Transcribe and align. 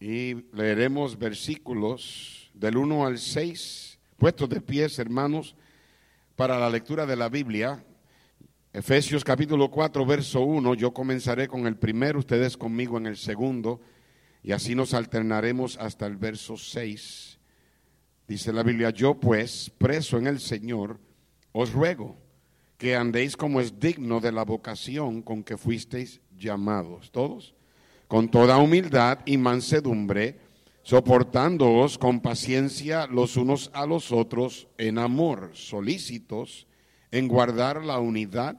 y 0.00 0.34
leeremos 0.52 1.18
versículos 1.18 2.50
del 2.54 2.76
1 2.76 3.06
al 3.06 3.18
6, 3.18 3.98
puestos 4.16 4.48
de 4.48 4.60
pies, 4.60 4.98
hermanos, 4.98 5.56
para 6.36 6.58
la 6.58 6.70
lectura 6.70 7.04
de 7.06 7.16
la 7.16 7.28
Biblia. 7.28 7.84
Efesios 8.72 9.24
capítulo 9.24 9.70
4, 9.70 10.06
verso 10.06 10.40
1, 10.40 10.74
yo 10.74 10.92
comenzaré 10.92 11.48
con 11.48 11.66
el 11.66 11.76
primero, 11.76 12.20
ustedes 12.20 12.56
conmigo 12.56 12.96
en 12.98 13.06
el 13.06 13.16
segundo, 13.16 13.80
y 14.42 14.52
así 14.52 14.74
nos 14.74 14.94
alternaremos 14.94 15.76
hasta 15.78 16.06
el 16.06 16.16
verso 16.16 16.56
6. 16.56 17.38
Dice 18.28 18.52
la 18.52 18.62
Biblia, 18.62 18.90
yo 18.90 19.18
pues, 19.18 19.70
preso 19.78 20.18
en 20.18 20.26
el 20.26 20.38
Señor, 20.38 21.00
os 21.52 21.72
ruego 21.72 22.16
que 22.76 22.94
andéis 22.94 23.36
como 23.36 23.60
es 23.60 23.80
digno 23.80 24.20
de 24.20 24.30
la 24.30 24.44
vocación 24.44 25.22
con 25.22 25.42
que 25.42 25.56
fuisteis 25.56 26.20
llamados. 26.36 27.10
¿Todos? 27.10 27.57
Con 28.08 28.30
toda 28.30 28.56
humildad 28.56 29.18
y 29.26 29.36
mansedumbre, 29.36 30.40
soportándoos 30.82 31.98
con 31.98 32.20
paciencia 32.20 33.06
los 33.06 33.36
unos 33.36 33.70
a 33.74 33.84
los 33.84 34.10
otros 34.10 34.66
en 34.78 34.98
amor, 34.98 35.50
solícitos 35.52 36.66
en 37.10 37.28
guardar 37.28 37.84
la 37.84 37.98
unidad 37.98 38.56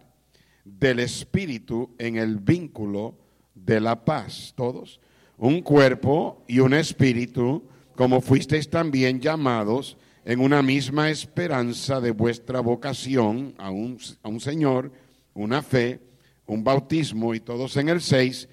del 0.64 1.00
Espíritu 1.00 1.96
en 1.98 2.18
el 2.18 2.38
vínculo 2.38 3.18
de 3.56 3.82
la 3.82 4.06
paz. 4.06 4.54
Todos, 4.56 5.02
un 5.38 5.62
cuerpo 5.62 6.44
y 6.48 6.60
un 6.60 6.76
espíritu, 6.76 7.64
como 7.96 8.22
fuisteis 8.22 8.70
también 8.70 9.20
llamados 9.20 9.98
en 10.26 10.42
una 10.42 10.62
misma 10.62 11.10
esperanza 11.10 12.00
de 12.00 12.12
vuestra 12.12 12.60
vocación 12.60 13.56
a 13.58 13.72
un, 13.72 13.98
a 14.22 14.30
un 14.30 14.40
Señor, 14.40 14.92
una 15.34 15.64
fe, 15.64 16.00
un 16.46 16.64
bautismo 16.64 17.34
y 17.34 17.40
todos 17.40 17.76
en 17.78 17.90
el 17.90 18.02
seis 18.02 18.48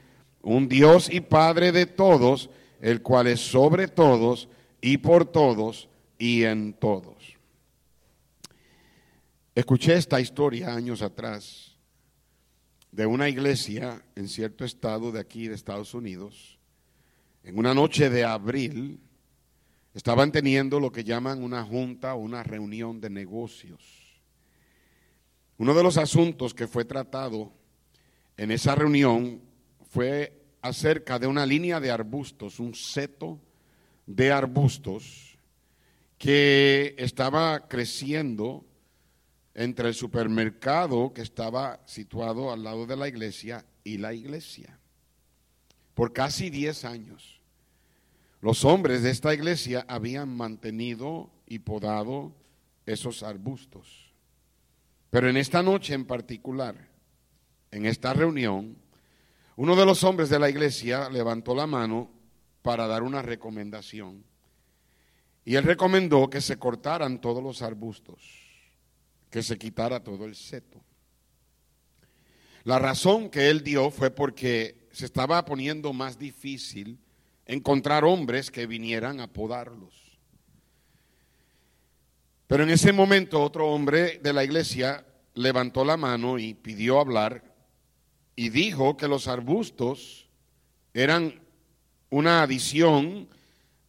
un 0.47 0.69
Dios 0.69 1.13
y 1.13 1.21
Padre 1.23 1.73
de 1.73 1.87
todos, 1.87 2.51
el 2.81 3.03
cual 3.03 3.27
es 3.27 3.41
sobre 3.41 3.89
todos 3.89 4.49
y 4.81 4.99
por 4.99 5.25
todos 5.25 5.89
y 6.19 6.45
en 6.45 6.73
todos. 6.73 7.17
Escuché 9.57 9.95
esta 9.95 10.21
historia 10.21 10.73
años 10.73 11.03
atrás 11.03 11.77
de 12.93 13.07
una 13.07 13.29
iglesia 13.29 14.05
en 14.15 14.29
cierto 14.29 14.65
estado 14.65 15.11
de 15.11 15.19
aquí 15.19 15.49
de 15.49 15.57
Estados 15.57 15.95
Unidos. 15.95 16.61
En 17.43 17.59
una 17.59 17.75
noche 17.75 18.09
de 18.09 18.25
abril 18.25 19.01
estaban 19.95 20.31
teniendo 20.31 20.79
lo 20.79 20.93
que 20.93 21.03
llaman 21.03 21.43
una 21.43 21.65
junta 21.65 22.15
o 22.15 22.19
una 22.19 22.45
reunión 22.45 23.01
de 23.01 23.11
negocios. 23.11 23.83
Uno 25.59 25.75
de 25.75 25.83
los 25.83 25.97
asuntos 25.97 26.55
que 26.55 26.69
fue 26.69 26.85
tratado 26.85 27.53
en 28.37 28.53
esa 28.53 28.77
reunión 28.77 29.46
fue 29.97 30.31
acerca 30.61 31.19
de 31.19 31.27
una 31.27 31.47
línea 31.47 31.81
de 31.81 31.91
arbustos, 31.91 32.61
un 32.61 32.75
seto 32.75 33.41
de 34.05 34.31
arbustos 34.31 35.39
que 36.19 36.95
estaba 36.99 37.67
creciendo 37.67 38.67
entre 39.55 39.89
el 39.89 39.95
supermercado 39.95 41.15
que 41.15 41.23
estaba 41.23 41.81
situado 41.87 42.53
al 42.53 42.63
lado 42.63 42.85
de 42.85 42.95
la 42.95 43.09
iglesia 43.09 43.65
y 43.85 43.97
la 43.97 44.13
iglesia. 44.13 44.79
Por 45.95 46.13
casi 46.13 46.51
10 46.51 46.85
años, 46.85 47.41
los 48.43 48.67
hombres 48.67 49.03
de 49.03 49.11
esta 49.11 49.33
iglesia 49.33 49.87
habían 49.89 50.29
mantenido 50.29 51.31
y 51.47 51.61
podado 51.61 52.35
esos 52.85 53.23
arbustos. 53.23 54.13
Pero 55.09 55.31
en 55.31 55.39
esta 55.39 55.63
noche 55.63 55.95
en 55.95 56.05
particular, 56.05 56.77
en 57.71 57.87
esta 57.87 58.13
reunión, 58.13 58.85
uno 59.57 59.75
de 59.75 59.87
los 59.87 60.05
hombres 60.05 60.29
de 60.29 60.39
la 60.39 60.51
iglesia 60.51 61.09
levantó 61.09 61.55
la 61.55 61.67
mano 61.67 62.11
para 62.61 62.87
dar 62.87 63.03
una 63.03 63.23
recomendación. 63.23 64.23
Y 65.45 65.55
él 65.55 65.65
recomendó 65.65 66.29
que 66.29 66.41
se 66.41 66.59
cortaran 66.59 67.21
todos 67.21 67.43
los 67.43 67.63
arbustos, 67.63 68.21
que 69.31 69.43
se 69.43 69.57
quitara 69.57 70.03
todo 70.05 70.27
el 70.27 70.35
seto. 70.35 70.83
La 72.65 72.79
razón 72.79 73.31
que 73.31 73.49
él 73.49 73.63
dio 73.63 73.91
fue 73.91 74.11
porque 74.11 74.89
se 74.93 75.07
estaba 75.07 75.45
poniendo 75.45 75.93
más 75.93 76.19
difícil 76.19 76.99
encontrar 77.47 78.05
hombres 78.05 78.51
que 78.51 78.67
vinieran 78.67 79.21
a 79.21 79.33
podarlos. 79.33 80.19
Pero 82.47 82.65
en 82.65 82.71
ese 82.71 82.93
momento 82.93 83.43
otro 83.43 83.69
hombre 83.69 84.19
de 84.19 84.33
la 84.33 84.45
iglesia 84.45 85.07
levantó 85.35 85.85
la 85.85 85.97
mano 85.97 86.39
y 86.39 86.55
pidió 86.55 87.01
hablar 87.01 87.56
y 88.37 88.51
dijo 88.51 88.97
que 88.97 89.09
los 89.09 89.27
arbustos 89.27 90.29
eran 90.93 91.41
una 92.11 92.43
adición 92.43 93.29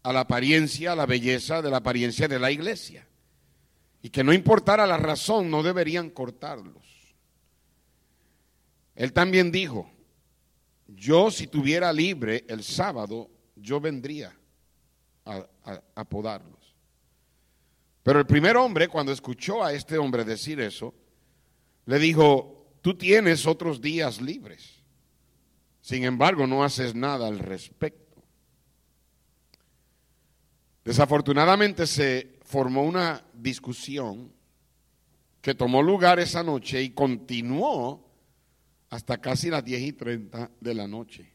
a 0.04 0.14
la 0.14 0.22
apariencia, 0.22 0.94
a 0.94 0.96
la 0.96 1.06
belleza 1.06 1.62
de 1.62 1.70
la 1.70 1.78
apariencia 1.78 2.30
de 2.30 2.40
la 2.40 2.50
iglesia. 2.50 3.06
Y 4.02 4.10
que 4.10 4.24
no 4.24 4.32
importara 4.32 4.88
la 4.88 4.98
razón, 4.98 5.52
no 5.52 5.62
deberían 5.62 6.10
cortarlos. 6.10 6.86
Él 8.96 9.12
también 9.12 9.52
dijo, 9.52 9.92
yo 10.88 11.30
si 11.30 11.48
tuviera 11.48 11.92
libre 11.92 12.46
el 12.48 12.64
sábado, 12.64 13.30
yo 13.56 13.82
vendría 13.82 14.36
a, 15.26 16.06
podarlos. 16.06 16.74
Pero 18.02 18.20
el 18.20 18.26
primer 18.26 18.56
hombre, 18.56 18.88
cuando 18.88 19.12
escuchó 19.12 19.64
a 19.64 19.74
este 19.74 19.98
hombre 19.98 20.24
decir 20.24 20.62
eso, 20.62 20.94
le 21.86 22.00
dijo, 22.00 22.57
Tú 22.88 22.94
tienes 22.94 23.46
otros 23.46 23.82
días 23.82 24.22
libres. 24.22 24.82
Sin 25.82 26.06
embargo, 26.06 26.48
no 26.48 26.64
haces 26.64 26.96
nada 26.96 27.28
al 27.28 27.38
respecto. 27.38 28.24
Desafortunadamente 30.86 31.86
se 31.86 32.40
formó 32.46 32.84
una 32.84 33.26
discusión 33.34 34.32
que 35.42 35.54
tomó 35.54 35.84
lugar 35.84 36.22
esa 36.22 36.44
noche 36.44 36.82
y 36.82 36.92
continuó 36.92 38.10
hasta 38.90 39.18
casi 39.18 39.50
las 39.50 39.66
10 39.66 39.82
y 39.82 39.92
30 39.92 40.52
de 40.62 40.74
la 40.74 40.88
noche. 40.88 41.30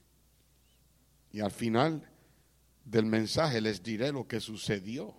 Y 1.33 1.41
al 1.41 1.51
final 1.51 2.11
del 2.83 3.05
mensaje 3.05 3.61
les 3.61 3.83
diré 3.83 4.11
lo 4.11 4.27
que 4.27 4.41
sucedió 4.41 5.15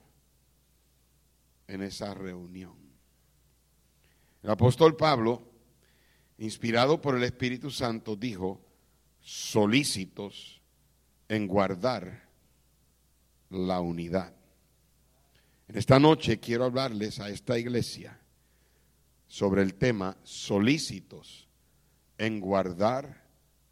en 1.67 1.83
esa 1.83 2.15
reunión. 2.15 2.73
El 4.41 4.49
apóstol 4.49 4.95
Pablo 4.97 5.52
inspirado 6.37 7.01
por 7.01 7.15
el 7.15 7.23
Espíritu 7.23 7.71
Santo, 7.71 8.15
dijo, 8.15 8.61
solícitos 9.21 10.61
en 11.29 11.47
guardar 11.47 12.29
la 13.49 13.79
unidad. 13.79 14.33
En 15.67 15.77
esta 15.77 15.99
noche 15.99 16.39
quiero 16.39 16.65
hablarles 16.65 17.19
a 17.19 17.29
esta 17.29 17.57
iglesia 17.57 18.19
sobre 19.27 19.61
el 19.61 19.75
tema 19.75 20.17
solícitos 20.23 21.47
en 22.17 22.39
guardar 22.39 23.23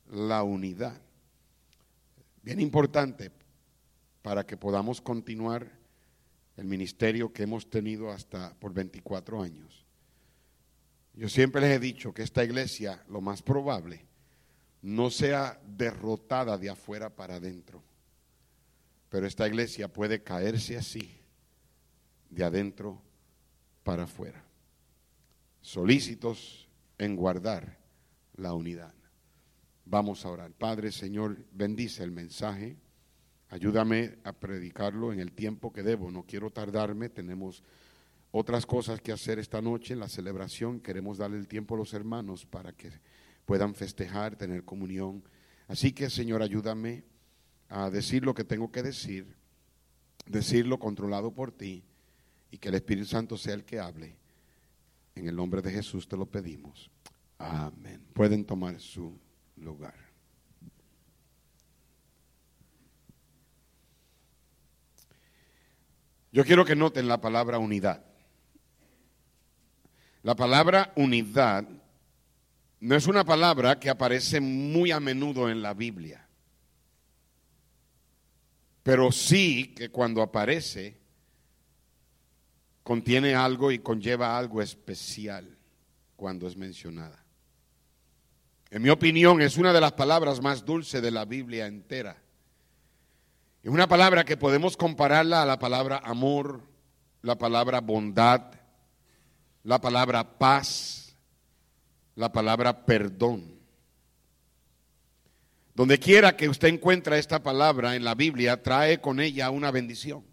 la 0.09 0.43
unidad. 0.43 1.01
Bien 2.41 2.59
importante 2.59 3.31
para 4.21 4.45
que 4.45 4.57
podamos 4.57 5.01
continuar 5.01 5.71
el 6.57 6.65
ministerio 6.65 7.31
que 7.31 7.43
hemos 7.43 7.69
tenido 7.69 8.11
hasta 8.11 8.53
por 8.55 8.73
24 8.73 9.41
años. 9.41 9.80
Yo 11.13 11.29
siempre 11.29 11.61
les 11.61 11.75
he 11.75 11.79
dicho 11.79 12.13
que 12.13 12.23
esta 12.23 12.43
iglesia, 12.43 13.03
lo 13.09 13.21
más 13.21 13.41
probable, 13.41 14.05
no 14.81 15.09
sea 15.09 15.61
derrotada 15.65 16.57
de 16.57 16.69
afuera 16.69 17.09
para 17.15 17.35
adentro. 17.35 17.83
Pero 19.09 19.27
esta 19.27 19.47
iglesia 19.47 19.91
puede 19.91 20.23
caerse 20.23 20.77
así, 20.77 21.19
de 22.29 22.43
adentro 22.43 23.01
para 23.83 24.03
afuera. 24.03 24.43
Solícitos 25.61 26.69
en 26.97 27.15
guardar 27.15 27.77
la 28.35 28.53
unidad. 28.53 28.93
Vamos 29.85 30.25
a 30.25 30.29
orar. 30.29 30.51
Padre, 30.53 30.91
Señor, 30.91 31.45
bendice 31.51 32.03
el 32.03 32.11
mensaje. 32.11 32.77
Ayúdame 33.49 34.17
a 34.23 34.31
predicarlo 34.31 35.11
en 35.11 35.19
el 35.19 35.33
tiempo 35.33 35.73
que 35.73 35.83
debo. 35.83 36.09
No 36.09 36.23
quiero 36.23 36.49
tardarme. 36.49 37.09
Tenemos 37.09 37.63
otras 38.31 38.65
cosas 38.65 39.01
que 39.01 39.11
hacer 39.11 39.39
esta 39.39 39.61
noche 39.61 39.95
la 39.95 40.07
celebración. 40.07 40.79
Queremos 40.79 41.17
darle 41.17 41.37
el 41.37 41.47
tiempo 41.47 41.75
a 41.75 41.77
los 41.77 41.93
hermanos 41.93 42.45
para 42.45 42.71
que 42.71 42.91
puedan 43.45 43.75
festejar, 43.75 44.35
tener 44.35 44.63
comunión. 44.63 45.23
Así 45.67 45.91
que, 45.91 46.09
Señor, 46.09 46.41
ayúdame 46.41 47.03
a 47.69 47.89
decir 47.89 48.23
lo 48.23 48.33
que 48.33 48.43
tengo 48.43 48.71
que 48.71 48.83
decir, 48.83 49.35
decirlo 50.25 50.79
controlado 50.79 51.33
por 51.33 51.51
ti 51.51 51.83
y 52.49 52.57
que 52.57 52.69
el 52.69 52.75
Espíritu 52.75 53.07
Santo 53.07 53.37
sea 53.37 53.53
el 53.53 53.63
que 53.63 53.79
hable. 53.79 54.17
En 55.15 55.27
el 55.27 55.35
nombre 55.35 55.61
de 55.61 55.71
Jesús 55.71 56.07
te 56.07 56.15
lo 56.15 56.25
pedimos. 56.25 56.89
Amén. 57.37 58.05
Pueden 58.13 58.45
tomar 58.45 58.79
su 58.79 59.19
lugar. 59.57 59.95
Yo 66.31 66.45
quiero 66.45 66.63
que 66.63 66.77
noten 66.77 67.09
la 67.09 67.19
palabra 67.19 67.59
unidad. 67.59 68.10
La 70.23 70.35
palabra 70.35 70.93
unidad 70.95 71.67
no 72.79 72.95
es 72.95 73.07
una 73.07 73.23
palabra 73.23 73.79
que 73.79 73.89
aparece 73.89 74.39
muy 74.39 74.91
a 74.91 74.99
menudo 74.99 75.49
en 75.49 75.61
la 75.61 75.73
Biblia, 75.73 76.27
pero 78.83 79.11
sí 79.11 79.73
que 79.75 79.89
cuando 79.89 80.21
aparece 80.21 80.97
contiene 82.83 83.35
algo 83.35 83.71
y 83.71 83.79
conlleva 83.79 84.37
algo 84.37 84.61
especial 84.61 85.57
cuando 86.15 86.47
es 86.47 86.55
mencionada. 86.55 87.23
En 88.69 88.81
mi 88.81 88.89
opinión 88.89 89.41
es 89.41 89.57
una 89.57 89.73
de 89.73 89.81
las 89.81 89.93
palabras 89.93 90.41
más 90.41 90.63
dulces 90.65 91.01
de 91.01 91.11
la 91.11 91.25
Biblia 91.25 91.67
entera. 91.67 92.17
Es 93.63 93.69
una 93.69 93.87
palabra 93.87 94.23
que 94.23 94.37
podemos 94.37 94.77
compararla 94.77 95.43
a 95.43 95.45
la 95.45 95.59
palabra 95.59 95.97
amor, 96.03 96.61
la 97.21 97.37
palabra 97.37 97.81
bondad, 97.81 98.60
la 99.63 99.79
palabra 99.79 100.37
paz, 100.37 101.15
la 102.15 102.31
palabra 102.31 102.85
perdón. 102.85 103.59
Donde 105.73 105.99
quiera 105.99 106.35
que 106.35 106.49
usted 106.49 106.67
encuentre 106.67 107.17
esta 107.17 107.41
palabra 107.41 107.95
en 107.95 108.03
la 108.03 108.15
Biblia, 108.15 108.61
trae 108.61 108.99
con 108.99 109.19
ella 109.19 109.49
una 109.49 109.71
bendición. 109.71 110.23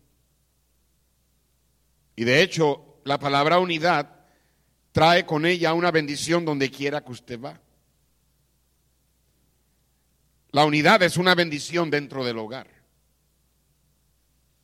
Y 2.17 2.25
de 2.25 2.43
hecho, 2.43 3.01
la 3.05 3.19
palabra 3.19 3.59
unidad 3.59 4.27
trae 4.93 5.25
con 5.25 5.47
ella 5.47 5.75
una 5.75 5.91
bendición 5.91 6.45
donde 6.45 6.71
quiera 6.71 7.05
que 7.05 7.13
usted 7.13 7.41
va. 7.41 7.61
La 10.51 10.65
unidad 10.65 11.03
es 11.03 11.17
una 11.17 11.35
bendición 11.35 11.91
dentro 11.91 12.25
del 12.25 12.39
hogar. 12.39 12.67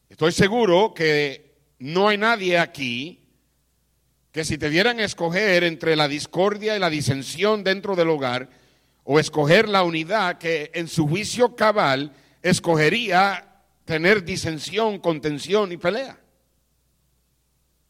Estoy 0.08 0.32
seguro 0.32 0.92
que 0.94 1.54
no 1.78 2.08
hay 2.08 2.18
nadie 2.18 2.58
aquí 2.58 3.23
que 4.34 4.44
si 4.44 4.58
te 4.58 4.68
dieran 4.68 4.98
a 4.98 5.04
escoger 5.04 5.62
entre 5.62 5.94
la 5.94 6.08
discordia 6.08 6.74
y 6.74 6.80
la 6.80 6.90
disensión 6.90 7.62
dentro 7.62 7.94
del 7.94 8.08
hogar, 8.08 8.50
o 9.04 9.20
escoger 9.20 9.68
la 9.68 9.84
unidad 9.84 10.38
que 10.38 10.72
en 10.74 10.88
su 10.88 11.06
juicio 11.06 11.54
cabal 11.54 12.12
escogería 12.42 13.62
tener 13.84 14.24
disensión, 14.24 14.98
contención 14.98 15.70
y 15.70 15.76
pelea. 15.76 16.18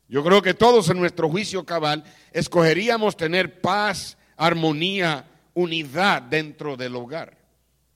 Yo 0.06 0.23
creo 0.23 0.43
que 0.43 0.52
todos 0.52 0.91
en 0.91 0.99
nuestro 0.99 1.31
juicio 1.31 1.64
cabal 1.64 2.05
escogeríamos 2.31 3.17
tener 3.17 3.62
paz, 3.62 4.19
armonía, 4.37 5.25
unidad 5.55 6.20
dentro 6.20 6.76
del 6.76 6.94
hogar. 6.94 7.38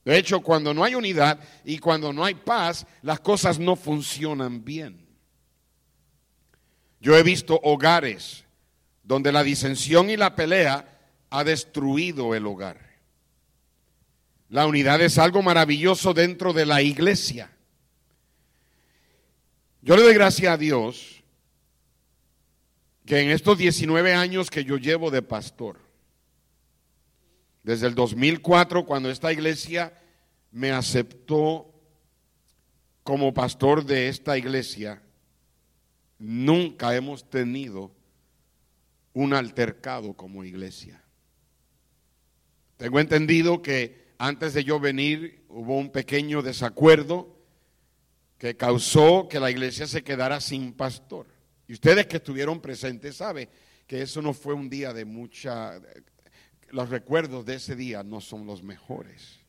De 0.03 0.17
hecho, 0.17 0.41
cuando 0.41 0.73
no 0.73 0.83
hay 0.83 0.95
unidad 0.95 1.39
y 1.63 1.77
cuando 1.77 2.11
no 2.11 2.25
hay 2.25 2.33
paz, 2.33 2.87
las 3.03 3.19
cosas 3.19 3.59
no 3.59 3.75
funcionan 3.75 4.65
bien. 4.65 5.08
Yo 6.99 7.17
he 7.17 7.23
visto 7.23 7.59
hogares 7.63 8.45
donde 9.03 9.31
la 9.31 9.43
disensión 9.43 10.09
y 10.09 10.17
la 10.17 10.35
pelea 10.35 10.99
ha 11.29 11.43
destruido 11.43 12.35
el 12.35 12.45
hogar. 12.45 12.89
La 14.49 14.65
unidad 14.65 15.01
es 15.01 15.17
algo 15.17 15.41
maravilloso 15.41 16.13
dentro 16.13 16.53
de 16.53 16.65
la 16.65 16.81
iglesia. 16.81 17.51
Yo 19.81 19.95
le 19.95 20.03
doy 20.03 20.13
gracias 20.13 20.51
a 20.51 20.57
Dios 20.57 21.23
que 23.05 23.21
en 23.21 23.29
estos 23.29 23.57
19 23.57 24.13
años 24.13 24.49
que 24.49 24.63
yo 24.63 24.77
llevo 24.77 25.09
de 25.09 25.21
pastor, 25.21 25.79
desde 27.63 27.87
el 27.87 27.95
2004, 27.95 28.85
cuando 28.85 29.09
esta 29.09 29.31
iglesia 29.31 29.93
me 30.51 30.71
aceptó 30.71 31.73
como 33.03 33.33
pastor 33.33 33.85
de 33.85 34.09
esta 34.09 34.37
iglesia, 34.37 35.01
nunca 36.19 36.95
hemos 36.95 37.29
tenido 37.29 37.91
un 39.13 39.33
altercado 39.33 40.13
como 40.13 40.43
iglesia. 40.43 41.01
Tengo 42.77 42.99
entendido 42.99 43.61
que 43.61 44.13
antes 44.17 44.53
de 44.53 44.63
yo 44.63 44.79
venir 44.79 45.43
hubo 45.49 45.77
un 45.77 45.91
pequeño 45.91 46.41
desacuerdo 46.41 47.35
que 48.37 48.55
causó 48.55 49.27
que 49.27 49.39
la 49.39 49.51
iglesia 49.51 49.87
se 49.87 50.03
quedara 50.03 50.39
sin 50.39 50.73
pastor. 50.73 51.27
Y 51.67 51.73
ustedes 51.73 52.07
que 52.07 52.17
estuvieron 52.17 52.61
presentes 52.61 53.17
saben 53.17 53.49
que 53.85 54.01
eso 54.01 54.21
no 54.21 54.33
fue 54.33 54.53
un 54.53 54.69
día 54.69 54.93
de 54.93 55.05
mucha... 55.05 55.79
Los 56.69 56.89
recuerdos 56.89 57.45
de 57.45 57.55
ese 57.55 57.75
día 57.75 58.03
no 58.03 58.21
son 58.21 58.45
los 58.45 58.61
mejores. 58.61 59.39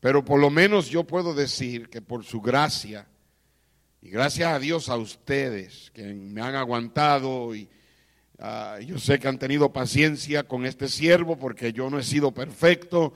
Pero 0.00 0.24
por 0.24 0.40
lo 0.40 0.50
menos 0.50 0.88
yo 0.88 1.04
puedo 1.04 1.34
decir 1.34 1.88
que 1.88 2.00
por 2.00 2.24
su 2.24 2.40
gracia, 2.40 3.06
y 4.04 4.10
gracias 4.10 4.52
a 4.52 4.58
Dios 4.58 4.90
a 4.90 4.98
ustedes 4.98 5.90
que 5.94 6.02
me 6.02 6.42
han 6.42 6.54
aguantado 6.54 7.54
y 7.54 7.70
ah, 8.38 8.78
yo 8.84 8.98
sé 8.98 9.18
que 9.18 9.28
han 9.28 9.38
tenido 9.38 9.72
paciencia 9.72 10.42
con 10.42 10.66
este 10.66 10.88
siervo 10.88 11.38
porque 11.38 11.72
yo 11.72 11.88
no 11.88 11.98
he 11.98 12.02
sido 12.02 12.30
perfecto, 12.30 13.14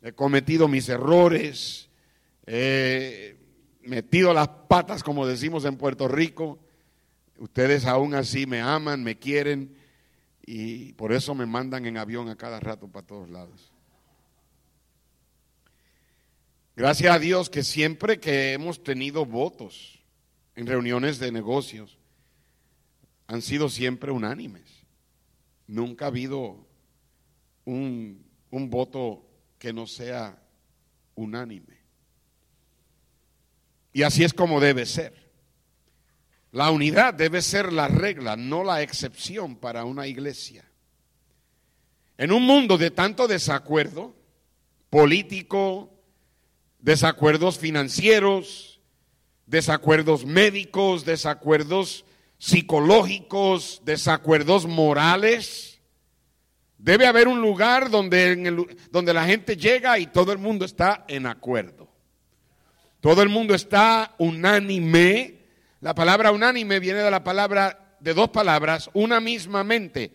he 0.00 0.12
cometido 0.12 0.68
mis 0.68 0.88
errores, 0.88 1.88
he 2.46 3.36
metido 3.82 4.32
las 4.32 4.46
patas 4.68 5.02
como 5.02 5.26
decimos 5.26 5.64
en 5.64 5.76
Puerto 5.76 6.06
Rico. 6.06 6.60
Ustedes 7.38 7.84
aún 7.84 8.14
así 8.14 8.46
me 8.46 8.60
aman, 8.60 9.02
me 9.02 9.18
quieren 9.18 9.76
y 10.46 10.92
por 10.92 11.12
eso 11.12 11.34
me 11.34 11.46
mandan 11.46 11.84
en 11.84 11.96
avión 11.96 12.28
a 12.28 12.36
cada 12.36 12.60
rato 12.60 12.86
para 12.86 13.04
todos 13.04 13.28
lados. 13.28 13.72
Gracias 16.76 17.12
a 17.12 17.18
Dios 17.18 17.50
que 17.50 17.64
siempre 17.64 18.20
que 18.20 18.52
hemos 18.52 18.84
tenido 18.84 19.26
votos, 19.26 19.97
en 20.58 20.66
reuniones 20.66 21.20
de 21.20 21.30
negocios 21.30 21.98
han 23.28 23.42
sido 23.42 23.68
siempre 23.68 24.10
unánimes. 24.10 24.84
Nunca 25.68 26.06
ha 26.06 26.08
habido 26.08 26.66
un, 27.64 28.26
voto 28.50 29.24
que 29.60 29.72
no 29.72 29.86
sea 29.86 30.42
unánime. 31.14 31.78
Y 33.92 34.02
así 34.02 34.24
es 34.24 34.34
como 34.34 34.58
debe 34.58 34.84
ser. 34.84 35.30
La 36.50 36.72
unidad 36.72 37.14
debe 37.14 37.40
ser 37.40 37.72
la 37.72 37.86
regla, 37.86 38.34
no 38.34 38.64
la 38.64 38.82
excepción 38.82 39.54
para 39.54 39.84
una 39.84 40.08
iglesia. 40.08 40.68
En 42.16 42.32
un 42.32 42.42
mundo 42.42 42.76
de 42.78 42.90
tanto 42.90 43.28
desacuerdo 43.28 44.16
político, 44.90 45.94
desacuerdos 46.80 47.60
financieros, 47.60 48.77
desacuerdos 49.48 50.26
médicos, 50.26 51.04
desacuerdos 51.04 52.04
psicológicos, 52.38 53.82
desacuerdos 53.84 54.66
morales. 54.66 55.80
Debe 56.76 57.06
haber 57.06 57.26
un 57.26 57.40
lugar 57.40 57.90
donde, 57.90 58.76
donde 58.90 59.14
la 59.14 59.24
gente 59.24 59.56
llega 59.56 59.98
y 59.98 60.06
todo 60.06 60.32
el 60.32 60.38
mundo 60.38 60.64
está 60.64 61.04
en 61.08 61.26
acuerdo. 61.26 61.88
Todo 63.00 63.22
el 63.22 63.30
mundo 63.30 63.54
está 63.54 64.14
unánime. 64.18 65.46
La 65.80 65.94
palabra 65.94 66.30
unánime 66.30 66.78
viene 66.78 67.00
de 67.00 67.10
la 67.10 67.24
palabra, 67.24 67.96
de 68.00 68.14
dos 68.14 68.28
palabras, 68.28 68.90
una 68.92 69.18
misma 69.20 69.64
mente, 69.64 70.12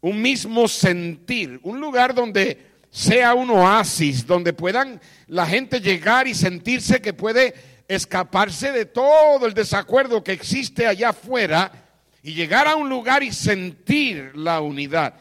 un 0.00 0.20
mismo 0.20 0.66
sentir, 0.66 1.60
un 1.62 1.80
lugar 1.80 2.14
donde 2.14 2.72
sea 2.90 3.34
un 3.34 3.50
oasis, 3.50 4.26
donde 4.26 4.52
puedan 4.52 5.00
la 5.26 5.46
gente 5.46 5.80
llegar 5.80 6.26
y 6.26 6.34
sentirse 6.34 7.00
que 7.00 7.14
puede 7.14 7.54
escaparse 7.88 8.72
de 8.72 8.86
todo 8.86 9.46
el 9.46 9.54
desacuerdo 9.54 10.22
que 10.22 10.32
existe 10.32 10.86
allá 10.86 11.10
afuera 11.10 11.70
y 12.22 12.34
llegar 12.34 12.68
a 12.68 12.76
un 12.76 12.88
lugar 12.88 13.22
y 13.22 13.32
sentir 13.32 14.32
la 14.34 14.60
unidad. 14.60 15.14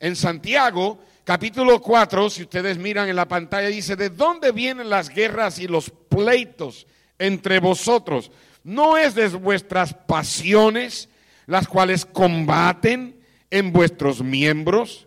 En 0.00 0.16
Santiago, 0.16 1.02
capítulo 1.24 1.80
4, 1.80 2.30
si 2.30 2.42
ustedes 2.42 2.78
miran 2.78 3.08
en 3.08 3.16
la 3.16 3.26
pantalla, 3.26 3.68
dice, 3.68 3.96
¿de 3.96 4.10
dónde 4.10 4.52
vienen 4.52 4.90
las 4.90 5.08
guerras 5.08 5.58
y 5.58 5.66
los 5.66 5.90
pleitos 5.90 6.86
entre 7.18 7.58
vosotros? 7.58 8.30
¿No 8.62 8.96
es 8.96 9.14
de 9.14 9.28
vuestras 9.28 9.94
pasiones 9.94 11.08
las 11.46 11.66
cuales 11.68 12.06
combaten 12.06 13.20
en 13.50 13.72
vuestros 13.72 14.22
miembros? 14.22 15.06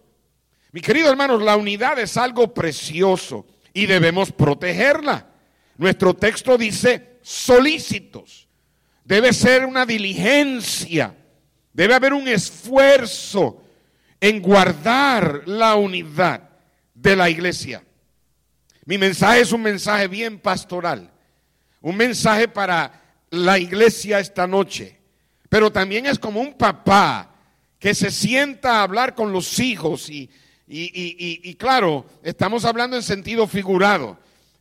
Mi 0.71 0.81
querido 0.81 1.09
hermanos, 1.09 1.41
la 1.41 1.55
unidad 1.55 1.97
es 1.97 2.17
algo 2.17 2.53
precioso 2.53 3.45
y 3.73 3.85
debemos 3.85 4.31
protegerla. 4.31 5.27
Nuestro 5.77 6.13
texto 6.13 6.57
dice 6.57 7.19
solícitos. 7.21 8.47
Debe 9.03 9.31
ser 9.33 9.65
una 9.65 9.85
diligencia. 9.85 11.15
Debe 11.73 11.93
haber 11.93 12.13
un 12.13 12.27
esfuerzo 12.27 13.63
en 14.19 14.41
guardar 14.41 15.43
la 15.45 15.75
unidad 15.75 16.49
de 16.93 17.15
la 17.15 17.29
iglesia. 17.29 17.83
Mi 18.85 18.97
mensaje 18.97 19.41
es 19.41 19.51
un 19.51 19.61
mensaje 19.61 20.07
bien 20.07 20.39
pastoral, 20.39 21.11
un 21.81 21.95
mensaje 21.95 22.47
para 22.47 23.01
la 23.29 23.59
iglesia 23.59 24.19
esta 24.19 24.47
noche, 24.47 24.97
pero 25.49 25.71
también 25.71 26.05
es 26.05 26.17
como 26.17 26.39
un 26.39 26.53
papá 26.53 27.35
que 27.79 27.93
se 27.93 28.09
sienta 28.09 28.79
a 28.79 28.83
hablar 28.83 29.13
con 29.13 29.31
los 29.31 29.59
hijos 29.59 30.09
y, 30.09 30.29
y, 30.67 31.53
claro, 31.55 32.05
estamos 32.23 32.65
hablando 32.65 32.95
en 32.95 33.03
sentido 33.03 33.47
figurado. 33.47 34.17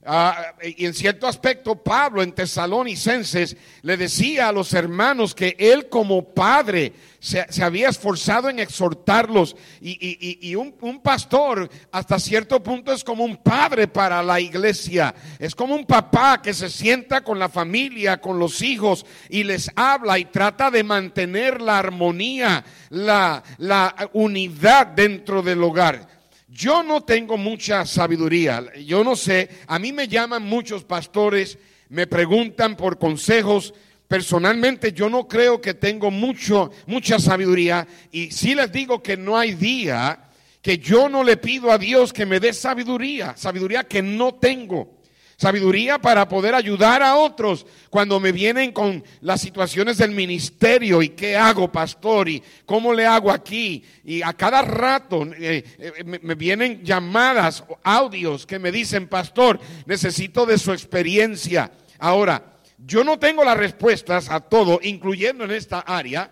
Ah, 0.09 0.55
y 0.63 0.87
en 0.87 0.95
cierto 0.95 1.27
aspecto, 1.27 1.75
Pablo 1.75 2.23
en 2.23 2.31
Tesalonicenses 2.31 3.57
le 3.83 3.97
decía 3.97 4.49
a 4.49 4.53
los 4.53 4.73
hermanos 4.73 5.35
que 5.35 5.57
él 5.59 5.89
como 5.89 6.33
padre 6.33 6.93
se, 7.19 7.45
había 7.61 7.89
esforzado 7.89 8.49
en 8.49 8.61
exhortarlos. 8.61 9.57
Y, 9.81 10.55
un, 10.55 10.77
un, 10.81 11.01
pastor 11.01 11.69
hasta 11.91 12.21
cierto 12.21 12.63
punto 12.63 12.93
es 12.93 13.03
como 13.03 13.25
un 13.25 13.37
padre 13.39 13.89
para 13.89 14.23
la 14.23 14.41
iglesia. 14.41 15.13
Es 15.41 15.57
como 15.57 15.75
un 15.75 15.85
papá 15.85 16.41
que 16.41 16.55
se 16.55 16.71
sienta 16.71 17.25
con 17.25 17.41
la 17.41 17.49
familia, 17.49 18.21
con 18.21 18.39
los 18.39 18.63
hijos 18.63 19.05
y 19.29 19.43
les 19.43 19.69
habla 19.75 20.21
y 20.21 20.27
trata 20.27 20.71
de 20.71 20.85
mantener 20.85 21.61
la 21.61 21.81
armonía, 21.81 22.65
la, 22.91 23.43
la 23.59 24.09
unidad 24.13 24.87
dentro 24.87 25.43
del 25.43 25.65
hogar. 25.65 26.16
Yo 26.57 26.83
no 26.83 27.03
tengo 27.03 27.37
mucha 27.37 27.85
sabiduría, 27.85 28.65
yo 28.77 29.05
no 29.05 29.15
sé, 29.15 29.51
a 29.67 29.79
mí 29.79 29.93
me 29.93 30.09
llaman 30.09 30.43
muchos 30.43 30.85
pastores, 30.85 31.59
me 31.91 32.07
preguntan 32.07 32.79
por 32.79 32.99
consejos, 32.99 33.75
personalmente 34.09 34.95
yo 34.95 35.11
no 35.11 35.29
creo 35.29 35.61
que 35.61 35.75
tengo 35.75 36.11
mucho, 36.11 36.71
mucha 36.87 37.19
sabiduría. 37.19 37.87
Y 38.11 38.31
sí 38.31 38.55
les 38.55 38.73
digo 38.73 39.03
que 39.03 39.19
no 39.19 39.37
hay 39.37 39.53
día 39.53 40.31
que 40.63 40.79
yo 40.79 41.11
no 41.11 41.23
le 41.23 41.37
pido 41.37 41.71
a 41.71 41.77
Dios 41.77 42.15
que 42.15 42.25
me 42.25 42.41
dé 42.41 42.55
sabiduría, 42.55 43.37
sabiduría 43.37 43.85
que 43.85 44.01
no 44.01 44.37
tengo. 44.37 44.96
Sabiduría 45.39 45.99
para 45.99 46.27
poder 46.27 46.55
ayudar 46.55 47.03
a 47.03 47.17
otros 47.17 47.67
cuando 47.91 48.19
me 48.19 48.33
vienen 48.33 48.73
con 48.73 49.05
las 49.21 49.43
situaciones 49.43 49.99
del 49.99 50.13
ministerio 50.13 51.03
y 51.03 51.11
qué 51.11 51.37
hago, 51.37 51.71
pastor, 51.71 52.31
y 52.31 52.43
cómo 52.65 52.95
le 52.95 53.05
hago 53.05 53.31
aquí. 53.31 53.85
Y 54.03 54.23
a 54.23 54.33
cada 54.33 54.63
rato 54.63 55.29
eh, 55.39 55.63
eh, 55.79 56.05
me, 56.05 56.35
vienen 56.35 56.83
llamadas, 56.83 57.65
audios 57.83 58.47
que 58.47 58.59
me 58.59 58.73
dicen, 58.73 59.09
pastor, 59.09 59.61
necesito 59.85 60.47
de 60.47 60.57
su 60.57 60.73
experiencia. 60.73 61.71
Ahora, 61.99 62.55
yo 62.79 63.05
no 63.05 63.19
tengo 63.19 63.45
las 63.45 63.59
respuestas 63.59 64.31
a 64.31 64.41
todo, 64.41 64.81
incluyendo 64.83 65.45
en 65.45 65.51
esta 65.51 65.81
área, 65.81 66.31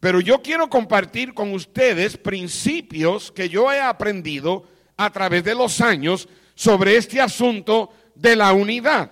pero 0.00 0.20
yo 0.20 0.42
quiero 0.42 0.68
compartir 0.68 1.34
con 1.34 1.52
ustedes 1.52 2.16
principios 2.16 3.30
que 3.30 3.48
yo 3.48 3.72
he 3.72 3.80
aprendido 3.80 4.64
a 4.96 5.10
través 5.10 5.44
de 5.44 5.54
los 5.54 5.80
años 5.80 6.28
sobre 6.56 6.96
este 6.96 7.20
asunto 7.20 7.92
de 8.18 8.36
la 8.36 8.52
unidad. 8.52 9.10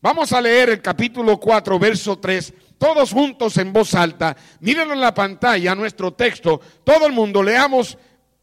Vamos 0.00 0.32
a 0.32 0.40
leer 0.40 0.68
el 0.68 0.82
capítulo 0.82 1.40
4, 1.40 1.78
verso 1.78 2.18
3, 2.18 2.52
todos 2.78 3.12
juntos 3.12 3.56
en 3.56 3.72
voz 3.72 3.94
alta. 3.94 4.36
Mírenlo 4.60 4.92
en 4.92 5.00
la 5.00 5.14
pantalla, 5.14 5.74
nuestro 5.74 6.12
texto. 6.12 6.60
Todo 6.84 7.06
el 7.06 7.12
mundo 7.12 7.42
leamos 7.42 7.96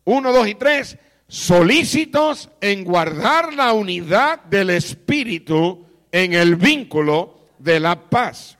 1, 0.06 0.34
2 0.34 0.48
y 0.48 0.56
3. 0.56 0.98
Solícitos 1.28 2.50
en 2.60 2.84
guardar 2.84 3.54
la 3.54 3.74
unidad 3.74 4.44
del 4.46 4.72
Espíritu 4.72 5.86
en 6.12 6.34
el 6.34 6.56
vínculo 6.56 7.48
de 7.60 7.80
la 7.80 8.10
paz. 8.10 8.58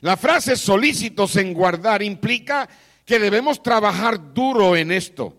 La 0.00 0.16
frase 0.16 0.56
solícitos 0.56 1.36
en 1.36 1.54
guardar 1.54 2.02
implica 2.02 2.68
que 3.04 3.18
debemos 3.18 3.62
trabajar 3.62 4.34
duro 4.34 4.76
en 4.76 4.90
esto. 4.90 5.36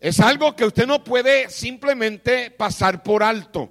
Es 0.00 0.20
algo 0.20 0.54
que 0.54 0.64
usted 0.64 0.86
no 0.86 1.02
puede 1.02 1.48
simplemente 1.48 2.50
pasar 2.50 3.02
por 3.02 3.22
alto. 3.22 3.70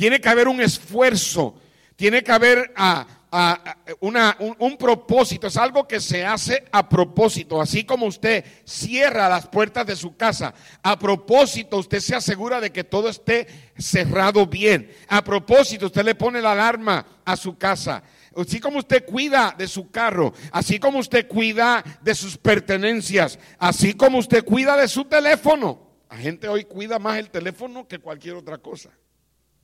Tiene 0.00 0.18
que 0.18 0.30
haber 0.30 0.48
un 0.48 0.62
esfuerzo, 0.62 1.56
tiene 1.94 2.24
que 2.24 2.32
haber 2.32 2.72
ah, 2.74 3.06
ah, 3.30 3.76
un, 4.00 4.78
propósito, 4.78 5.46
es 5.46 5.58
algo 5.58 5.86
que 5.86 6.00
se 6.00 6.24
hace 6.24 6.64
a 6.72 6.88
propósito, 6.88 7.60
así 7.60 7.84
como 7.84 8.06
usted 8.06 8.42
cierra 8.64 9.28
las 9.28 9.46
puertas 9.48 9.86
de 9.86 9.94
su 9.94 10.16
casa, 10.16 10.54
a 10.82 10.98
propósito 10.98 11.76
usted 11.76 12.00
se 12.00 12.16
asegura 12.16 12.62
de 12.62 12.72
que 12.72 12.82
todo 12.82 13.10
esté 13.10 13.46
cerrado 13.76 14.46
bien, 14.46 14.90
a 15.06 15.22
propósito 15.22 15.84
usted 15.84 16.02
le 16.02 16.14
pone 16.14 16.40
la 16.40 16.52
alarma 16.52 17.04
a 17.22 17.36
su 17.36 17.58
casa. 17.58 18.02
Así 18.34 18.58
como 18.58 18.78
usted 18.78 19.04
cuida 19.04 19.54
de 19.58 19.68
su 19.68 19.90
carro, 19.90 20.32
así 20.50 20.78
como 20.78 20.98
usted 21.00 21.28
cuida 21.28 21.84
de 22.00 22.14
sus 22.14 22.38
pertenencias, 22.38 23.38
así 23.58 23.92
como 23.92 24.16
usted 24.16 24.46
cuida 24.46 24.78
de 24.78 24.88
su 24.88 25.04
teléfono. 25.04 25.90
La 26.08 26.16
gente 26.16 26.48
hoy 26.48 26.64
cuida 26.64 26.98
más 26.98 27.18
el 27.18 27.28
teléfono 27.28 27.86
que 27.86 27.98
cualquier 27.98 28.36
otra 28.36 28.56
cosa. 28.56 28.88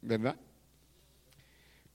¿Verdad? 0.06 0.36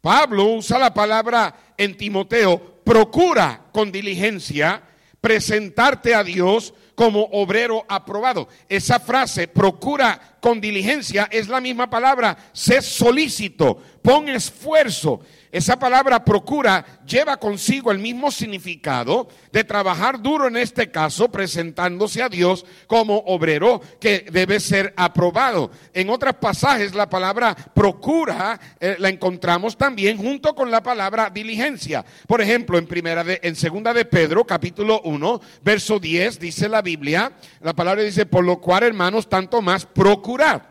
Pablo 0.02 0.46
usa 0.46 0.78
la 0.78 0.94
palabra 0.94 1.74
en 1.78 1.96
Timoteo, 1.96 2.82
procura 2.84 3.70
con 3.72 3.92
diligencia 3.92 4.84
presentarte 5.22 6.16
a 6.16 6.24
Dios 6.24 6.74
como 6.96 7.22
obrero 7.32 7.86
aprobado. 7.88 8.50
Esa 8.68 9.00
frase, 9.00 9.48
procura 9.48 10.38
con 10.42 10.60
diligencia, 10.60 11.30
es 11.32 11.48
la 11.48 11.62
misma 11.62 11.90
palabra, 11.90 12.38
sé 12.52 12.82
solícito, 12.82 13.82
pon 14.02 14.28
esfuerzo. 14.28 15.22
Esa 15.52 15.78
palabra 15.78 16.24
procura 16.24 16.86
lleva 17.06 17.36
consigo 17.36 17.92
el 17.92 18.00
mismo 18.00 18.32
significado 18.32 19.28
de 19.52 19.66
trabajar 19.66 20.22
duro 20.22 20.48
en 20.48 20.56
este 20.56 20.90
caso, 20.92 21.30
presentándose 21.30 22.24
a 22.24 22.30
Dios 22.30 22.66
como 22.88 23.18
obrero 23.28 23.82
que 24.00 24.26
debe 24.32 24.62
ser 24.62 24.94
aprobado. 24.96 25.70
En 25.94 26.10
otros 26.10 26.36
pasajes 26.36 26.96
la 26.96 27.10
palabra 27.10 27.54
procura 27.54 28.58
eh, 28.80 28.96
la 29.00 29.10
encontramos 29.10 29.78
también 29.78 30.18
junto 30.18 30.56
con 30.56 30.72
la 30.72 30.82
palabra 30.82 31.30
diligencia. 31.30 32.06
Por 32.28 32.40
ejemplo, 32.42 32.78
en 32.78 32.88
primera 32.88 33.22
de, 33.22 33.42
en 33.44 33.58
segunda 33.58 33.94
de 33.94 34.06
Pedro, 34.06 34.46
capítulo 34.46 35.02
1, 35.04 35.42
verso 35.64 36.00
10, 36.00 36.40
dice 36.40 36.70
la 36.70 36.82
Biblia, 36.82 37.34
la 37.60 37.74
palabra 37.74 38.04
dice, 38.04 38.26
por 38.26 38.46
lo 38.46 38.62
cual, 38.62 38.84
hermanos, 38.84 39.28
tanto 39.28 39.62
más 39.62 39.86
procurad 39.86 40.62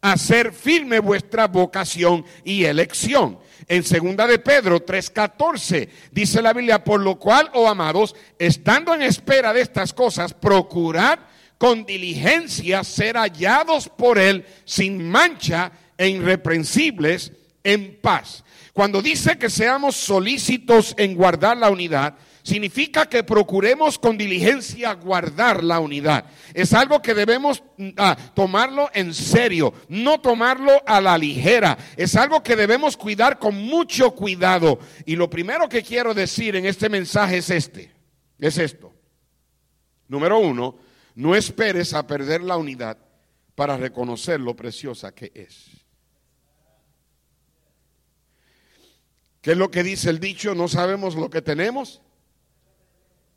hacer 0.00 0.52
firme 0.52 1.00
vuestra 1.00 1.48
vocación 1.48 2.24
y 2.44 2.64
elección 2.64 3.38
en 3.68 3.84
segunda 3.84 4.26
de 4.26 4.38
Pedro 4.38 4.84
3:14 4.84 5.88
dice 6.10 6.42
la 6.42 6.52
Biblia, 6.52 6.82
por 6.82 7.00
lo 7.00 7.18
cual, 7.18 7.50
oh 7.52 7.68
amados, 7.68 8.16
estando 8.38 8.94
en 8.94 9.02
espera 9.02 9.52
de 9.52 9.60
estas 9.60 9.92
cosas, 9.92 10.32
procurad 10.32 11.18
con 11.58 11.84
diligencia 11.84 12.82
ser 12.84 13.16
hallados 13.16 13.88
por 13.88 14.18
él 14.18 14.46
sin 14.64 15.08
mancha 15.08 15.72
e 15.98 16.08
irreprensibles 16.08 17.32
en 17.64 17.98
paz. 18.00 18.44
Cuando 18.72 19.02
dice 19.02 19.36
que 19.38 19.50
seamos 19.50 19.96
solícitos 19.96 20.94
en 20.96 21.16
guardar 21.16 21.56
la 21.56 21.68
unidad, 21.68 22.14
significa 22.48 23.06
que 23.06 23.22
procuremos 23.22 23.98
con 23.98 24.16
diligencia 24.16 24.94
guardar 24.94 25.62
la 25.62 25.80
unidad. 25.80 26.24
Es 26.54 26.72
algo 26.72 27.02
que 27.02 27.12
debemos 27.12 27.62
mm, 27.76 27.90
ah, 27.98 28.16
tomarlo 28.34 28.88
en 28.94 29.12
serio, 29.12 29.74
no 29.88 30.18
tomarlo 30.20 30.82
a 30.86 30.98
la 31.00 31.18
ligera. 31.18 31.76
Es 31.96 32.16
algo 32.16 32.42
que 32.42 32.56
debemos 32.56 32.96
cuidar 32.96 33.38
con 33.38 33.54
mucho 33.54 34.12
cuidado. 34.12 34.78
Y 35.04 35.14
lo 35.14 35.28
primero 35.28 35.68
que 35.68 35.82
quiero 35.82 36.14
decir 36.14 36.56
en 36.56 36.64
este 36.64 36.88
mensaje 36.88 37.36
es 37.36 37.50
este, 37.50 37.92
es 38.38 38.56
esto. 38.56 38.94
Número 40.08 40.38
uno, 40.38 40.78
no 41.16 41.34
esperes 41.34 41.92
a 41.92 42.06
perder 42.06 42.40
la 42.42 42.56
unidad 42.56 42.96
para 43.54 43.76
reconocer 43.76 44.40
lo 44.40 44.56
preciosa 44.56 45.14
que 45.14 45.30
es. 45.34 45.66
¿Qué 49.42 49.52
es 49.52 49.58
lo 49.58 49.70
que 49.70 49.82
dice 49.82 50.08
el 50.08 50.18
dicho? 50.18 50.54
No 50.54 50.66
sabemos 50.66 51.14
lo 51.14 51.28
que 51.28 51.42
tenemos 51.42 52.00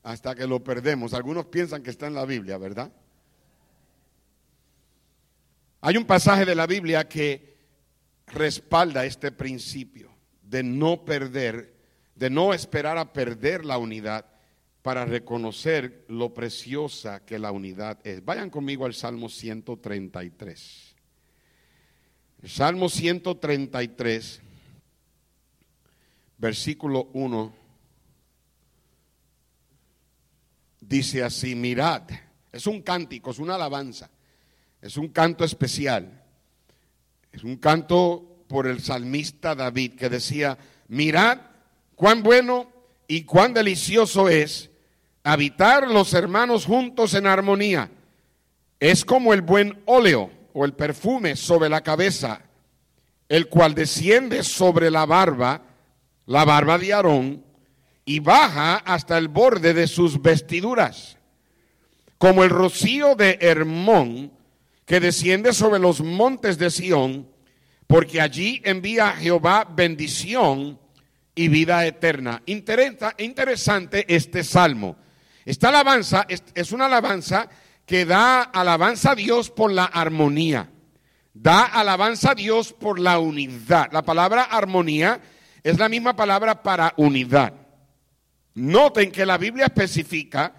hasta 0.03 0.36
que 0.36 0.48
lo 0.48 0.63
perdemos. 0.63 1.13
Algunos 1.13 1.46
piensan 1.46 1.84
que 1.84 1.89
está 1.89 2.08
en 2.08 2.15
la 2.15 2.25
Biblia, 2.25 2.58
¿verdad? 2.58 2.91
Hay 5.81 5.98
un 5.98 6.05
pasaje 6.05 6.46
de 6.46 6.55
la 6.55 6.67
Biblia 6.67 7.08
que 7.08 7.58
respalda 8.27 9.05
este 9.05 9.31
principio 9.31 10.12
de 10.43 10.63
no 10.63 11.03
perder, 11.03 11.75
de 12.15 12.29
no 12.29 12.53
esperar 12.53 12.98
a 12.98 13.13
perder 13.13 13.65
la 13.65 13.77
unidad 13.77 14.25
para 14.81 15.05
reconocer 15.05 16.05
lo 16.08 16.34
preciosa 16.34 17.24
que 17.25 17.39
la 17.39 17.51
unidad 17.51 18.00
es. 18.03 18.24
Vayan 18.24 18.50
conmigo 18.50 18.86
al 18.86 18.93
Salmo 18.93 19.29
133. 19.29 20.96
El 22.43 22.50
Salmo 22.50 22.89
133, 22.89 24.41
versículo 26.38 27.10
1 27.13 27.61
dice 30.82 31.24
así, 31.24 31.56
mirad, 31.56 32.02
es 32.52 32.68
un 32.68 32.82
cántico, 32.82 33.32
es 33.32 33.40
una 33.40 33.56
alabanza, 33.56 34.10
es 34.82 34.98
un 34.98 35.08
canto 35.08 35.46
especial, 35.46 36.22
es 37.32 37.46
un 37.46 37.56
canto 37.56 38.44
por 38.50 38.68
el 38.68 38.82
salmista 38.82 39.56
David 39.56 39.94
que 39.94 40.10
decía, 40.10 40.58
mirad 40.90 41.40
cuán 41.96 42.24
bueno 42.24 42.70
y 43.08 43.24
cuán 43.24 43.54
delicioso 43.54 44.28
es 44.28 44.70
habitar 45.24 45.88
los 45.88 46.14
hermanos 46.14 46.66
juntos 46.66 47.14
en 47.14 47.28
armonía. 47.28 47.90
Es 48.82 49.06
como 49.06 49.34
el 49.34 49.42
buen 49.42 49.82
óleo 49.86 50.30
o 50.54 50.66
el 50.66 50.74
perfume 50.74 51.38
sobre 51.38 51.70
la 51.70 51.82
cabeza 51.82 52.42
el 53.32 53.48
cual 53.48 53.74
desciende 53.74 54.44
sobre 54.44 54.92
la 54.92 55.06
barba, 55.06 55.62
la 56.26 56.44
barba 56.44 56.78
de 56.78 56.92
Aarón, 56.92 57.46
y 58.12 58.20
baja 58.20 58.75
hasta 58.75 59.18
el 59.18 59.30
borde 59.30 59.74
de 59.74 59.88
sus 59.88 60.22
vestiduras, 60.22 61.18
como 62.18 62.44
el 62.44 62.50
rocío 62.50 63.15
de 63.15 63.38
Hermón, 63.39 64.34
que 64.86 65.00
desciende 65.00 65.53
sobre 65.53 65.80
los 65.80 66.01
montes 66.01 66.58
de 66.58 66.72
Sión, 66.72 67.30
porque 67.88 68.20
allí 68.20 68.62
envía 68.65 69.12
Jehová 69.13 69.65
bendición 69.65 70.77
y 71.36 71.48
vida 71.48 71.86
eterna. 71.86 72.44
interesante 72.46 74.13
este 74.13 74.44
salmo. 74.44 74.98
Esta 75.46 75.70
alabanza 75.70 76.27
es 76.27 76.74
una 76.74 76.88
alabanza 76.88 77.48
que 77.86 78.03
da 78.03 78.41
alabanza 78.41 79.12
a 79.12 79.15
Dios 79.15 79.50
por 79.50 79.72
la 79.72 79.86
armonía. 79.86 80.70
Da 81.34 81.63
alabanza 81.63 82.32
a 82.32 82.36
Dios 82.36 82.74
por 82.74 83.00
la 83.00 83.20
unidad. 83.20 83.88
La 83.94 84.01
palabra 84.01 84.44
armonía 84.44 85.22
es 85.63 85.80
la 85.80 85.88
misma 85.88 86.13
palabra 86.13 86.62
para 86.62 86.94
unidad. 86.98 87.61
Noten 88.55 89.12
que 89.12 89.25
la 89.25 89.38
Biblia 89.38 89.65
especifica 89.65 90.53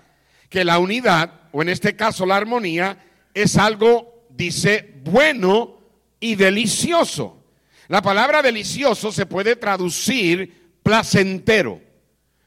que 0.48 0.64
la 0.64 0.78
unidad, 0.78 1.48
o 1.52 1.62
en 1.62 1.68
este 1.68 1.96
caso 1.96 2.26
la 2.26 2.36
armonía, 2.36 2.98
es 3.34 3.56
algo, 3.56 4.26
dice, 4.30 5.00
bueno 5.04 5.78
y 6.20 6.34
delicioso. 6.34 7.44
La 7.88 8.02
palabra 8.02 8.42
delicioso 8.42 9.12
se 9.12 9.26
puede 9.26 9.56
traducir 9.56 10.72
placentero, 10.82 11.80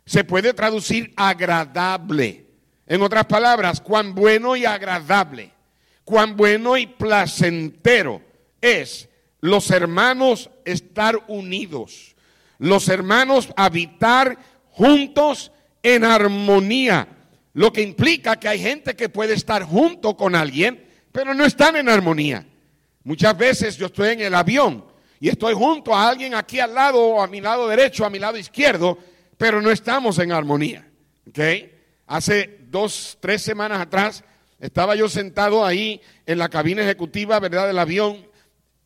se 0.05 0.23
puede 0.23 0.53
traducir 0.53 1.13
agradable. 1.15 2.45
En 2.87 3.01
otras 3.01 3.25
palabras, 3.25 3.81
cuán 3.81 4.13
bueno 4.13 4.55
y 4.55 4.65
agradable 4.65 5.55
cuán 6.05 6.37
bueno 6.37 6.77
y 6.77 6.85
placentero 6.85 8.21
es 8.61 9.09
los 9.41 9.71
hermanos 9.71 10.49
estar 10.63 11.19
unidos, 11.27 12.15
los 12.59 12.87
hermanos 12.87 13.49
habitar 13.57 14.37
juntos 14.75 15.51
en 15.81 16.03
armonía, 16.03 17.07
lo 17.53 17.71
que 17.71 17.81
implica 17.81 18.35
que 18.37 18.49
hay 18.49 18.59
gente 18.59 18.95
que 18.95 19.07
puede 19.07 19.33
estar 19.33 19.63
junto 19.63 20.17
con 20.17 20.35
alguien, 20.35 20.85
pero 21.11 21.33
no 21.33 21.45
están 21.45 21.77
en 21.77 21.87
armonía. 21.87 22.45
Muchas 23.03 23.37
veces 23.37 23.77
yo 23.77 23.85
estoy 23.85 24.09
en 24.09 24.21
el 24.21 24.35
avión 24.35 24.83
y 25.19 25.29
estoy 25.29 25.53
junto 25.53 25.95
a 25.95 26.09
alguien 26.09 26.33
aquí 26.35 26.59
al 26.59 26.73
lado, 26.73 27.21
a 27.21 27.27
mi 27.27 27.39
lado 27.39 27.67
derecho, 27.69 28.05
a 28.05 28.09
mi 28.09 28.19
lado 28.19 28.37
izquierdo, 28.37 28.97
pero 29.37 29.61
no 29.61 29.71
estamos 29.71 30.19
en 30.19 30.33
armonía. 30.33 30.85
Hace 32.07 32.59
dos, 32.67 33.17
tres 33.21 33.41
semanas 33.41 33.79
atrás 33.79 34.23
estaba 34.59 34.95
yo 34.95 35.07
sentado 35.07 35.65
ahí 35.65 36.01
en 36.25 36.37
la 36.37 36.49
cabina 36.49 36.81
ejecutiva, 36.81 37.39
¿verdad? 37.39 37.67
Del 37.67 37.79
avión. 37.79 38.27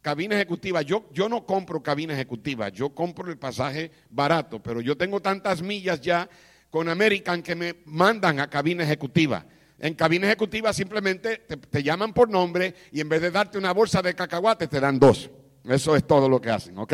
Cabina 0.10 0.38
ejecutiva. 0.38 0.82
Yo, 0.82 1.06
yo 1.14 1.30
no 1.30 1.46
compro 1.46 1.84
cabina 1.84 2.16
ejecutiva, 2.16 2.70
yo 2.70 2.90
compro 2.96 3.30
el 3.30 3.38
pasaje 3.38 3.92
barato, 4.10 4.60
pero 4.60 4.82
yo 4.82 4.98
tengo 4.98 5.20
tantas 5.20 5.62
millas 5.62 6.02
ya 6.02 6.28
con 6.72 6.90
American 6.90 7.44
que 7.44 7.54
me 7.54 7.76
mandan 7.86 8.40
a 8.40 8.50
cabina 8.50 8.84
ejecutiva. 8.84 9.46
En 9.78 9.94
cabina 9.94 10.26
ejecutiva 10.26 10.74
simplemente 10.74 11.46
te, 11.70 11.84
llaman 11.84 12.12
por 12.12 12.28
nombre 12.28 12.74
y 12.92 13.02
en 13.02 13.08
vez 13.08 13.22
de 13.22 13.30
darte 13.30 13.60
una 13.60 13.72
bolsa 13.72 14.02
de 14.02 14.16
cacahuates 14.16 14.68
te 14.68 14.80
dan 14.80 14.98
dos. 14.98 15.30
Eso 15.64 15.96
es 15.96 16.08
todo 16.08 16.28
lo 16.28 16.42
que 16.42 16.50
hacen, 16.50 16.76
¿ok? 16.80 16.94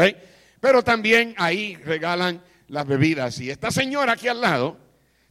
Pero 0.60 0.84
también 0.84 1.36
ahí 1.38 1.78
regalan 1.78 2.44
las 2.68 2.86
bebidas. 2.86 3.40
Y 3.40 3.50
esta 3.50 3.72
señora 3.72 4.12
aquí 4.12 4.28
al 4.28 4.42
lado, 4.42 4.78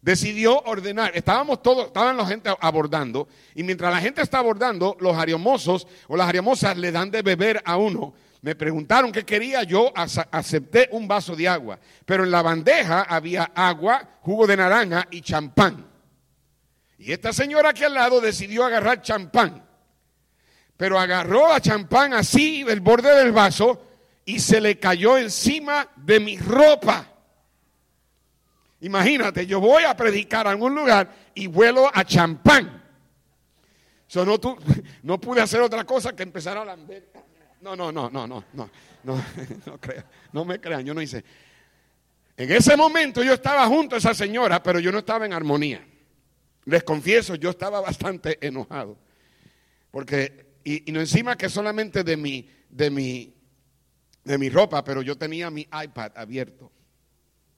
decidió 0.04 0.60
ordenar, 0.66 1.12
estábamos 1.14 1.62
todos, 1.62 1.86
estaban 1.86 2.18
la 2.18 2.26
gente 2.26 2.54
abordando, 2.60 3.26
y 3.54 3.62
mientras 3.62 3.90
la 3.90 4.02
gente 4.02 4.20
está 4.20 4.38
abordando, 4.38 4.98
los 5.00 5.16
ariomozos 5.16 5.86
o 6.08 6.16
las 6.16 6.28
ariomosas 6.28 6.76
le 6.76 6.92
dan 6.92 7.10
de 7.10 7.22
beber 7.22 7.62
a 7.64 7.78
uno. 7.78 8.12
Me 8.42 8.54
preguntaron 8.54 9.10
qué 9.10 9.24
quería, 9.24 9.62
yo 9.62 9.90
acepté 9.94 10.90
un 10.92 11.08
vaso 11.08 11.34
de 11.34 11.48
agua, 11.48 11.78
pero 12.04 12.24
en 12.24 12.30
la 12.30 12.42
bandeja 12.42 13.00
había 13.00 13.44
agua, 13.54 14.18
jugo 14.20 14.46
de 14.46 14.58
naranja 14.58 15.08
y 15.10 15.22
champán. 15.22 15.86
Y 16.98 17.10
esta 17.10 17.32
señora 17.32 17.70
aquí 17.70 17.84
al 17.84 17.94
lado 17.94 18.20
decidió 18.20 18.66
agarrar 18.66 19.00
champán, 19.00 19.64
pero 20.76 20.98
agarró 20.98 21.50
a 21.50 21.60
champán 21.62 22.12
así, 22.12 22.62
del 22.62 22.80
borde 22.80 23.16
del 23.16 23.32
vaso, 23.32 23.82
y 24.26 24.38
se 24.38 24.60
le 24.60 24.78
cayó 24.78 25.16
encima 25.16 25.88
de 25.96 26.20
mi 26.20 26.36
ropa. 26.36 27.13
Imagínate, 28.84 29.46
yo 29.46 29.60
voy 29.60 29.84
a 29.84 29.96
predicar 29.96 30.46
a 30.46 30.50
algún 30.50 30.74
lugar 30.74 31.10
y 31.34 31.46
vuelo 31.46 31.90
a 31.90 32.04
champán. 32.04 32.82
So, 34.06 34.26
no, 34.26 34.38
tu, 34.38 34.58
no 35.02 35.18
pude 35.18 35.40
hacer 35.40 35.62
otra 35.62 35.84
cosa 35.84 36.14
que 36.14 36.22
empezar 36.22 36.58
a 36.58 36.66
lamber. 36.66 37.10
No, 37.62 37.74
no, 37.74 37.90
no, 37.90 38.10
no, 38.10 38.26
no, 38.26 38.44
no, 38.52 38.70
no, 39.02 39.24
no 39.66 39.80
crean, 39.80 40.04
no 40.32 40.44
me 40.44 40.60
crean, 40.60 40.84
yo 40.84 40.92
no 40.92 41.00
hice. 41.00 41.24
En 42.36 42.52
ese 42.52 42.76
momento 42.76 43.22
yo 43.22 43.32
estaba 43.32 43.66
junto 43.68 43.94
a 43.94 43.98
esa 43.98 44.12
señora, 44.12 44.62
pero 44.62 44.78
yo 44.78 44.92
no 44.92 44.98
estaba 44.98 45.24
en 45.24 45.32
armonía. 45.32 45.82
Les 46.66 46.84
confieso, 46.84 47.36
yo 47.36 47.48
estaba 47.48 47.80
bastante 47.80 48.36
enojado. 48.46 48.98
Porque, 49.90 50.58
y, 50.62 50.90
y 50.90 50.92
no 50.92 51.00
encima 51.00 51.38
que 51.38 51.48
solamente 51.48 52.04
de 52.04 52.18
mi, 52.18 52.50
de 52.68 52.90
mi, 52.90 53.34
de 54.24 54.36
mi 54.36 54.50
ropa, 54.50 54.84
pero 54.84 55.00
yo 55.00 55.16
tenía 55.16 55.50
mi 55.50 55.62
iPad 55.62 56.12
abierto. 56.16 56.70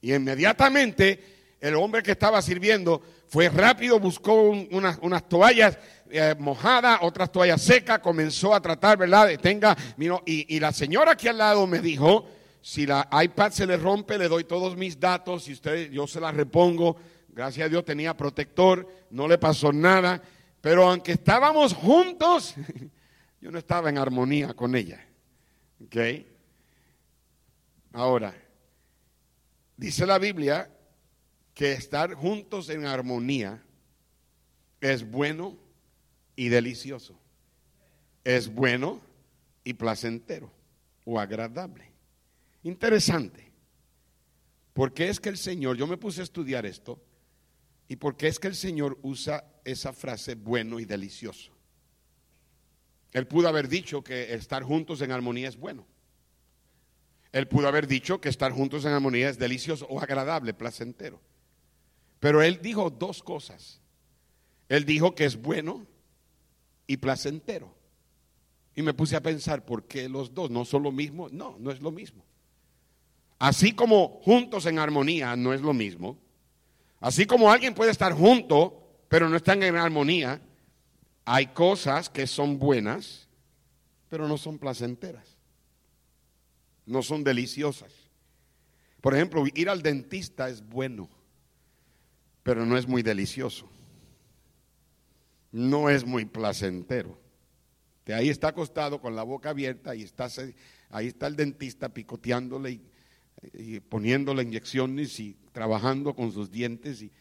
Y 0.01 0.13
inmediatamente 0.13 1.37
el 1.59 1.75
hombre 1.75 2.03
que 2.03 2.11
estaba 2.11 2.41
sirviendo 2.41 3.01
fue 3.27 3.49
rápido, 3.49 3.99
buscó 3.99 4.33
unas, 4.33 5.29
toallas 5.29 5.77
eh, 6.09 6.35
mojadas, 6.39 6.99
otras 7.01 7.31
toallas 7.31 7.61
secas, 7.61 7.99
comenzó 7.99 8.53
a 8.53 8.61
tratar, 8.61 8.97
¿verdad? 8.97 9.29
Tenga, 9.41 9.75
y, 10.25 10.59
la 10.59 10.71
señora 10.71 11.11
aquí 11.11 11.27
al 11.27 11.37
lado 11.37 11.67
me 11.67 11.79
dijo, 11.79 12.27
si 12.61 12.85
la 12.85 13.07
iPad 13.23 13.51
se 13.51 13.65
le 13.65 13.77
rompe, 13.77 14.17
le 14.17 14.27
doy 14.27 14.43
todos 14.43 14.77
mis 14.77 14.99
datos, 14.99 15.47
y 15.47 15.53
usted, 15.53 15.91
yo 15.91 16.07
se 16.07 16.21
la 16.21 16.31
repongo. 16.31 16.97
Gracias 17.29 17.65
a 17.65 17.69
Dios 17.69 17.85
tenía 17.85 18.15
protector, 18.15 18.87
no 19.11 19.27
le 19.27 19.37
pasó 19.37 19.71
nada. 19.71 20.21
Pero 20.61 20.89
aunque 20.89 21.13
estábamos 21.13 21.73
juntos, 21.73 22.55
yo 23.41 23.51
no 23.51 23.59
estaba 23.59 23.89
en 23.89 23.97
armonía 23.97 24.53
con 24.53 24.75
ella. 24.75 25.05
¿Ok? 25.83 25.97
Ahora, 27.93 28.33
Dice 29.77 30.07
la 30.07 30.17
Biblia 30.17 30.69
que 31.53 31.73
estar 31.73 32.13
juntos 32.15 32.69
en 32.69 32.85
armonía 32.85 33.63
es 34.81 35.09
bueno 35.09 35.55
y 36.35 36.49
delicioso. 36.49 37.19
Es 38.23 38.53
bueno 38.53 38.99
y 39.63 39.73
placentero 39.73 40.51
o 41.05 41.19
agradable. 41.19 41.91
Interesante. 42.63 43.51
Porque 44.73 45.09
es 45.09 45.19
que 45.19 45.29
el 45.29 45.37
Señor, 45.37 45.77
yo 45.77 45.87
me 45.87 45.97
puse 45.97 46.21
a 46.21 46.23
estudiar 46.23 46.65
esto, 46.65 47.01
y 47.87 47.95
porque 47.95 48.27
es 48.27 48.39
que 48.39 48.47
el 48.47 48.55
Señor 48.55 48.99
usa 49.01 49.45
esa 49.63 49.93
frase 49.93 50.35
bueno 50.35 50.79
y 50.79 50.85
delicioso. 50.85 51.51
Él 53.13 53.25
pudo 53.27 53.47
haber 53.47 53.67
dicho 53.67 54.03
que 54.03 54.33
estar 54.33 54.63
juntos 54.63 55.01
en 55.01 55.11
armonía 55.11 55.47
es 55.47 55.57
bueno. 55.57 55.87
Él 57.31 57.47
pudo 57.47 57.67
haber 57.67 57.87
dicho 57.87 58.21
que 58.21 58.29
estar 58.29 58.51
juntos 58.51 58.85
en 58.85 58.93
armonía 58.93 59.29
es 59.29 59.37
delicioso 59.37 59.85
o 59.89 59.99
agradable, 59.99 60.53
placentero. 60.53 61.21
Pero 62.19 62.41
él 62.41 62.59
dijo 62.61 62.89
dos 62.89 63.21
cosas. 63.21 63.81
Él 64.69 64.85
dijo 64.85 65.13
que 65.13 65.25
es 65.25 65.39
bueno 65.41 65.85
y 66.87 66.97
placentero. 66.97 67.73
Y 68.75 68.81
me 68.81 68.93
puse 68.93 69.15
a 69.15 69.21
pensar, 69.21 69.65
¿por 69.65 69.85
qué 69.85 70.07
los 70.07 70.33
dos? 70.33 70.49
¿No 70.49 70.65
son 70.65 70.83
lo 70.83 70.91
mismo? 70.91 71.29
No, 71.29 71.57
no 71.59 71.71
es 71.71 71.81
lo 71.81 71.91
mismo. 71.91 72.23
Así 73.39 73.73
como 73.73 74.19
juntos 74.23 74.65
en 74.65 74.79
armonía 74.79 75.35
no 75.35 75.53
es 75.53 75.61
lo 75.61 75.73
mismo. 75.73 76.17
Así 76.99 77.25
como 77.25 77.51
alguien 77.51 77.75
puede 77.75 77.91
estar 77.91 78.13
junto, 78.13 79.03
pero 79.09 79.29
no 79.29 79.37
están 79.37 79.61
en 79.61 79.75
armonía, 79.75 80.41
hay 81.25 81.47
cosas 81.47 82.09
que 82.09 82.25
son 82.25 82.57
buenas, 82.57 83.27
pero 84.09 84.27
no 84.27 84.37
son 84.37 84.57
placenteras 84.57 85.36
no 86.87 87.03
son 87.03 87.23
deliciosas. 87.23 87.93
Por 89.01 89.13
ejemplo, 89.13 89.43
ir 89.53 89.69
al 89.69 89.83
dentista 89.83 90.49
es 90.49 90.67
bueno, 90.67 91.07
pero 92.41 92.65
no 92.65 92.77
es 92.77 92.87
muy 92.87 93.03
delicioso. 93.03 93.69
No 95.51 95.89
es 95.89 96.05
muy 96.05 96.25
placentero. 96.25 97.19
De 98.05 98.13
ahí 98.13 98.29
está 98.29 98.49
acostado 98.49 98.99
con 98.99 99.15
la 99.15 99.23
boca 99.23 99.49
abierta 99.49 99.93
y 99.95 100.01
está, 100.01 100.29
ahí 100.89 101.07
está 101.07 101.27
el 101.27 101.35
dentista 101.35 101.89
picoteándole 101.89 102.79
y, 103.53 103.79
poniéndole 103.81 104.43
inyecciones 104.43 105.19
y 105.19 105.37
trabajando 105.51 106.15
con 106.15 106.31
sus 106.31 106.49
dientes 106.49 107.01
y, 107.01 107.11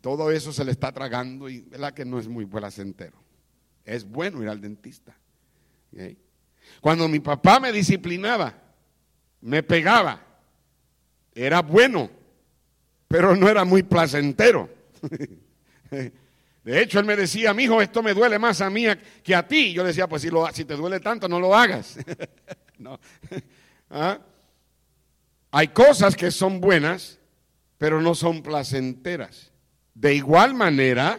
todo 0.00 0.30
eso 0.30 0.52
se 0.52 0.64
le 0.64 0.70
está 0.70 0.92
tragando 0.92 1.48
y 1.48 1.62
verdad 1.62 1.92
que 1.92 2.04
no 2.04 2.20
es 2.20 2.28
muy 2.28 2.46
placentero. 2.46 3.18
Es 3.84 4.04
bueno 4.04 4.40
ir 4.40 4.48
al 4.48 4.60
dentista. 4.60 5.16
Cuando 6.80 7.08
mi 7.08 7.18
papá 7.18 7.58
me 7.58 7.72
disciplinaba, 7.72 8.61
me 9.42 9.62
pegaba. 9.62 10.20
Era 11.34 11.60
bueno, 11.60 12.10
pero 13.08 13.36
no 13.36 13.48
era 13.48 13.64
muy 13.64 13.82
placentero. 13.82 14.68
De 16.64 16.80
hecho, 16.80 17.00
él 17.00 17.04
me 17.04 17.16
decía, 17.16 17.52
mi 17.52 17.64
hijo, 17.64 17.82
esto 17.82 18.02
me 18.02 18.14
duele 18.14 18.38
más 18.38 18.60
a 18.60 18.70
mí 18.70 18.86
que 19.22 19.34
a 19.34 19.46
ti. 19.46 19.72
Yo 19.72 19.82
le 19.82 19.88
decía, 19.88 20.08
pues 20.08 20.22
si, 20.22 20.30
lo, 20.30 20.46
si 20.52 20.64
te 20.64 20.74
duele 20.74 21.00
tanto, 21.00 21.28
no 21.28 21.40
lo 21.40 21.54
hagas. 21.54 21.98
no. 22.78 22.98
¿ah? 23.90 24.18
hay 25.50 25.68
cosas 25.68 26.16
que 26.16 26.30
son 26.30 26.60
buenas, 26.60 27.18
pero 27.78 28.00
no 28.00 28.14
son 28.14 28.42
placenteras. 28.42 29.52
De 29.92 30.14
igual 30.14 30.54
manera, 30.54 31.18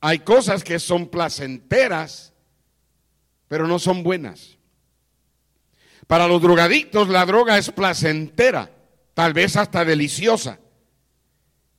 hay 0.00 0.20
cosas 0.20 0.64
que 0.64 0.78
son 0.78 1.08
placenteras, 1.08 2.32
pero 3.48 3.66
no 3.66 3.78
son 3.78 4.02
buenas. 4.02 4.57
Para 6.08 6.26
los 6.26 6.40
drogadictos 6.40 7.08
la 7.08 7.26
droga 7.26 7.58
es 7.58 7.70
placentera, 7.70 8.70
tal 9.12 9.34
vez 9.34 9.56
hasta 9.56 9.84
deliciosa, 9.84 10.58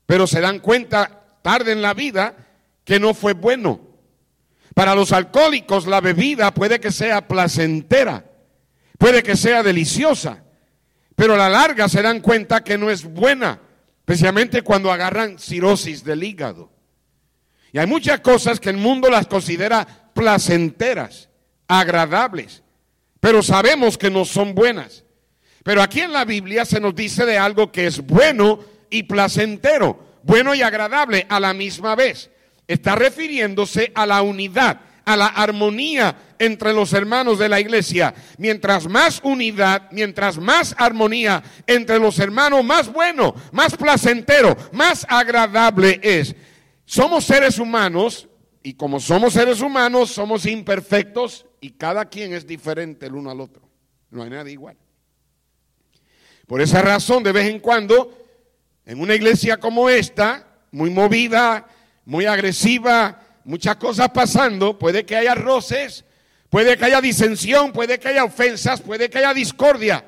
pero 0.06 0.28
se 0.28 0.39
dan 0.39 0.60
cuenta 0.60 1.39
tarde 1.42 1.72
en 1.72 1.82
la 1.82 1.96
vida 1.96 2.36
que 2.86 3.00
no 3.00 3.15
fue 3.15 3.34
bueno. 3.34 3.82
Para 4.76 4.94
los 4.94 5.12
alcohólicos 5.13 5.88
la 5.88 6.00
bebida 6.00 6.54
puede 6.54 6.80
que 6.80 6.92
sea 6.92 7.28
placentera, 7.28 8.24
puede 9.00 9.24
que 9.24 9.36
sea 9.36 9.63
deliciosa, 9.63 10.44
pero 11.15 11.34
a 11.34 11.38
la 11.38 11.50
larga 11.50 11.89
se 11.89 12.04
dan 12.04 12.22
cuenta 12.22 12.63
que 12.63 12.78
no 12.78 12.92
es 12.92 13.04
buena, 13.04 13.60
especialmente 14.02 14.62
cuando 14.62 14.92
agarran 14.92 15.39
cirosis 15.39 16.04
del 16.04 16.24
hígado. 16.24 16.72
Y 17.72 17.80
hay 17.80 17.88
muchas 17.88 18.20
cosas 18.20 18.60
que 18.60 18.70
el 18.70 18.78
mundo 18.78 19.10
las 19.10 19.26
considera 19.26 20.12
placenteras, 20.13 21.30
agradables, 21.68 22.62
pero 23.19 23.43
sabemos 23.43 23.97
que 23.97 24.10
no 24.10 24.25
son 24.25 24.55
buenas. 24.55 25.03
Pero 25.63 25.82
aquí 25.82 26.01
en 26.01 26.13
la 26.13 26.25
Biblia 26.25 26.65
se 26.65 26.79
nos 26.79 26.95
dice 26.95 27.25
de 27.25 27.38
algo 27.38 27.71
que 27.71 27.88
es 27.88 28.05
bueno 28.05 28.60
y 28.89 29.03
placentero, 29.03 29.99
bueno 30.23 30.55
y 30.55 30.62
agradable 30.62 31.25
a 31.29 31.39
la 31.39 31.53
misma 31.53 31.95
vez. 31.95 32.32
Está 32.67 32.95
refiriéndose 32.95 33.91
a 33.93 34.05
la 34.05 34.21
unidad, 34.21 34.79
a 35.03 35.17
la 35.17 35.27
armonía 35.27 36.15
entre 36.39 36.71
los 36.71 36.93
hermanos 36.93 37.39
de 37.39 37.49
la 37.49 37.60
iglesia. 37.60 38.13
Mientras 38.38 38.88
más 38.88 39.19
unidad, 39.23 39.89
mientras 39.91 40.38
más 40.38 40.73
armonía 40.77 41.43
entre 41.67 41.99
los 41.99 42.19
hermanos, 42.19 42.63
más 42.63 42.91
bueno, 42.91 43.36
más 43.51 43.75
placentero, 43.75 44.55
más 44.71 45.05
agradable 45.10 45.99
es. 46.01 46.36
Somos 46.86 47.25
seres 47.25 47.60
humanos 47.60 48.27
y 48.63 48.73
como 48.73 48.99
somos 48.99 49.34
seres 49.34 49.62
humanos, 49.62 50.12
somos 50.12 50.45
imperfectos 50.45 51.45
y 51.62 51.72
cada 51.72 52.06
quien 52.06 52.34
es 52.34 52.45
diferente 52.45 53.06
el 53.06 53.15
uno 53.15 53.32
al 53.32 53.41
otro. 53.41 53.62
No 54.12 54.24
hay 54.24 54.30
nadie 54.30 54.54
igual. 54.54 54.78
Por 56.48 56.62
esa 56.62 56.82
razón, 56.82 57.24
de 57.24 57.32
vez 57.32 57.48
en 57.48 57.60
cuando, 57.60 58.17
en 58.86 59.00
una 59.00 59.13
iglesia 59.13 59.58
como 59.58 59.89
esta, 59.89 60.48
muy 60.72 60.89
movida, 60.89 61.67
muy 62.06 62.26
agresiva, 62.26 63.22
muchas 63.43 63.76
cosas 63.76 64.10
pasando, 64.10 64.80
puede 64.80 65.06
que 65.06 65.15
haya 65.15 65.36
roces, 65.36 66.06
puede 66.50 66.76
que 66.76 66.86
haya 66.86 67.02
disensión, 67.02 67.72
puede 67.72 68.00
que 68.00 68.08
haya 68.08 68.24
ofensas, 68.24 68.82
puede 68.82 69.10
que 69.10 69.19
haya 69.19 69.34
discordia, 69.34 70.06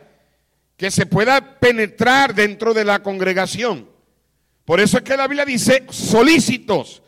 que 0.77 0.89
se 0.89 1.05
pueda 1.05 1.59
penetrar 1.59 2.33
dentro 2.33 2.73
de 2.73 2.85
la 2.85 3.03
congregación. 3.03 3.87
Por 4.65 4.79
eso 4.79 4.97
es 4.97 5.03
que 5.03 5.17
la 5.17 5.27
Biblia 5.27 5.45
dice 5.45 5.85
solícitos, 5.91 7.03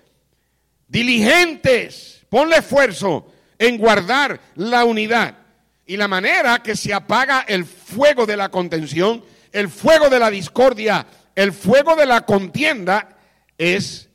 diligentes, 0.87 2.23
ponle 2.29 2.57
esfuerzo 2.57 3.32
en 3.59 3.77
guardar 3.77 4.39
la 4.55 4.85
unidad. 4.85 5.37
Y 5.85 5.97
la 5.97 6.07
manera 6.07 6.63
que 6.63 6.75
se 6.75 6.93
apaga 6.93 7.45
el 7.47 7.65
fuego 7.65 8.25
de 8.25 8.37
la 8.37 8.49
contención, 8.49 9.23
el 9.51 9.69
fuego 9.69 10.09
de 10.09 10.19
la 10.19 10.29
discordia, 10.29 11.05
el 11.35 11.51
fuego 11.51 11.95
de 11.95 12.05
la 12.05 12.21
contienda, 12.25 13.17
es 13.57 14.09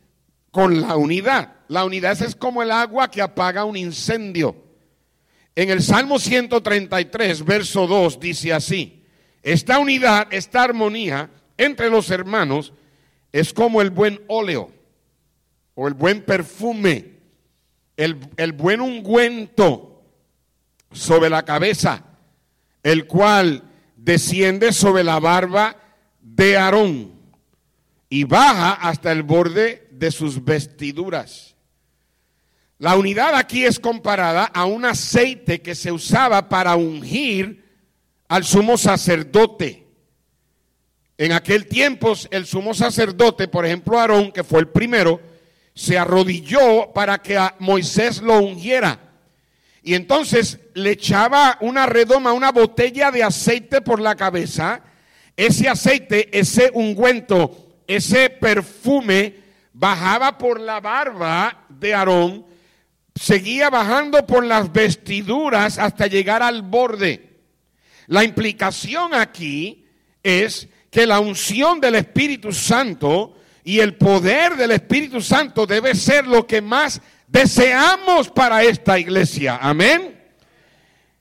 con 0.50 0.80
la 0.80 0.96
unidad. 0.96 1.52
La 1.68 1.84
unidad 1.84 2.20
es 2.22 2.34
como 2.34 2.62
el 2.62 2.70
agua 2.70 3.10
que 3.10 3.22
apaga 3.22 3.64
un 3.64 3.76
incendio. 3.76 4.56
En 5.54 5.70
el 5.70 5.82
Salmo 5.82 6.18
133, 6.18 7.44
verso 7.44 7.86
2, 7.86 8.20
dice 8.20 8.52
así, 8.52 9.04
esta 9.42 9.78
unidad, 9.78 10.28
esta 10.30 10.62
armonía 10.62 11.30
entre 11.56 11.90
los 11.90 12.10
hermanos 12.10 12.72
es 13.32 13.52
como 13.52 13.82
el 13.82 13.90
buen 13.90 14.20
óleo 14.28 14.72
o 15.74 15.88
el 15.88 15.94
buen 15.94 16.22
perfume, 16.22 17.17
el, 17.98 18.16
el 18.36 18.52
buen 18.52 18.80
ungüento 18.80 20.02
sobre 20.92 21.28
la 21.28 21.44
cabeza, 21.44 22.04
el 22.82 23.06
cual 23.06 23.64
desciende 23.96 24.72
sobre 24.72 25.04
la 25.04 25.18
barba 25.18 25.76
de 26.22 26.56
Aarón 26.56 27.12
y 28.08 28.24
baja 28.24 28.72
hasta 28.72 29.12
el 29.12 29.24
borde 29.24 29.88
de 29.90 30.10
sus 30.10 30.42
vestiduras. 30.42 31.56
La 32.78 32.96
unidad 32.96 33.34
aquí 33.34 33.64
es 33.64 33.80
comparada 33.80 34.44
a 34.44 34.64
un 34.64 34.84
aceite 34.84 35.60
que 35.60 35.74
se 35.74 35.90
usaba 35.90 36.48
para 36.48 36.76
ungir 36.76 37.64
al 38.28 38.44
sumo 38.44 38.78
sacerdote. 38.78 39.88
En 41.18 41.32
aquel 41.32 41.66
tiempo 41.66 42.14
el 42.30 42.46
sumo 42.46 42.74
sacerdote, 42.74 43.48
por 43.48 43.66
ejemplo 43.66 43.98
Aarón, 43.98 44.30
que 44.30 44.44
fue 44.44 44.60
el 44.60 44.68
primero, 44.68 45.20
se 45.78 45.96
arrodilló 45.96 46.90
para 46.92 47.18
que 47.18 47.38
a 47.38 47.54
Moisés 47.60 48.20
lo 48.20 48.40
ungiera. 48.40 48.98
Y 49.80 49.94
entonces 49.94 50.58
le 50.74 50.90
echaba 50.90 51.56
una 51.60 51.86
redoma, 51.86 52.32
una 52.32 52.50
botella 52.50 53.12
de 53.12 53.22
aceite 53.22 53.80
por 53.80 54.00
la 54.00 54.16
cabeza. 54.16 54.82
Ese 55.36 55.68
aceite, 55.68 56.36
ese 56.36 56.72
ungüento, 56.74 57.76
ese 57.86 58.28
perfume 58.28 59.36
bajaba 59.72 60.36
por 60.36 60.58
la 60.58 60.80
barba 60.80 61.66
de 61.68 61.94
Aarón, 61.94 62.44
seguía 63.14 63.70
bajando 63.70 64.26
por 64.26 64.44
las 64.44 64.72
vestiduras 64.72 65.78
hasta 65.78 66.08
llegar 66.08 66.42
al 66.42 66.62
borde. 66.62 67.38
La 68.08 68.24
implicación 68.24 69.14
aquí 69.14 69.86
es 70.24 70.66
que 70.90 71.06
la 71.06 71.20
unción 71.20 71.80
del 71.80 71.94
Espíritu 71.94 72.52
Santo 72.52 73.37
y 73.68 73.80
el 73.80 73.96
poder 73.96 74.56
del 74.56 74.70
Espíritu 74.70 75.20
Santo 75.20 75.66
debe 75.66 75.94
ser 75.94 76.26
lo 76.26 76.46
que 76.46 76.62
más 76.62 77.02
deseamos 77.26 78.30
para 78.30 78.62
esta 78.62 78.98
iglesia. 78.98 79.58
Amén. 79.60 80.18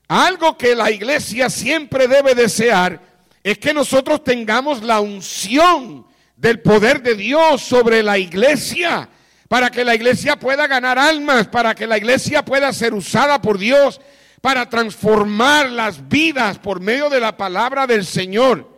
Algo 0.08 0.56
que 0.56 0.74
la 0.74 0.90
iglesia 0.90 1.50
siempre 1.50 2.08
debe 2.08 2.34
desear 2.34 3.02
es 3.42 3.58
que 3.58 3.74
nosotros 3.74 4.24
tengamos 4.24 4.82
la 4.82 5.00
unción 5.00 6.06
del 6.36 6.62
poder 6.62 7.02
de 7.02 7.16
Dios 7.16 7.60
sobre 7.60 8.02
la 8.02 8.16
iglesia, 8.16 9.10
para 9.46 9.68
que 9.68 9.84
la 9.84 9.94
iglesia 9.94 10.36
pueda 10.36 10.66
ganar 10.66 10.98
almas, 10.98 11.48
para 11.48 11.74
que 11.74 11.86
la 11.86 11.98
iglesia 11.98 12.46
pueda 12.46 12.72
ser 12.72 12.94
usada 12.94 13.42
por 13.42 13.58
Dios, 13.58 14.00
para 14.40 14.70
transformar 14.70 15.68
las 15.68 16.08
vidas 16.08 16.58
por 16.58 16.80
medio 16.80 17.10
de 17.10 17.20
la 17.20 17.36
palabra 17.36 17.86
del 17.86 18.06
Señor. 18.06 18.77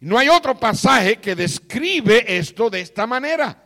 No 0.00 0.18
hay 0.18 0.28
otro 0.28 0.58
pasaje 0.58 1.16
que 1.16 1.34
describe 1.34 2.24
esto 2.26 2.70
de 2.70 2.80
esta 2.80 3.06
manera. 3.06 3.62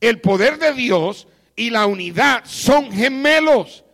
El 0.00 0.20
poder 0.20 0.58
de 0.58 0.72
Dios 0.72 1.28
y 1.54 1.70
la 1.70 1.86
unidad 1.86 2.42
son 2.44 2.90
gemelos. 2.92 3.84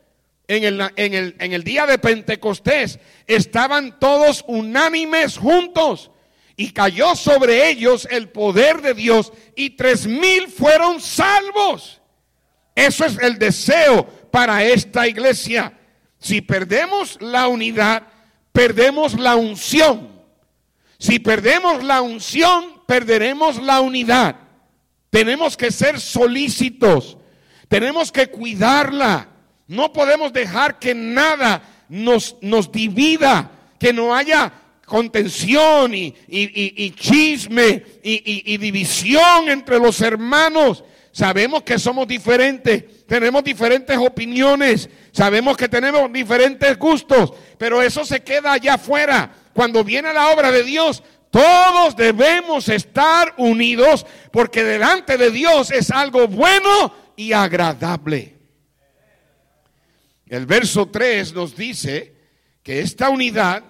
En 0.46 0.64
el, 0.64 0.92
en 0.96 1.52
el, 1.54 1.64
día 1.64 1.86
de 1.86 1.98
Pentecostés 1.98 2.98
estaban 3.26 3.98
todos 3.98 4.44
unánimes 4.46 5.38
juntos 5.38 6.10
y 6.54 6.70
cayó 6.72 7.16
sobre 7.16 7.70
ellos 7.70 8.06
el 8.10 8.28
poder 8.28 8.82
de 8.82 8.92
Dios 8.92 9.32
y 9.56 9.70
tres 9.70 10.06
mil 10.06 10.48
fueron 10.48 11.00
salvos. 11.00 12.02
Eso 12.74 13.06
es 13.06 13.18
el 13.18 13.38
deseo 13.38 14.06
para 14.30 14.64
esta 14.64 15.06
iglesia. 15.06 15.72
Si 16.18 16.42
perdemos 16.42 17.18
la 17.22 17.48
unidad, 17.48 18.02
perdemos 18.52 19.18
la 19.18 19.36
unción. 19.36 20.13
Si 21.04 21.18
perdemos 21.18 21.84
la 21.84 22.00
unción, 22.00 22.80
perderemos 22.86 23.62
la 23.62 23.82
unidad. 23.82 24.36
Tenemos 25.10 25.54
que 25.54 25.70
ser 25.70 26.00
solícitos. 26.00 27.18
Tenemos 27.68 28.10
que 28.10 28.28
cuidarla. 28.28 29.28
No 29.66 29.92
podemos 29.92 30.32
dejar 30.32 30.78
que 30.78 30.94
nada 30.94 31.62
nos, 31.90 32.36
nos 32.40 32.72
divida, 32.72 33.50
que 33.78 33.92
no 33.92 34.14
haya 34.14 34.50
contención 34.86 35.94
y, 35.94 36.14
y 36.26 36.90
chisme 36.92 37.82
y 38.02 38.56
división 38.56 39.50
entre 39.50 39.78
los 39.78 40.00
hermanos. 40.00 40.84
Sabemos 41.12 41.64
que 41.64 41.78
somos 41.78 42.08
diferentes, 42.08 43.04
tenemos 43.06 43.44
diferentes 43.44 43.98
opiniones, 43.98 44.88
sabemos 45.12 45.54
que 45.58 45.68
tenemos 45.68 46.10
diferentes 46.10 46.78
gustos, 46.78 47.34
pero 47.58 47.82
eso 47.82 48.06
se 48.06 48.22
queda 48.22 48.52
allá 48.52 48.74
afuera 48.74 49.43
cuando 49.54 49.84
viene 49.84 50.12
la 50.12 50.30
obra 50.30 50.50
de 50.50 50.64
Dios, 50.64 51.02
todos 51.30 51.96
debemos 51.96 52.68
estar 52.68 53.34
unidos 53.38 54.06
porque 54.30 54.62
delante 54.62 55.16
de 55.16 55.30
Dios 55.30 55.70
es 55.70 55.90
algo 55.90 56.28
bueno 56.28 56.94
y 57.16 57.32
agradable. 57.32 58.36
El 60.26 60.46
verso 60.46 60.86
3 60.86 61.32
nos 61.34 61.56
dice 61.56 62.14
que 62.62 62.80
esta 62.80 63.10
unidad 63.10 63.62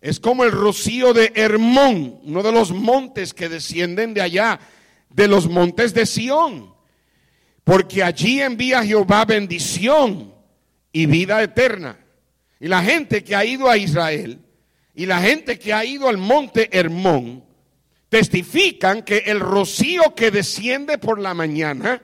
es 0.00 0.20
como 0.20 0.44
el 0.44 0.52
rocío 0.52 1.14
de 1.14 1.32
Hermón, 1.34 2.20
uno 2.24 2.42
de 2.42 2.52
los 2.52 2.72
montes 2.72 3.32
que 3.32 3.48
descienden 3.48 4.12
de 4.12 4.20
allá, 4.20 4.60
de 5.08 5.28
los 5.28 5.48
montes 5.48 5.94
de 5.94 6.06
Sión, 6.06 6.74
porque 7.64 8.02
allí 8.02 8.42
envía 8.42 8.84
Jehová 8.84 9.24
bendición 9.24 10.34
y 10.92 11.06
vida 11.06 11.42
eterna. 11.42 11.98
Y 12.60 12.68
la 12.68 12.82
gente 12.82 13.24
que 13.24 13.34
ha 13.34 13.44
ido 13.44 13.70
a 13.70 13.76
Israel 13.76 14.40
y 14.94 15.06
la 15.06 15.20
gente 15.20 15.58
que 15.58 15.72
ha 15.72 15.84
ido 15.84 16.08
al 16.08 16.18
monte 16.18 16.68
Hermón 16.72 17.44
testifican 18.08 19.02
que 19.02 19.18
el 19.26 19.40
rocío 19.40 20.14
que 20.14 20.30
desciende 20.30 20.98
por 20.98 21.18
la 21.18 21.34
mañana 21.34 22.00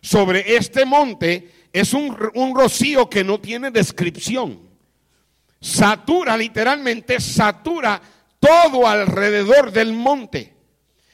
sobre 0.00 0.56
este 0.56 0.84
monte 0.84 1.50
es 1.72 1.94
un, 1.94 2.16
un 2.34 2.56
rocío 2.56 3.08
que 3.08 3.22
no 3.22 3.40
tiene 3.40 3.70
descripción. 3.70 4.60
Satura, 5.60 6.36
literalmente, 6.36 7.20
satura 7.20 8.02
todo 8.40 8.88
alrededor 8.88 9.70
del 9.70 9.92
monte. 9.92 10.52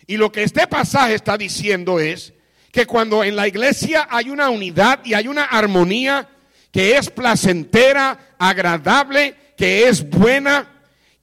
Y 0.07 0.17
lo 0.17 0.33
que 0.33 0.43
este 0.43 0.67
pasaje 0.67 1.15
está 1.15 1.37
diciendo 1.37 2.01
es 2.01 2.33
que 2.73 2.87
cuando 2.87 3.23
en 3.23 3.37
la 3.37 3.47
iglesia 3.47 4.09
hay 4.11 4.31
una 4.31 4.49
unidad 4.49 5.01
y 5.05 5.13
hay 5.13 5.29
una 5.29 5.45
armonía 5.45 6.27
que 6.73 6.97
es 6.97 7.11
placentera, 7.11 8.35
agradable, 8.39 9.37
que 9.59 9.89
es 9.89 10.09
buena, 10.09 10.78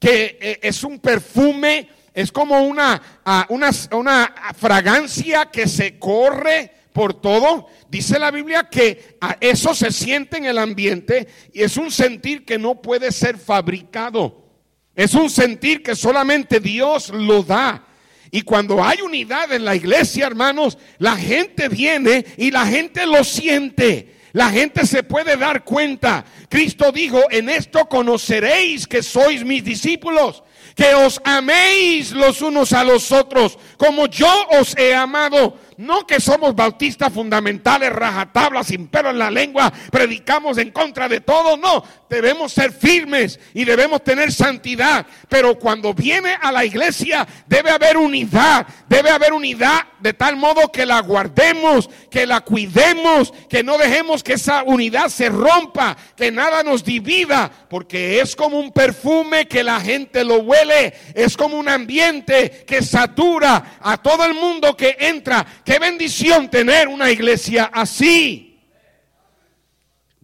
que 0.05 0.37
eh, 0.39 0.59
es 0.61 0.83
un 0.83 0.99
perfume, 0.99 1.89
es 2.13 2.31
como 2.31 2.63
una, 2.63 3.01
ah, 3.25 3.47
una, 3.49 3.71
una 3.93 4.35
fragancia 4.55 5.47
que 5.47 5.67
se 5.67 5.97
corre 5.97 6.71
por 6.93 7.19
todo. 7.19 7.65
Dice 7.89 8.19
la 8.19 8.29
Biblia 8.29 8.69
que 8.69 9.17
a 9.19 9.35
eso 9.41 9.73
se 9.73 9.91
siente 9.91 10.37
en 10.37 10.45
el 10.45 10.59
ambiente 10.59 11.27
y 11.51 11.63
es 11.63 11.75
un 11.75 11.89
sentir 11.89 12.45
que 12.45 12.59
no 12.59 12.83
puede 12.83 13.11
ser 13.11 13.39
fabricado. 13.39 14.45
Es 14.93 15.15
un 15.15 15.27
sentir 15.27 15.81
que 15.81 15.95
solamente 15.95 16.59
Dios 16.59 17.09
lo 17.09 17.41
da. 17.41 17.87
Y 18.29 18.43
cuando 18.43 18.83
hay 18.83 19.01
unidad 19.01 19.51
en 19.53 19.65
la 19.65 19.75
iglesia, 19.75 20.27
hermanos, 20.27 20.77
la 20.99 21.15
gente 21.15 21.67
viene 21.67 22.27
y 22.37 22.51
la 22.51 22.67
gente 22.67 23.07
lo 23.07 23.23
siente. 23.23 24.14
La 24.35 24.49
gente 24.49 24.85
se 24.85 25.01
puede 25.01 25.37
dar 25.37 25.63
cuenta. 25.63 26.25
Cristo 26.49 26.91
dijo, 26.91 27.21
en 27.31 27.47
esto 27.47 27.85
conoceréis 27.85 28.85
que 28.85 29.01
sois 29.01 29.45
mis 29.45 29.63
discípulos, 29.63 30.43
que 30.75 30.93
os 30.93 31.21
améis 31.23 32.11
los 32.11 32.41
unos 32.41 32.73
a 32.73 32.83
los 32.83 33.13
otros, 33.13 33.57
como 33.77 34.07
yo 34.07 34.27
os 34.59 34.75
he 34.75 34.93
amado. 34.93 35.57
No 35.77 36.07
que 36.07 36.19
somos 36.19 36.55
bautistas 36.55 37.11
fundamentales, 37.11 37.91
rajatablas, 37.91 38.67
sin 38.67 38.87
pelo 38.87 39.09
en 39.09 39.19
la 39.19 39.29
lengua, 39.29 39.71
predicamos 39.91 40.57
en 40.57 40.71
contra 40.71 41.09
de 41.09 41.21
todo. 41.21 41.57
No, 41.57 41.83
debemos 42.09 42.53
ser 42.53 42.71
firmes 42.71 43.39
y 43.53 43.65
debemos 43.65 44.03
tener 44.03 44.31
santidad. 44.31 45.05
Pero 45.27 45.59
cuando 45.59 45.93
viene 45.93 46.37
a 46.41 46.51
la 46.51 46.63
iglesia 46.63 47.27
debe 47.47 47.71
haber 47.71 47.97
unidad, 47.97 48.65
debe 48.87 49.09
haber 49.09 49.33
unidad 49.33 49.81
de 49.99 50.13
tal 50.13 50.35
modo 50.35 50.71
que 50.71 50.85
la 50.85 51.01
guardemos, 51.01 51.89
que 52.11 52.25
la 52.25 52.41
cuidemos, 52.41 53.33
que 53.49 53.63
no 53.63 53.77
dejemos 53.77 54.23
que 54.23 54.33
esa 54.33 54.63
unidad 54.63 55.07
se 55.07 55.29
rompa, 55.29 55.97
que 56.15 56.31
nada 56.31 56.63
nos 56.63 56.83
divida, 56.83 57.51
porque 57.69 58.21
es 58.21 58.35
como 58.35 58.59
un 58.59 58.71
perfume 58.71 59.47
que 59.47 59.63
la 59.63 59.81
gente 59.81 60.23
lo 60.23 60.37
huele, 60.37 60.93
es 61.15 61.35
como 61.35 61.57
un 61.57 61.67
ambiente 61.67 62.63
que 62.67 62.83
satura 62.83 63.77
a 63.81 63.97
todo 63.97 64.25
el 64.25 64.35
mundo 64.35 64.77
que 64.77 64.95
entra 64.99 65.45
Qué 65.65 65.79
bendición 65.79 66.47
tener 66.49 66.87
una 66.87 67.11
iglesia 67.11 67.65
así. 67.73 68.61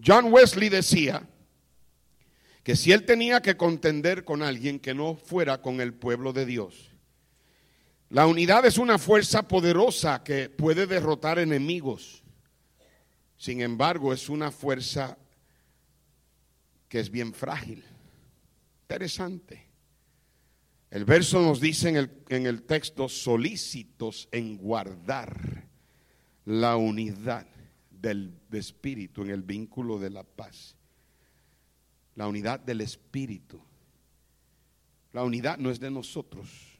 John 0.03 0.31
Wesley 0.31 0.69
decía 0.69 1.27
que 2.63 2.75
si 2.75 2.91
él 2.91 3.05
tenía 3.05 3.41
que 3.41 3.57
contender 3.57 4.23
con 4.23 4.43
alguien 4.43 4.79
que 4.79 4.93
no 4.93 5.15
fuera 5.15 5.59
con 5.61 5.81
el 5.81 5.95
pueblo 5.95 6.31
de 6.31 6.45
Dios, 6.45 6.91
la 8.09 8.27
unidad 8.27 8.65
es 8.67 8.77
una 8.77 8.99
fuerza 8.99 9.47
poderosa 9.47 10.23
que 10.23 10.47
puede 10.49 10.85
derrotar 10.85 11.39
enemigos. 11.39 12.23
Sin 13.37 13.61
embargo, 13.61 14.13
es 14.13 14.29
una 14.29 14.51
fuerza 14.51 15.17
que 16.87 16.99
es 16.99 17.09
bien 17.09 17.33
frágil. 17.33 17.83
Interesante. 18.83 19.70
El 20.91 21.05
verso 21.05 21.41
nos 21.41 21.61
dice 21.61 21.89
en 21.89 21.95
el, 21.95 22.11
en 22.29 22.45
el 22.45 22.63
texto, 22.63 23.07
solícitos 23.09 24.27
en 24.31 24.57
guardar 24.57 25.67
la 26.45 26.75
unidad 26.75 27.47
del 27.89 28.33
espíritu 28.51 29.21
en 29.21 29.29
el 29.29 29.41
vínculo 29.41 29.97
de 29.99 30.09
la 30.09 30.23
paz. 30.23 30.75
La 32.15 32.27
unidad 32.27 32.59
del 32.59 32.81
espíritu. 32.81 33.61
La 35.13 35.23
unidad 35.23 35.57
no 35.57 35.71
es 35.71 35.79
de 35.79 35.89
nosotros. 35.89 36.71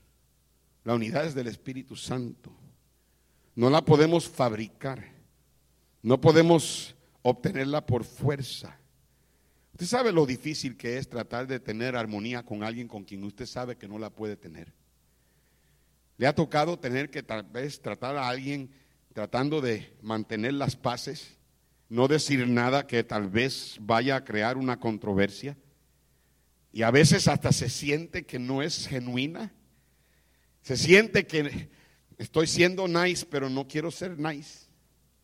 La 0.84 0.96
unidad 0.96 1.26
es 1.26 1.36
del 1.36 1.48
Espíritu 1.48 1.96
Santo. 1.96 2.52
No 3.56 3.70
la 3.70 3.84
podemos 3.84 4.28
fabricar. 4.28 5.06
No 6.02 6.20
podemos 6.20 6.96
obtenerla 7.22 7.86
por 7.86 8.04
fuerza. 8.04 8.81
Usted 9.82 9.98
sabe 9.98 10.12
lo 10.12 10.28
difícil 10.28 10.78
que 10.78 11.00
es 11.00 11.10
tratar 11.10 11.48
de 11.48 11.60
tener 11.60 11.96
armonía 11.96 12.46
con 12.46 12.62
alguien 12.62 12.88
con 12.88 13.04
quien 13.04 13.24
usted 13.24 13.48
sabe 13.48 13.78
que 13.78 13.88
no 13.88 13.98
la 13.98 14.12
puede 14.12 14.38
tener. 14.38 14.72
Le 16.18 16.28
ha 16.28 16.36
tocado 16.36 16.78
tener 16.78 17.10
que 17.10 17.24
tal 17.24 17.42
vez 17.42 17.82
tratar 17.82 18.16
a 18.16 18.30
alguien 18.30 18.70
tratando 19.12 19.60
de 19.60 19.92
mantener 20.04 20.54
las 20.54 20.76
paces, 20.76 21.36
no 21.90 22.08
decir 22.08 22.48
nada 22.48 22.86
que 22.86 23.04
tal 23.04 23.28
vez 23.28 23.78
vaya 23.82 24.18
a 24.18 24.24
crear 24.24 24.56
una 24.56 24.80
controversia. 24.80 25.58
Y 26.72 26.84
a 26.84 26.92
veces 26.92 27.28
hasta 27.28 27.52
se 27.52 27.68
siente 27.68 28.24
que 28.24 28.38
no 28.38 28.62
es 28.62 28.88
genuina. 28.88 29.52
Se 30.62 30.78
siente 30.78 31.26
que 31.26 31.72
estoy 32.20 32.46
siendo 32.46 32.88
nice, 32.88 33.26
pero 33.26 33.50
no 33.50 33.68
quiero 33.68 33.90
ser 33.90 34.20
nice. 34.20 34.68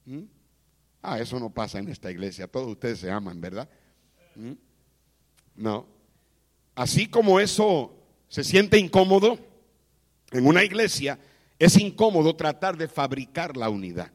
¿Mm? 0.05 0.23
Ah, 1.03 1.19
eso 1.19 1.39
no 1.39 1.51
pasa 1.51 1.77
en 1.77 1.89
esta 1.89 2.09
iglesia. 2.09 2.47
Todos 2.47 2.69
ustedes 2.69 2.97
se 2.97 3.11
aman, 3.11 3.39
¿verdad? 3.39 3.69
¿Mm? 4.37 4.53
No. 5.55 5.87
Así 6.75 7.07
como 7.07 7.39
eso 7.39 7.93
se 8.29 8.43
siente 8.43 8.77
incómodo 8.77 9.39
en 10.31 10.45
una 10.45 10.63
iglesia, 10.63 11.19
es 11.57 11.77
incómodo 11.77 12.35
tratar 12.35 12.77
de 12.77 12.87
fabricar 12.87 13.57
la 13.57 13.69
unidad. 13.69 14.11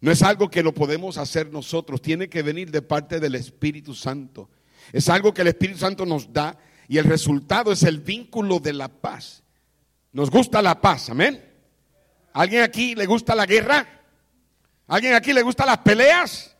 No 0.00 0.10
es 0.10 0.22
algo 0.22 0.50
que 0.50 0.62
lo 0.62 0.72
podemos 0.72 1.18
hacer 1.18 1.52
nosotros, 1.52 2.00
tiene 2.00 2.30
que 2.30 2.42
venir 2.42 2.70
de 2.70 2.80
parte 2.80 3.20
del 3.20 3.34
Espíritu 3.34 3.94
Santo. 3.94 4.48
Es 4.92 5.10
algo 5.10 5.34
que 5.34 5.42
el 5.42 5.48
Espíritu 5.48 5.78
Santo 5.78 6.06
nos 6.06 6.32
da 6.32 6.56
y 6.88 6.96
el 6.96 7.04
resultado 7.04 7.70
es 7.70 7.82
el 7.82 7.98
vínculo 7.98 8.60
de 8.60 8.72
la 8.72 8.88
paz. 8.88 9.42
Nos 10.12 10.30
gusta 10.30 10.62
la 10.62 10.80
paz, 10.80 11.10
amén. 11.10 11.44
¿Alguien 12.32 12.62
aquí 12.62 12.94
le 12.94 13.04
gusta 13.04 13.34
la 13.34 13.44
guerra? 13.44 13.86
¿Alguien 14.86 15.12
aquí 15.12 15.34
le 15.34 15.42
gusta 15.42 15.66
las 15.66 15.78
peleas? 15.78 16.56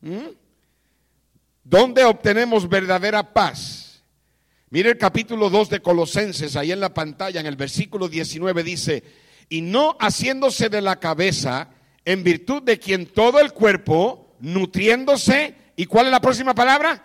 ¿Mm? 0.00 0.41
¿Dónde 1.64 2.04
obtenemos 2.04 2.68
verdadera 2.68 3.32
paz? 3.32 4.02
Mire 4.70 4.90
el 4.90 4.98
capítulo 4.98 5.48
2 5.48 5.70
de 5.70 5.80
Colosenses, 5.80 6.56
ahí 6.56 6.72
en 6.72 6.80
la 6.80 6.92
pantalla, 6.92 7.40
en 7.40 7.46
el 7.46 7.56
versículo 7.56 8.08
19 8.08 8.64
dice, 8.64 9.04
y 9.48 9.60
no 9.60 9.96
haciéndose 10.00 10.68
de 10.68 10.80
la 10.80 10.98
cabeza, 10.98 11.68
en 12.04 12.24
virtud 12.24 12.62
de 12.62 12.78
quien 12.78 13.06
todo 13.06 13.38
el 13.38 13.52
cuerpo, 13.52 14.34
nutriéndose, 14.40 15.54
¿y 15.76 15.86
cuál 15.86 16.06
es 16.06 16.12
la 16.12 16.20
próxima 16.20 16.54
palabra? 16.54 17.04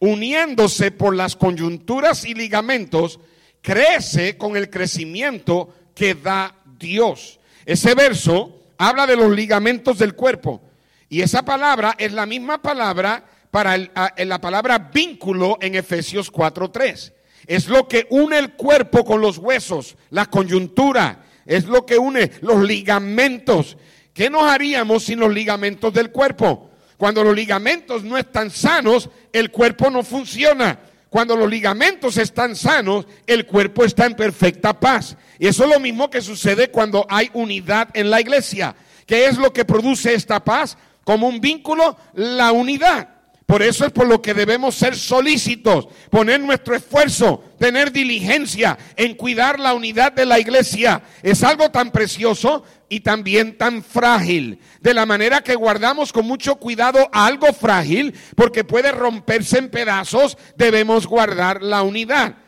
Uniéndose 0.00 0.90
por 0.90 1.14
las 1.14 1.36
coyunturas 1.36 2.24
y 2.24 2.34
ligamentos, 2.34 3.20
crece 3.60 4.36
con 4.36 4.56
el 4.56 4.68
crecimiento 4.68 5.72
que 5.94 6.14
da 6.14 6.56
Dios. 6.78 7.38
Ese 7.64 7.94
verso 7.94 8.64
habla 8.78 9.06
de 9.06 9.16
los 9.16 9.30
ligamentos 9.30 9.98
del 9.98 10.14
cuerpo. 10.14 10.60
Y 11.08 11.20
esa 11.20 11.44
palabra 11.44 11.94
es 11.98 12.12
la 12.12 12.26
misma 12.26 12.60
palabra 12.60 13.26
para 13.52 13.76
la 13.76 14.40
palabra 14.40 14.78
vínculo 14.78 15.58
en 15.60 15.74
Efesios 15.74 16.32
4.3. 16.32 17.12
Es 17.46 17.68
lo 17.68 17.86
que 17.86 18.06
une 18.08 18.38
el 18.38 18.54
cuerpo 18.54 19.04
con 19.04 19.20
los 19.20 19.36
huesos, 19.36 19.96
la 20.08 20.24
coyuntura, 20.24 21.26
es 21.44 21.66
lo 21.66 21.84
que 21.84 21.98
une 21.98 22.32
los 22.40 22.64
ligamentos. 22.64 23.76
¿Qué 24.14 24.30
nos 24.30 24.44
haríamos 24.44 25.04
sin 25.04 25.20
los 25.20 25.30
ligamentos 25.34 25.92
del 25.92 26.10
cuerpo? 26.10 26.70
Cuando 26.96 27.22
los 27.22 27.36
ligamentos 27.36 28.02
no 28.04 28.16
están 28.16 28.50
sanos, 28.50 29.10
el 29.34 29.50
cuerpo 29.50 29.90
no 29.90 30.02
funciona. 30.02 30.78
Cuando 31.10 31.36
los 31.36 31.50
ligamentos 31.50 32.16
están 32.16 32.56
sanos, 32.56 33.06
el 33.26 33.44
cuerpo 33.44 33.84
está 33.84 34.06
en 34.06 34.14
perfecta 34.14 34.80
paz. 34.80 35.14
Y 35.38 35.46
eso 35.46 35.64
es 35.64 35.70
lo 35.70 35.78
mismo 35.78 36.08
que 36.08 36.22
sucede 36.22 36.70
cuando 36.70 37.04
hay 37.10 37.28
unidad 37.34 37.90
en 37.92 38.08
la 38.08 38.18
iglesia. 38.18 38.74
¿Qué 39.04 39.26
es 39.26 39.36
lo 39.36 39.52
que 39.52 39.66
produce 39.66 40.14
esta 40.14 40.42
paz? 40.42 40.78
Como 41.04 41.28
un 41.28 41.38
vínculo, 41.38 41.98
la 42.14 42.52
unidad. 42.52 43.11
Por 43.52 43.62
eso 43.62 43.84
es 43.84 43.92
por 43.92 44.06
lo 44.06 44.22
que 44.22 44.32
debemos 44.32 44.74
ser 44.74 44.96
solícitos, 44.96 45.86
poner 46.08 46.40
nuestro 46.40 46.74
esfuerzo, 46.74 47.44
tener 47.58 47.92
diligencia 47.92 48.78
en 48.96 49.14
cuidar 49.14 49.60
la 49.60 49.74
unidad 49.74 50.10
de 50.10 50.24
la 50.24 50.40
iglesia. 50.40 51.02
Es 51.22 51.42
algo 51.42 51.70
tan 51.70 51.90
precioso 51.90 52.64
y 52.88 53.00
también 53.00 53.58
tan 53.58 53.84
frágil. 53.84 54.58
De 54.80 54.94
la 54.94 55.04
manera 55.04 55.42
que 55.42 55.54
guardamos 55.54 56.14
con 56.14 56.24
mucho 56.24 56.56
cuidado 56.56 57.10
algo 57.12 57.52
frágil, 57.52 58.18
porque 58.36 58.64
puede 58.64 58.90
romperse 58.90 59.58
en 59.58 59.68
pedazos, 59.68 60.38
debemos 60.56 61.06
guardar 61.06 61.62
la 61.62 61.82
unidad. 61.82 62.38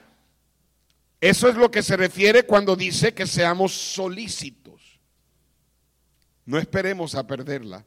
Eso 1.20 1.50
es 1.50 1.56
lo 1.56 1.70
que 1.70 1.82
se 1.82 1.98
refiere 1.98 2.44
cuando 2.44 2.76
dice 2.76 3.12
que 3.12 3.26
seamos 3.26 3.74
solícitos. 3.74 5.02
No 6.46 6.58
esperemos 6.58 7.14
a 7.14 7.26
perderla 7.26 7.84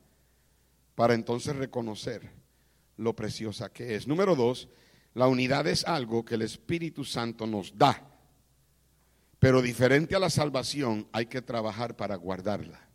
para 0.93 1.15
entonces 1.15 1.56
reconocer 1.56 2.38
lo 2.97 3.15
preciosa 3.15 3.69
que 3.69 3.95
es. 3.95 4.07
Número 4.07 4.36
dos, 4.36 4.67
La 5.13 5.27
unidad 5.27 5.65
es 5.65 5.83
algo 5.86 6.23
que 6.23 6.36
el 6.36 6.43
Espíritu 6.43 7.03
Santo 7.03 7.47
nos 7.47 7.75
da. 7.75 8.03
Pero 9.39 9.63
diferente 9.63 10.15
a 10.15 10.19
la 10.19 10.29
salvación, 10.29 11.07
hay 11.12 11.25
que 11.25 11.41
trabajar 11.41 11.95
para 11.95 12.15
guardarla. 12.15 12.88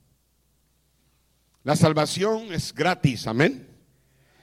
La 1.65 1.75
salvación 1.75 2.53
es 2.53 2.73
gratis, 2.75 3.27
amén. 3.27 3.69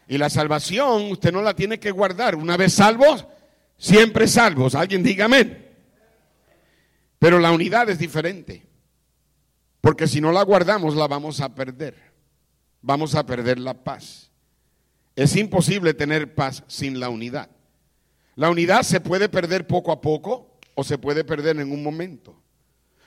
Y 0.08 0.18
la 0.18 0.30
salvación 0.30 1.12
usted 1.12 1.32
no 1.32 1.42
la 1.42 1.56
tiene 1.56 1.80
que 1.80 1.92
guardar. 1.92 2.36
Una 2.36 2.58
vez 2.58 2.74
salvos, 2.74 3.26
siempre 3.78 4.28
salvos. 4.28 4.76
Alguien 4.76 5.04
diga 5.04 5.26
amén. 5.26 5.68
Pero 7.20 7.40
la 7.40 7.52
unidad 7.52 7.90
es 7.90 8.00
diferente. 8.00 8.66
Porque 9.82 10.08
si 10.08 10.20
no 10.20 10.32
la 10.32 10.44
guardamos, 10.44 10.96
la 10.96 11.08
vamos 11.08 11.42
a 11.42 11.54
perder. 11.54 11.96
Vamos 12.82 13.16
a 13.16 13.26
perder 13.26 13.60
la 13.60 13.74
paz. 13.74 14.29
Es 15.20 15.36
imposible 15.36 15.94
tener 15.94 16.34
paz 16.34 16.64
sin 16.68 16.98
la 16.98 17.10
unidad. 17.10 17.50
La 18.38 18.50
unidad 18.50 18.84
se 18.84 19.02
puede 19.02 19.28
perder 19.28 19.68
poco 19.68 19.92
a 19.92 20.00
poco 20.00 20.58
o 20.76 20.84
se 20.86 20.98
puede 20.98 21.26
perder 21.26 21.60
en 21.60 21.74
un 21.74 21.84
momento. 21.84 22.42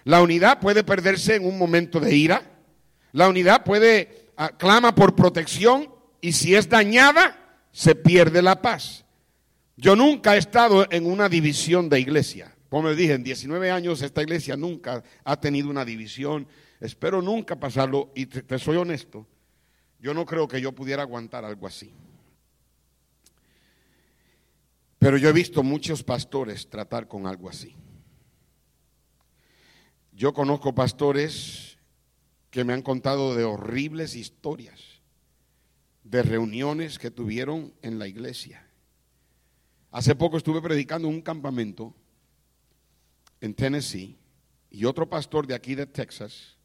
La 0.04 0.20
unidad 0.20 0.60
puede 0.60 0.84
perderse 0.84 1.36
en 1.36 1.46
un 1.46 1.56
momento 1.56 2.00
de 2.00 2.14
ira. 2.14 2.42
La 3.12 3.30
unidad 3.30 3.64
puede, 3.64 4.28
ah, 4.36 4.50
clama 4.58 4.94
por 4.94 5.16
protección 5.16 5.88
y 6.20 6.32
si 6.32 6.54
es 6.54 6.68
dañada, 6.68 7.56
se 7.72 7.94
pierde 7.94 8.42
la 8.42 8.60
paz. 8.60 9.06
Yo 9.78 9.96
nunca 9.96 10.34
he 10.34 10.38
estado 10.38 10.86
en 10.90 11.06
una 11.06 11.30
división 11.30 11.88
de 11.88 12.00
iglesia. 12.00 12.54
Como 12.68 12.88
les 12.88 12.98
dije, 12.98 13.14
en 13.14 13.24
19 13.24 13.70
años 13.70 14.02
esta 14.02 14.20
iglesia 14.20 14.54
nunca 14.54 15.02
ha 15.24 15.40
tenido 15.40 15.70
una 15.70 15.86
división. 15.86 16.46
Espero 16.78 17.22
nunca 17.22 17.58
pasarlo 17.58 18.12
y 18.14 18.26
te 18.26 18.58
soy 18.58 18.76
honesto. 18.76 19.26
Yo 20.02 20.12
no 20.12 20.26
creo 20.26 20.48
que 20.48 20.60
yo 20.60 20.72
pudiera 20.72 21.02
aguantar 21.02 21.44
algo 21.44 21.64
así. 21.64 21.94
Pero 24.98 25.16
yo 25.16 25.28
he 25.28 25.32
visto 25.32 25.62
muchos 25.62 26.02
pastores 26.02 26.68
tratar 26.68 27.06
con 27.06 27.28
algo 27.28 27.48
así. 27.48 27.76
Yo 30.12 30.34
conozco 30.34 30.74
pastores 30.74 31.78
que 32.50 32.64
me 32.64 32.72
han 32.72 32.82
contado 32.82 33.36
de 33.36 33.44
horribles 33.44 34.16
historias, 34.16 34.80
de 36.02 36.24
reuniones 36.24 36.98
que 36.98 37.12
tuvieron 37.12 37.72
en 37.80 38.00
la 38.00 38.08
iglesia. 38.08 38.66
Hace 39.92 40.16
poco 40.16 40.36
estuve 40.36 40.60
predicando 40.60 41.06
en 41.06 41.14
un 41.14 41.22
campamento 41.22 41.94
en 43.40 43.54
Tennessee 43.54 44.18
y 44.68 44.84
otro 44.84 45.08
pastor 45.08 45.46
de 45.46 45.54
aquí 45.54 45.76
de 45.76 45.86
Texas 45.86 46.56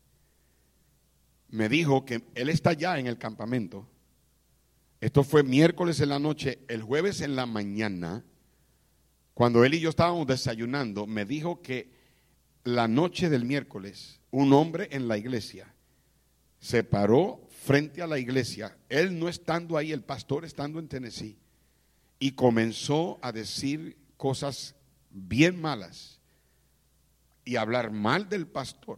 me 1.49 1.69
dijo 1.69 2.05
que 2.05 2.23
él 2.35 2.49
está 2.49 2.73
ya 2.73 2.99
en 2.99 3.07
el 3.07 3.17
campamento 3.17 3.87
esto 4.99 5.23
fue 5.23 5.43
miércoles 5.43 5.99
en 5.99 6.09
la 6.09 6.19
noche, 6.19 6.59
el 6.67 6.81
jueves 6.81 7.21
en 7.21 7.35
la 7.35 7.45
mañana, 7.45 8.23
cuando 9.35 9.63
él 9.63 9.75
y 9.75 9.79
yo 9.79 9.89
estábamos 9.89 10.25
desayunando, 10.25 11.05
me 11.05 11.23
dijo 11.23 11.61
que 11.61 11.91
la 12.63 12.87
noche 12.87 13.29
del 13.29 13.45
miércoles, 13.45 14.19
un 14.31 14.53
hombre 14.53 14.87
en 14.91 15.07
la 15.07 15.17
iglesia 15.17 15.73
se 16.59 16.83
paró 16.83 17.47
frente 17.63 18.01
a 18.01 18.07
la 18.07 18.17
iglesia, 18.17 18.75
él 18.89 19.19
no 19.19 19.29
estando 19.29 19.77
ahí, 19.77 19.91
el 19.91 20.01
pastor 20.01 20.45
estando 20.45 20.79
en 20.79 20.87
Tennessee, 20.87 21.37
y 22.17 22.31
comenzó 22.31 23.19
a 23.21 23.31
decir 23.31 23.95
cosas 24.17 24.75
bien 25.11 25.61
malas 25.61 26.19
y 27.45 27.57
hablar 27.57 27.91
mal 27.91 28.27
del 28.27 28.47
pastor. 28.47 28.97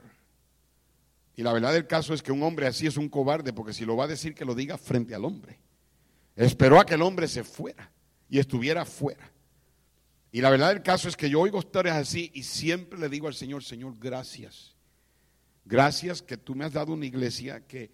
Y 1.40 1.42
la 1.42 1.54
verdad 1.54 1.72
del 1.72 1.88
caso 1.88 2.14
es 2.14 2.22
que 2.22 2.34
un 2.34 2.44
hombre 2.44 2.68
así 2.68 2.86
es 2.86 2.98
un 2.98 3.08
cobarde, 3.08 3.54
porque 3.54 3.72
si 3.72 3.86
lo 3.86 3.96
va 3.96 4.04
a 4.04 4.08
decir, 4.10 4.36
que 4.36 4.44
lo 4.44 4.54
diga 4.54 4.78
frente 4.78 5.16
al 5.16 5.24
hombre. 5.24 5.58
Esperó 6.36 6.82
a 6.82 6.86
que 6.86 6.96
el 6.96 7.02
hombre 7.02 7.30
se 7.30 7.46
fuera 7.46 7.90
y 8.28 8.40
estuviera 8.40 8.84
fuera. 8.84 9.32
Y 10.34 10.42
la 10.42 10.50
verdad 10.50 10.74
del 10.74 10.84
caso 10.84 11.08
es 11.08 11.16
que 11.16 11.30
yo 11.30 11.40
oigo 11.40 11.60
historias 11.60 11.96
así 11.96 12.30
y 12.34 12.44
siempre 12.44 13.00
le 13.00 13.08
digo 13.08 13.30
al 13.30 13.36
Señor, 13.36 13.64
Señor, 13.64 13.98
gracias. 13.98 14.76
Gracias 15.64 16.22
que 16.22 16.36
tú 16.36 16.56
me 16.56 16.66
has 16.66 16.74
dado 16.74 16.92
una 16.92 17.06
iglesia 17.06 17.66
que 17.66 17.90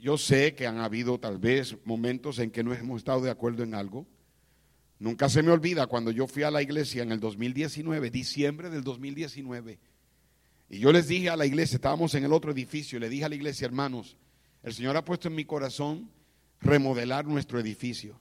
yo 0.00 0.18
sé 0.18 0.56
que 0.56 0.66
han 0.66 0.78
habido 0.78 1.20
tal 1.20 1.38
vez 1.38 1.76
momentos 1.84 2.40
en 2.40 2.50
que 2.50 2.64
no 2.64 2.74
hemos 2.74 2.98
estado 2.98 3.20
de 3.20 3.30
acuerdo 3.30 3.62
en 3.62 3.76
algo. 3.76 4.04
Nunca 4.98 5.28
se 5.28 5.44
me 5.44 5.52
olvida 5.52 5.86
cuando 5.86 6.10
yo 6.10 6.26
fui 6.26 6.42
a 6.42 6.50
la 6.50 6.60
iglesia 6.60 7.04
en 7.04 7.12
el 7.12 7.20
2019, 7.20 8.10
diciembre 8.10 8.68
del 8.68 8.82
2019. 8.82 9.78
Y 10.68 10.78
yo 10.78 10.92
les 10.92 11.08
dije 11.08 11.30
a 11.30 11.36
la 11.36 11.46
iglesia, 11.46 11.76
estábamos 11.76 12.14
en 12.14 12.24
el 12.24 12.32
otro 12.32 12.50
edificio, 12.52 12.98
le 12.98 13.08
dije 13.08 13.24
a 13.24 13.28
la 13.28 13.34
iglesia, 13.34 13.66
hermanos, 13.66 14.16
el 14.62 14.72
Señor 14.72 14.96
ha 14.96 15.04
puesto 15.04 15.28
en 15.28 15.34
mi 15.34 15.44
corazón 15.44 16.10
remodelar 16.60 17.26
nuestro 17.26 17.60
edificio. 17.60 18.18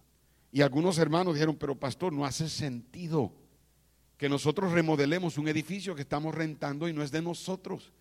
Y 0.51 0.61
algunos 0.61 0.97
hermanos 0.97 1.33
dijeron, 1.33 1.55
pero 1.55 1.79
pastor, 1.79 2.13
no 2.13 2.25
hace 2.25 2.49
sentido 2.49 3.33
que 4.17 4.29
nosotros 4.29 4.71
remodelemos 4.71 5.37
un 5.37 5.47
edificio 5.47 5.95
que 5.95 6.03
estamos 6.03 6.35
rentando 6.35 6.87
y 6.87 6.93
no 6.93 7.01
es 7.01 7.11
de 7.11 7.21
nosotros. 7.21 7.91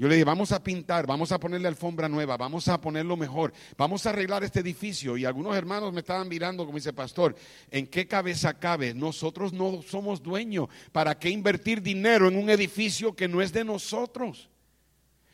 Yo 0.00 0.08
le 0.08 0.14
dije, 0.14 0.24
vamos 0.24 0.50
a 0.50 0.64
pintar, 0.64 1.06
vamos 1.06 1.30
a 1.30 1.38
ponerle 1.38 1.68
alfombra 1.68 2.08
nueva, 2.08 2.38
vamos 2.38 2.66
a 2.68 2.80
ponerlo 2.80 3.18
mejor, 3.18 3.52
vamos 3.76 4.06
a 4.06 4.08
arreglar 4.08 4.42
este 4.42 4.60
edificio. 4.60 5.14
Y 5.18 5.26
algunos 5.26 5.54
hermanos 5.54 5.92
me 5.92 6.00
estaban 6.00 6.26
mirando 6.26 6.64
como 6.64 6.78
dice, 6.78 6.94
pastor, 6.94 7.36
¿en 7.70 7.86
qué 7.86 8.06
cabeza 8.06 8.58
cabe? 8.58 8.94
Nosotros 8.94 9.52
no 9.52 9.82
somos 9.82 10.22
dueños. 10.22 10.70
¿Para 10.90 11.18
qué 11.18 11.28
invertir 11.28 11.82
dinero 11.82 12.28
en 12.28 12.38
un 12.38 12.48
edificio 12.48 13.14
que 13.14 13.28
no 13.28 13.42
es 13.42 13.52
de 13.52 13.62
nosotros? 13.62 14.48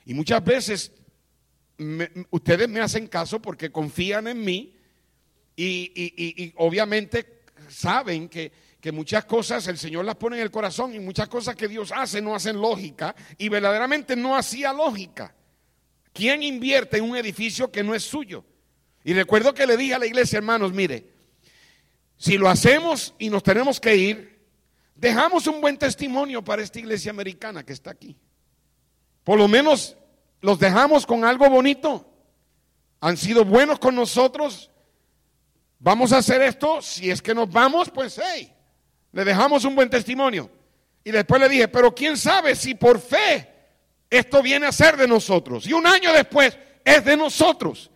Y 0.05 0.15
muchas 0.15 0.45
veces 0.45 0.91
ustedes 2.31 2.69
me 2.69 2.81
hacen 2.81 3.07
caso 3.07 3.41
porque 3.41 3.71
confían 3.71 4.27
en 4.27 4.45
mí 4.45 4.75
y, 5.55 6.53
obviamente 6.57 7.45
saben 7.69 8.29
que, 8.29 8.51
que, 8.87 8.93
muchas 8.93 9.25
cosas 9.25 9.67
el 9.67 9.79
Señor 9.79 10.05
las 10.05 10.15
pone 10.15 10.37
en 10.37 10.43
el 10.43 10.51
corazón 10.53 10.95
y 10.95 11.01
muchas 11.01 11.27
cosas 11.27 11.57
que 11.57 11.67
Dios 11.67 11.93
hace 11.93 12.23
no 12.23 12.37
hacen 12.37 12.61
lógica 12.61 13.17
y 13.37 13.49
verdaderamente 13.49 14.15
no 14.15 14.37
hacía 14.37 14.73
lógica. 14.73 15.35
¿Quién 16.13 16.45
invierte 16.45 16.99
en 16.99 17.11
un 17.11 17.17
edificio 17.17 17.73
que 17.73 17.83
no 17.83 17.97
es 17.97 18.05
suyo? 18.05 18.45
Y 19.03 19.13
recuerdo 19.13 19.53
que 19.55 19.67
le 19.67 19.77
dije 19.77 19.95
a 19.95 19.99
la 19.99 20.07
iglesia, 20.07 20.37
hermanos, 20.37 20.73
mire, 20.73 21.13
si 22.17 22.39
lo 22.39 22.49
hacemos 22.49 23.13
y 23.19 23.29
nos 23.29 23.43
tenemos 23.43 23.81
que 23.81 23.97
ir, 23.97 24.47
dejamos 24.95 25.49
un 25.49 25.61
buen 25.61 25.77
testimonio 25.79 26.45
para 26.45 26.63
esta 26.63 26.79
iglesia 26.79 27.11
americana 27.11 27.67
que 27.67 27.73
está 27.73 27.91
aquí. 27.91 28.17
Por 29.25 29.37
lo 29.37 29.49
menos 29.49 29.97
los 30.43 30.61
dejamos 30.61 31.07
con 31.07 31.25
algo 31.25 31.51
bonito. 31.51 32.09
Han 33.01 33.17
sido 33.17 33.45
buenos 33.45 33.81
con 33.81 33.97
nosotros. 33.97 34.71
Vamos 35.81 36.13
a 36.13 36.19
hacer 36.19 36.41
esto. 36.41 36.81
Si 36.81 37.11
es 37.11 37.21
que 37.21 37.35
nos 37.35 37.51
vamos, 37.51 37.91
pues 37.91 38.21
hey, 38.23 38.53
le 39.17 39.25
dejamos 39.25 39.65
un 39.65 39.75
buen 39.75 39.89
testimonio. 39.89 40.51
Y 41.03 41.11
después 41.11 41.41
le 41.41 41.49
dije, 41.49 41.69
pero 41.69 41.95
quién 41.95 42.19
sabe 42.19 42.55
si 42.55 42.75
por 42.75 43.01
fe 43.01 43.49
esto 44.11 44.43
viene 44.43 44.67
a 44.67 44.73
ser 44.73 44.95
de 44.99 45.09
nosotros. 45.09 45.67
Y 45.67 45.73
un 45.73 45.87
año 45.87 46.13
después 46.13 46.55
es 46.85 47.03
de 47.03 47.17
nosotros. 47.17 47.91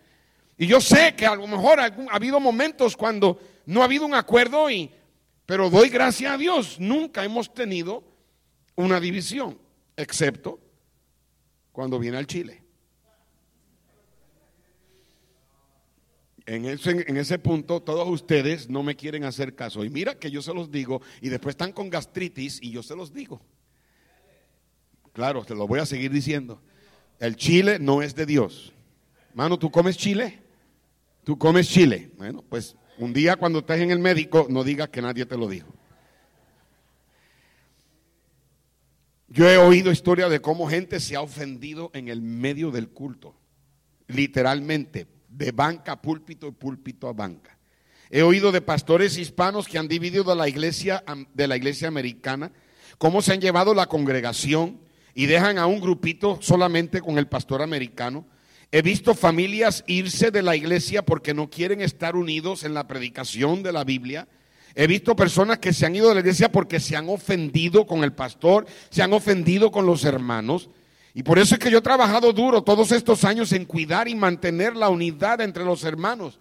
Y 0.57 0.65
yo 0.65 0.81
sé 0.81 1.13
que 1.15 1.27
a 1.27 1.35
lo 1.35 1.45
mejor 1.45 1.79
ha 1.79 1.93
habido 2.09 2.39
momentos 2.39 2.97
cuando 2.97 3.39
no 3.67 3.83
ha 3.83 3.85
habido 3.85 4.03
un 4.03 4.15
acuerdo 4.15 4.67
y 4.71 4.89
pero 5.45 5.69
doy 5.69 5.89
gracias 5.89 6.33
a 6.33 6.37
Dios, 6.37 6.79
nunca 6.79 7.23
hemos 7.23 7.53
tenido 7.53 8.03
una 8.73 8.99
división, 8.99 9.59
excepto 9.95 10.59
cuando 11.71 11.99
viene 11.99 12.17
al 12.17 12.25
Chile. 12.25 12.60
En 16.45 16.65
ese, 16.65 17.39
punto 17.39 17.81
todos 17.81 18.07
ustedes 18.09 18.69
no 18.69 18.83
me 18.83 18.95
quieren 18.95 19.23
hacer 19.23 19.55
caso. 19.55 19.85
Y 19.85 19.89
mira 19.89 20.17
que 20.17 20.31
yo 20.31 20.41
se 20.41 20.53
los 20.53 20.71
digo 20.71 21.01
y 21.21 21.29
después 21.29 21.53
están 21.53 21.71
con 21.71 21.89
gastritis 21.89 22.59
y 22.61 22.71
yo 22.71 22.83
se 22.83 22.95
los 22.95 23.13
digo. 23.13 23.41
Claro, 25.13 25.43
te 25.43 25.55
lo 25.55 25.67
voy 25.67 25.79
a 25.79 25.85
seguir 25.85 26.11
diciendo. 26.11 26.61
El 27.19 27.35
chile 27.35 27.77
no 27.79 28.01
es 28.01 28.15
de 28.15 28.25
Dios. 28.25 28.73
Mano, 29.33 29.59
¿tú 29.59 29.69
comes 29.69 29.97
chile? 29.97 30.39
¿Tú 31.23 31.37
comes 31.37 31.69
chile? 31.69 32.11
Bueno, 32.17 32.43
pues 32.47 32.75
un 32.97 33.13
día 33.13 33.35
cuando 33.35 33.59
estés 33.59 33.81
en 33.81 33.91
el 33.91 33.99
médico 33.99 34.47
no 34.49 34.63
digas 34.63 34.89
que 34.89 35.01
nadie 35.01 35.25
te 35.25 35.37
lo 35.37 35.47
dijo. 35.47 35.71
Yo 39.27 39.47
he 39.49 39.57
oído 39.57 39.91
historias 39.91 40.29
de 40.29 40.41
cómo 40.41 40.67
gente 40.67 40.99
se 40.99 41.15
ha 41.15 41.21
ofendido 41.21 41.89
en 41.93 42.09
el 42.09 42.21
medio 42.21 42.69
del 42.69 42.89
culto, 42.89 43.33
literalmente, 44.07 45.07
de 45.31 45.51
banca 45.51 45.93
a 45.93 46.01
púlpito 46.01 46.47
y 46.47 46.51
púlpito 46.51 47.07
a 47.07 47.13
banca. 47.13 47.57
He 48.09 48.23
oído 48.23 48.51
de 48.51 48.61
pastores 48.61 49.17
hispanos 49.17 49.67
que 49.67 49.77
han 49.77 49.87
dividido 49.87 50.35
la 50.35 50.49
iglesia 50.49 51.03
de 51.33 51.47
la 51.47 51.55
iglesia 51.55 51.87
americana, 51.87 52.51
cómo 52.97 53.21
se 53.21 53.33
han 53.33 53.41
llevado 53.41 53.73
la 53.73 53.87
congregación 53.87 54.81
y 55.15 55.25
dejan 55.25 55.57
a 55.57 55.65
un 55.65 55.79
grupito 55.79 56.37
solamente 56.41 56.99
con 56.99 57.17
el 57.17 57.27
pastor 57.27 57.61
americano. 57.61 58.25
He 58.73 58.81
visto 58.81 59.15
familias 59.15 59.83
irse 59.87 60.31
de 60.31 60.41
la 60.41 60.55
iglesia 60.55 61.03
porque 61.03 61.33
no 61.33 61.49
quieren 61.49 61.81
estar 61.81 62.15
unidos 62.15 62.63
en 62.63 62.73
la 62.73 62.87
predicación 62.87 63.63
de 63.63 63.71
la 63.71 63.85
Biblia. 63.85 64.27
He 64.75 64.87
visto 64.87 65.15
personas 65.15 65.59
que 65.59 65.73
se 65.73 65.85
han 65.85 65.95
ido 65.95 66.09
de 66.09 66.15
la 66.15 66.21
iglesia 66.21 66.51
porque 66.51 66.79
se 66.79 66.95
han 66.95 67.09
ofendido 67.09 67.85
con 67.85 68.03
el 68.03 68.13
pastor, 68.13 68.65
se 68.89 69.01
han 69.01 69.13
ofendido 69.13 69.71
con 69.71 69.85
los 69.85 70.03
hermanos. 70.03 70.69
Y 71.13 71.23
por 71.23 71.39
eso 71.39 71.55
es 71.55 71.59
que 71.59 71.69
yo 71.69 71.79
he 71.79 71.81
trabajado 71.81 72.31
duro 72.31 72.63
todos 72.63 72.91
estos 72.91 73.25
años 73.25 73.51
en 73.51 73.65
cuidar 73.65 74.07
y 74.07 74.15
mantener 74.15 74.75
la 74.75 74.89
unidad 74.89 75.41
entre 75.41 75.65
los 75.65 75.83
hermanos. 75.83 76.39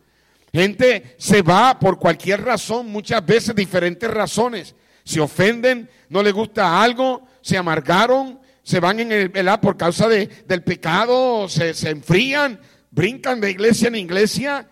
Gente 0.53 1.15
se 1.19 1.43
va 1.43 1.79
por 1.79 1.99
cualquier 1.99 2.43
razón, 2.43 2.89
muchas 2.89 3.25
veces 3.25 3.55
diferentes 3.55 4.11
razones. 4.11 4.75
Se 5.05 5.21
ofenden, 5.21 5.89
no 6.09 6.23
les 6.23 6.33
gusta 6.33 6.83
algo, 6.83 7.27
se 7.41 7.57
amargaron, 7.57 8.41
se 8.63 8.79
van 8.79 9.01
en 9.01 9.13
el, 9.13 9.31
por 9.61 9.77
causa 9.77 10.09
de, 10.09 10.27
del 10.47 10.63
pecado, 10.63 11.49
se, 11.49 11.75
se 11.75 11.91
enfrían, 11.91 12.61
brincan 12.91 13.41
de 13.41 13.51
iglesia 13.51 13.89
en 13.89 13.97
iglesia. 13.97 14.69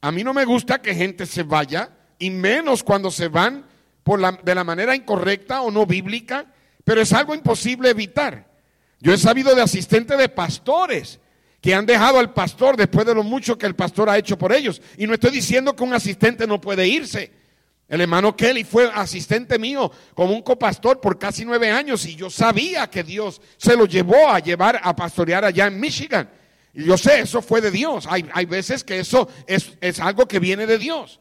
A 0.00 0.12
mí 0.12 0.22
no 0.22 0.34
me 0.34 0.44
gusta 0.44 0.80
que 0.82 0.94
gente 0.94 1.26
se 1.26 1.42
vaya, 1.42 1.90
y 2.18 2.30
menos 2.30 2.84
cuando 2.84 3.10
se 3.10 3.28
van 3.28 3.66
por 4.02 4.20
la, 4.20 4.32
de 4.32 4.54
la 4.54 4.64
manera 4.64 4.94
incorrecta 4.94 5.62
o 5.62 5.70
no 5.70 5.86
bíblica, 5.86 6.46
pero 6.84 7.00
es 7.00 7.12
algo 7.12 7.34
imposible 7.34 7.90
evitar. 7.90 8.53
Yo 9.04 9.12
he 9.12 9.18
sabido 9.18 9.54
de 9.54 9.60
asistentes 9.60 10.16
de 10.16 10.30
pastores 10.30 11.20
que 11.60 11.74
han 11.74 11.84
dejado 11.84 12.18
al 12.18 12.32
pastor 12.32 12.74
después 12.74 13.06
de 13.06 13.14
lo 13.14 13.22
mucho 13.22 13.58
que 13.58 13.66
el 13.66 13.76
pastor 13.76 14.08
ha 14.08 14.16
hecho 14.16 14.38
por 14.38 14.50
ellos. 14.50 14.80
Y 14.96 15.06
no 15.06 15.12
estoy 15.12 15.30
diciendo 15.30 15.76
que 15.76 15.84
un 15.84 15.92
asistente 15.92 16.46
no 16.46 16.58
puede 16.58 16.88
irse. 16.88 17.30
El 17.86 18.00
hermano 18.00 18.34
Kelly 18.34 18.64
fue 18.64 18.90
asistente 18.94 19.58
mío 19.58 19.92
como 20.14 20.32
un 20.32 20.40
copastor 20.40 21.02
por 21.02 21.18
casi 21.18 21.44
nueve 21.44 21.70
años 21.70 22.06
y 22.06 22.16
yo 22.16 22.30
sabía 22.30 22.88
que 22.88 23.02
Dios 23.02 23.42
se 23.58 23.76
lo 23.76 23.84
llevó 23.84 24.30
a 24.30 24.38
llevar 24.38 24.80
a 24.82 24.96
pastorear 24.96 25.44
allá 25.44 25.66
en 25.66 25.78
Michigan. 25.78 26.30
Y 26.72 26.84
yo 26.84 26.96
sé, 26.96 27.20
eso 27.20 27.42
fue 27.42 27.60
de 27.60 27.70
Dios. 27.70 28.06
Hay, 28.08 28.26
hay 28.32 28.46
veces 28.46 28.82
que 28.84 29.00
eso 29.00 29.28
es, 29.46 29.74
es 29.82 30.00
algo 30.00 30.26
que 30.26 30.38
viene 30.38 30.66
de 30.66 30.78
Dios. 30.78 31.20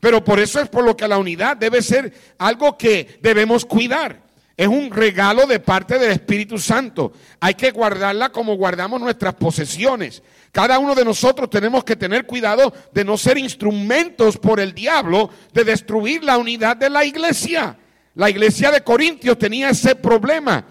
Pero 0.00 0.24
por 0.24 0.40
eso 0.40 0.60
es 0.60 0.68
por 0.68 0.82
lo 0.82 0.96
que 0.96 1.06
la 1.06 1.18
unidad 1.18 1.56
debe 1.56 1.80
ser 1.80 2.12
algo 2.38 2.76
que 2.76 3.20
debemos 3.22 3.64
cuidar. 3.64 4.29
Es 4.60 4.68
un 4.68 4.90
regalo 4.90 5.46
de 5.46 5.58
parte 5.58 5.98
del 5.98 6.10
Espíritu 6.10 6.58
Santo. 6.58 7.14
Hay 7.40 7.54
que 7.54 7.70
guardarla 7.70 8.28
como 8.28 8.56
guardamos 8.56 9.00
nuestras 9.00 9.32
posesiones. 9.32 10.22
Cada 10.52 10.78
uno 10.78 10.94
de 10.94 11.02
nosotros 11.02 11.48
tenemos 11.48 11.82
que 11.82 11.96
tener 11.96 12.26
cuidado 12.26 12.70
de 12.92 13.02
no 13.02 13.16
ser 13.16 13.38
instrumentos 13.38 14.36
por 14.36 14.60
el 14.60 14.74
diablo 14.74 15.30
de 15.54 15.64
destruir 15.64 16.22
la 16.24 16.36
unidad 16.36 16.76
de 16.76 16.90
la 16.90 17.06
iglesia. 17.06 17.78
La 18.16 18.28
iglesia 18.28 18.70
de 18.70 18.82
Corintios 18.82 19.38
tenía 19.38 19.70
ese 19.70 19.94
problema. 19.94 20.66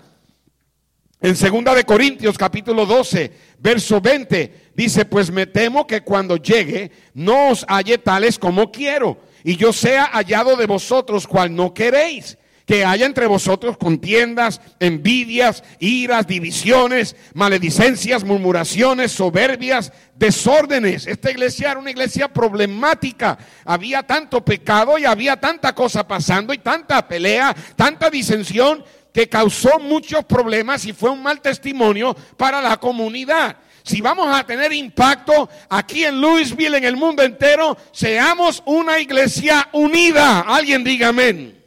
En 1.19 1.35
segunda 1.35 1.73
de 1.73 1.83
Corintios 1.83 2.37
capítulo 2.37 2.85
12, 2.85 3.31
verso 3.57 3.99
20, 3.99 4.71
dice, 4.75 5.05
pues 5.05 5.31
me 5.31 5.47
temo 5.47 5.87
que 5.87 6.01
cuando 6.01 6.37
llegue 6.37 6.91
no 7.15 7.49
os 7.49 7.65
halle 7.67 7.97
tales 7.97 8.37
como 8.37 8.71
quiero, 8.71 9.17
y 9.43 9.57
yo 9.57 9.73
sea 9.73 10.05
hallado 10.13 10.55
de 10.57 10.67
vosotros 10.67 11.25
cual 11.25 11.55
no 11.55 11.73
queréis 11.73 12.37
que 12.70 12.86
haya 12.86 13.07
entre 13.07 13.26
vosotros 13.26 13.80
contiendas, 13.80 14.61
envidias, 14.80 15.63
iras, 15.80 16.28
divisiones, 16.28 17.15
maledicencias, 17.34 18.24
murmuraciones, 18.24 19.11
soberbias, 19.11 19.91
desórdenes. 20.13 21.07
Esta 21.07 21.32
iglesia 21.32 21.72
era 21.72 21.80
una 21.80 21.89
iglesia 21.89 22.32
problemática. 22.32 23.39
Había 23.65 24.03
tanto 24.03 24.45
pecado 24.45 24.99
y 24.99 25.05
había 25.05 25.39
tanta 25.39 25.74
cosa 25.74 26.07
pasando 26.07 26.53
y 26.53 26.59
tanta 26.59 27.07
pelea, 27.07 27.55
tanta 27.76 28.11
disensión 28.11 28.86
que 29.11 29.28
causó 29.28 29.80
muchos 29.80 30.24
problemas 30.26 30.86
y 30.86 30.93
fue 30.93 31.09
un 31.09 31.24
mal 31.24 31.41
testimonio 31.41 32.15
para 32.38 32.61
la 32.61 32.78
comunidad. 32.78 33.57
Si 33.82 33.99
vamos 33.99 34.28
a 34.32 34.45
tener 34.45 34.72
impacto 34.74 35.49
aquí 35.70 36.05
en 36.05 36.22
Louisville, 36.22 36.78
en 36.78 36.84
el 36.84 36.97
mundo 36.97 37.24
entero, 37.24 37.76
seamos 37.91 38.61
una 38.67 38.99
iglesia 38.99 39.70
unida. 39.72 40.41
Alguien 40.41 40.84
diga 40.84 41.07
amén. 41.07 41.59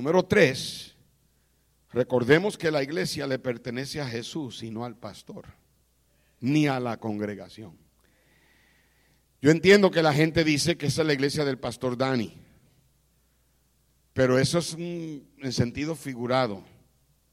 Número 0.00 0.22
tres, 0.22 0.96
recordemos 1.92 2.56
que 2.56 2.70
la 2.70 2.82
iglesia 2.82 3.26
le 3.26 3.38
pertenece 3.38 4.00
a 4.00 4.08
Jesús 4.08 4.62
y 4.62 4.70
no 4.70 4.86
al 4.86 4.96
pastor, 4.96 5.44
ni 6.40 6.66
a 6.66 6.80
la 6.80 6.96
congregación. 6.96 7.76
Yo 9.42 9.50
entiendo 9.50 9.90
que 9.90 10.02
la 10.02 10.14
gente 10.14 10.42
dice 10.42 10.78
que 10.78 10.86
esa 10.86 11.02
es 11.02 11.06
la 11.06 11.12
iglesia 11.12 11.44
del 11.44 11.58
pastor 11.58 11.98
Dani, 11.98 12.32
pero 14.14 14.38
eso 14.38 14.60
es 14.60 14.72
en 14.72 15.52
sentido 15.52 15.94
figurado. 15.94 16.64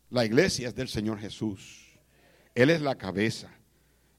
La 0.09 0.25
iglesia 0.25 0.67
es 0.67 0.75
del 0.75 0.89
Señor 0.89 1.19
Jesús. 1.19 1.97
Él 2.53 2.69
es 2.69 2.81
la 2.81 2.95
cabeza. 2.95 3.49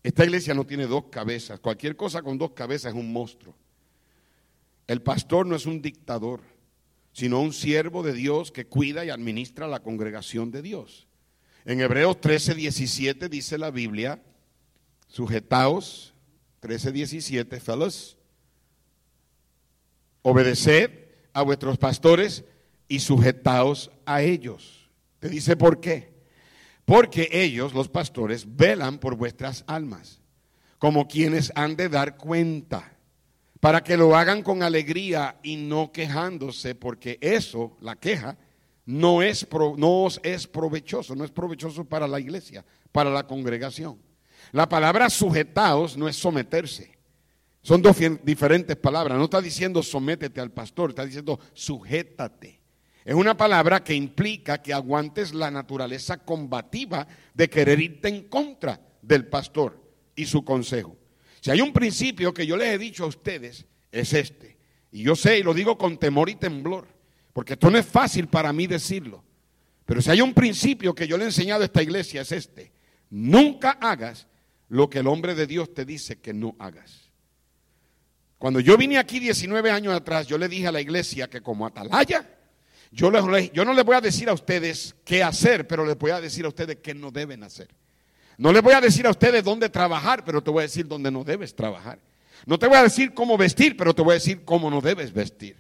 Esta 0.03 0.25
iglesia 0.25 0.55
no 0.55 0.65
tiene 0.65 0.87
dos 0.87 1.09
cabezas. 1.11 1.61
Cualquier 1.61 1.97
cosa 1.97 2.23
con 2.23 2.39
dos 2.39 2.53
cabezas 2.53 2.95
es 2.95 2.99
un 2.99 3.13
monstruo. 3.13 3.55
El 4.87 5.03
pastor 5.03 5.45
no 5.45 5.55
es 5.55 5.67
un 5.67 5.83
dictador 5.83 6.41
sino 7.19 7.41
un 7.41 7.53
siervo 7.53 8.05
de 8.05 8.13
Dios 8.13 8.53
que 8.53 8.69
cuida 8.69 9.05
y 9.05 9.11
administra 9.11 9.67
la 9.67 9.83
congregación 9.83 10.53
de 10.53 10.63
Dios. 10.63 11.09
En 11.65 11.81
Hebreos 11.81 12.21
13, 12.21 12.55
17 12.55 13.29
dice 13.29 13.59
la 13.59 13.73
Biblia, 13.73 14.23
sujetaos, 15.09 16.15
13, 16.61 16.93
17, 16.93 17.59
fellows, 17.59 18.17
obedeced 20.23 20.91
a 21.33 21.43
vuestros 21.43 21.77
pastores 21.77 22.45
y 22.87 23.01
sujetaos 23.01 23.91
a 24.07 24.23
ellos. 24.23 24.89
Te 25.19 25.29
dice 25.29 25.57
por 25.57 25.81
qué. 25.81 26.15
Porque 26.85 27.31
ellos, 27.33 27.75
los 27.75 27.89
pastores, 27.89 28.47
velan 28.55 28.99
por 28.99 29.17
vuestras 29.17 29.65
almas, 29.67 30.21
como 30.79 31.09
quienes 31.09 31.51
han 31.57 31.75
de 31.75 31.89
dar 31.89 32.17
cuenta 32.17 32.97
para 33.61 33.83
que 33.83 33.97
lo 33.97 34.17
hagan 34.17 34.43
con 34.43 34.63
alegría 34.63 35.39
y 35.43 35.57
no 35.57 35.91
quejándose, 35.93 36.75
porque 36.75 37.19
eso, 37.21 37.77
la 37.81 37.97
queja, 37.97 38.37
no 38.87 39.23
es, 39.23 39.47
no 39.77 40.09
es 40.23 40.47
provechoso, 40.47 41.15
no 41.15 41.25
es 41.25 41.31
provechoso 41.31 41.85
para 41.85 42.07
la 42.07 42.21
iglesia, 42.21 42.65
para 42.93 43.11
la 43.11 43.27
congregación. 43.27 43.99
La 44.53 44.69
palabra 44.69 45.11
sujetaos 45.11 45.97
no 45.97 46.09
es 46.09 46.17
someterse. 46.17 46.99
Son 47.61 47.83
dos 47.83 47.97
diferentes 48.23 48.77
palabras. 48.77 49.19
No 49.19 49.25
está 49.25 49.43
diciendo 49.43 49.83
sométete 49.83 50.41
al 50.41 50.53
pastor, 50.53 50.91
está 50.91 51.05
diciendo 51.05 51.39
sujétate. 51.53 52.63
Es 53.05 53.15
una 53.15 53.37
palabra 53.37 53.83
que 53.83 53.95
implica 53.95 54.63
que 54.63 54.73
aguantes 54.73 55.35
la 55.35 55.51
naturaleza 55.51 56.19
combativa 56.19 57.07
de 57.35 57.49
querer 57.49 57.81
irte 57.81 58.09
en 58.09 58.29
contra 58.29 58.81
del 59.03 59.27
pastor 59.27 59.83
y 60.15 60.27
su 60.27 60.45
consejo. 60.45 60.98
Si 61.41 61.51
hay 61.51 61.61
un 61.61 61.73
principio 61.73 62.35
que 62.35 62.47
yo 62.47 62.57
les 62.57 62.75
he 62.75 62.79
dicho 62.79 63.05
a 63.05 63.09
ustedes, 63.09 63.67
es 63.93 64.13
este. 64.13 64.59
Y 64.91 65.03
yo 65.03 65.15
sé 65.15 65.39
y 65.39 65.43
lo 65.43 65.55
digo 65.55 65.77
con 65.79 65.99
temor 65.99 66.29
y 66.29 66.35
temblor, 66.35 66.89
porque 67.33 67.55
esto 67.55 67.71
no 67.71 67.79
es 67.79 67.87
fácil 67.87 68.27
para 68.29 68.53
mí 68.53 68.67
decirlo. 68.67 69.25
Pero 69.85 70.03
si 70.03 70.11
hay 70.11 70.21
un 70.21 70.35
principio 70.35 70.95
que 70.95 71.07
yo 71.07 71.17
le 71.17 71.25
he 71.25 71.27
enseñado 71.29 71.63
a 71.63 71.67
esta 71.67 71.83
iglesia, 71.83 72.23
es 72.23 72.33
este. 72.33 72.73
Nunca 73.11 73.71
hagas 73.71 74.27
lo 74.69 74.91
que 74.91 74.99
el 74.99 75.07
hombre 75.07 75.35
de 75.35 75.47
Dios 75.47 75.73
te 75.73 75.85
dice 75.85 76.21
que 76.21 76.35
no 76.35 76.57
hagas. 76.59 77.11
Cuando 78.39 78.61
yo 78.61 78.77
vine 78.77 78.99
aquí 78.99 79.19
19 79.19 79.71
años 79.71 79.95
atrás, 79.95 80.27
yo 80.27 80.39
le 80.39 80.49
dije 80.49 80.67
a 80.67 80.73
la 80.73 80.81
iglesia 80.81 81.29
que 81.29 81.41
como 81.41 81.67
atalaya, 81.67 82.29
yo, 82.91 83.11
yo 83.53 83.65
no 83.65 83.75
les 83.75 83.85
voy 83.85 83.97
a 83.97 84.01
decir 84.01 84.29
a 84.29 84.33
ustedes 84.33 84.95
qué 85.05 85.23
hacer, 85.23 85.67
pero 85.67 85.85
les 85.85 85.99
voy 85.99 86.11
a 86.11 86.21
decir 86.21 86.45
a 86.45 86.49
ustedes 86.49 86.77
qué 86.83 86.95
no 86.95 87.11
deben 87.11 87.43
hacer. 87.43 87.69
No 88.39 88.53
les 88.53 88.63
voy 88.63 88.73
a 88.73 88.81
decir 88.81 89.07
a 89.07 89.11
ustedes 89.11 89.45
dónde 89.45 89.69
trabajar, 89.69 90.25
pero 90.25 90.41
te 90.43 90.51
voy 90.51 90.61
a 90.61 90.63
decir 90.63 90.87
dónde 90.87 91.11
no 91.11 91.25
debes 91.25 91.55
trabajar. 91.55 91.99
No 92.47 92.59
te 92.59 92.69
voy 92.69 92.77
a 92.77 92.85
decir 92.85 93.13
cómo 93.13 93.37
vestir, 93.37 93.77
pero 93.77 93.93
te 93.93 94.01
voy 94.01 94.13
a 94.13 94.15
decir 94.15 94.45
cómo 94.45 94.71
no 94.71 94.81
debes 94.81 95.13
vestir. 95.13 95.57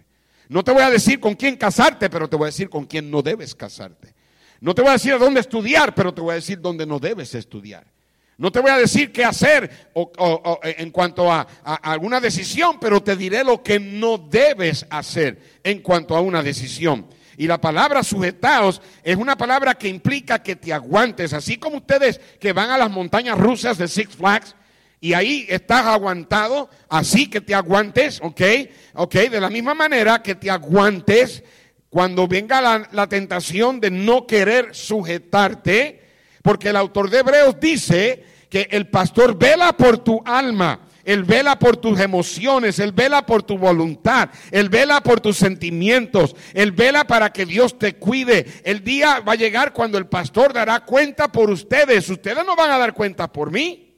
No 0.48 0.62
te 0.64 0.72
voy 0.72 0.82
a 0.82 0.90
decir 0.90 1.20
con 1.20 1.34
quién 1.34 1.56
casarte, 1.56 2.08
pero 2.08 2.28
te 2.28 2.36
voy 2.36 2.46
a 2.46 2.52
decir 2.52 2.70
con 2.70 2.86
quién 2.86 3.10
no 3.10 3.20
debes 3.20 3.54
casarte. 3.54 4.14
No 4.60 4.74
te 4.74 4.82
voy 4.82 4.90
a 4.90 4.94
decir 4.94 5.12
a 5.12 5.18
dónde 5.18 5.40
estudiar, 5.40 5.94
pero 5.94 6.14
te 6.14 6.20
voy 6.20 6.32
a 6.32 6.36
decir 6.36 6.60
dónde 6.60 6.86
no 6.86 6.98
debes 6.98 7.34
estudiar. 7.34 7.84
No 8.38 8.52
te 8.52 8.60
voy 8.60 8.70
a 8.70 8.78
decir 8.78 9.10
qué 9.10 9.24
hacer 9.24 9.90
en 10.62 10.90
cuanto 10.90 11.30
a, 11.30 11.42
alguna 11.82 12.20
decisión, 12.20 12.78
pero 12.80 13.02
te 13.02 13.16
diré 13.16 13.42
lo 13.42 13.64
que 13.64 13.80
no 13.80 14.16
debes 14.16 14.86
hacer 14.90 15.58
en 15.64 15.80
cuanto 15.80 16.16
a 16.16 16.20
una 16.20 16.42
decisión. 16.42 17.08
Y 17.38 17.46
la 17.46 17.60
palabra 17.60 18.02
sujetaos 18.02 18.82
es 19.04 19.16
una 19.16 19.38
palabra 19.38 19.76
que 19.76 19.86
implica 19.86 20.42
que 20.42 20.56
te 20.56 20.72
aguantes, 20.72 21.32
así 21.32 21.56
como 21.56 21.76
ustedes 21.76 22.20
que 22.40 22.52
van 22.52 22.72
a 22.72 22.76
las 22.76 22.90
montañas 22.90 23.38
rusas 23.38 23.78
de 23.78 23.86
Six 23.86 24.16
Flags 24.16 24.56
y 25.00 25.12
ahí 25.12 25.46
estás 25.48 25.86
aguantado, 25.86 26.68
así 26.88 27.30
que 27.30 27.40
te 27.40 27.54
aguantes, 27.54 28.18
¿ok? 28.24 28.42
¿Ok? 28.94 29.14
De 29.14 29.40
la 29.40 29.50
misma 29.50 29.72
manera 29.72 30.20
que 30.20 30.34
te 30.34 30.50
aguantes 30.50 31.44
cuando 31.88 32.26
venga 32.26 32.60
la, 32.60 32.88
la 32.90 33.08
tentación 33.08 33.78
de 33.78 33.92
no 33.92 34.26
querer 34.26 34.74
sujetarte, 34.74 36.02
porque 36.42 36.70
el 36.70 36.76
autor 36.76 37.08
de 37.08 37.20
Hebreos 37.20 37.60
dice 37.60 38.24
que 38.50 38.66
el 38.72 38.88
pastor 38.88 39.38
vela 39.38 39.74
por 39.74 39.98
tu 39.98 40.20
alma 40.24 40.87
él 41.08 41.24
vela 41.24 41.58
por 41.58 41.78
tus 41.78 41.98
emociones, 42.00 42.78
Él 42.78 42.92
vela 42.92 43.24
por 43.24 43.42
tu 43.42 43.56
voluntad, 43.56 44.28
Él 44.50 44.68
vela 44.68 45.02
por 45.02 45.20
tus 45.20 45.38
sentimientos, 45.38 46.36
Él 46.52 46.72
vela 46.72 47.06
para 47.06 47.32
que 47.32 47.46
Dios 47.46 47.78
te 47.78 47.94
cuide. 47.94 48.44
El 48.62 48.84
día 48.84 49.20
va 49.20 49.32
a 49.32 49.36
llegar 49.36 49.72
cuando 49.72 49.96
el 49.96 50.06
pastor 50.06 50.52
dará 50.52 50.84
cuenta 50.84 51.32
por 51.32 51.48
ustedes. 51.48 52.10
Ustedes 52.10 52.44
no 52.44 52.54
van 52.54 52.72
a 52.72 52.76
dar 52.76 52.92
cuenta 52.92 53.32
por 53.32 53.50
mí, 53.50 53.96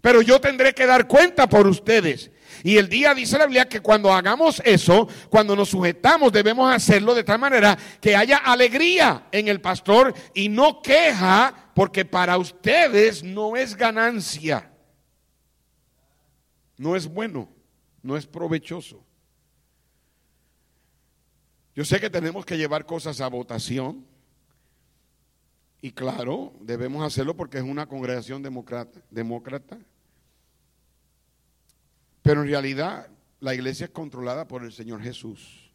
pero 0.00 0.22
yo 0.22 0.40
tendré 0.40 0.72
que 0.72 0.86
dar 0.86 1.06
cuenta 1.06 1.46
por 1.46 1.66
ustedes. 1.66 2.30
Y 2.64 2.78
el 2.78 2.88
día 2.88 3.12
dice 3.12 3.36
la 3.36 3.44
Biblia 3.44 3.68
que 3.68 3.80
cuando 3.80 4.10
hagamos 4.10 4.62
eso, 4.64 5.06
cuando 5.28 5.54
nos 5.54 5.68
sujetamos, 5.68 6.32
debemos 6.32 6.74
hacerlo 6.74 7.14
de 7.14 7.24
tal 7.24 7.38
manera 7.38 7.76
que 8.00 8.16
haya 8.16 8.38
alegría 8.38 9.26
en 9.30 9.48
el 9.48 9.60
pastor 9.60 10.14
y 10.32 10.48
no 10.48 10.80
queja, 10.80 11.52
porque 11.74 12.06
para 12.06 12.38
ustedes 12.38 13.22
no 13.22 13.58
es 13.58 13.76
ganancia. 13.76 14.70
No 16.76 16.96
es 16.96 17.06
bueno, 17.06 17.48
no 18.02 18.16
es 18.16 18.26
provechoso. 18.26 19.02
Yo 21.74 21.84
sé 21.84 22.00
que 22.00 22.10
tenemos 22.10 22.44
que 22.44 22.56
llevar 22.56 22.86
cosas 22.86 23.20
a 23.20 23.28
votación. 23.28 24.06
Y 25.82 25.92
claro, 25.92 26.54
debemos 26.60 27.04
hacerlo 27.04 27.36
porque 27.36 27.58
es 27.58 27.64
una 27.64 27.86
congregación 27.86 28.42
demócrata. 28.42 29.78
Pero 32.22 32.42
en 32.42 32.48
realidad 32.48 33.08
la 33.40 33.54
iglesia 33.54 33.84
es 33.84 33.90
controlada 33.90 34.48
por 34.48 34.64
el 34.64 34.72
Señor 34.72 35.02
Jesús. 35.02 35.70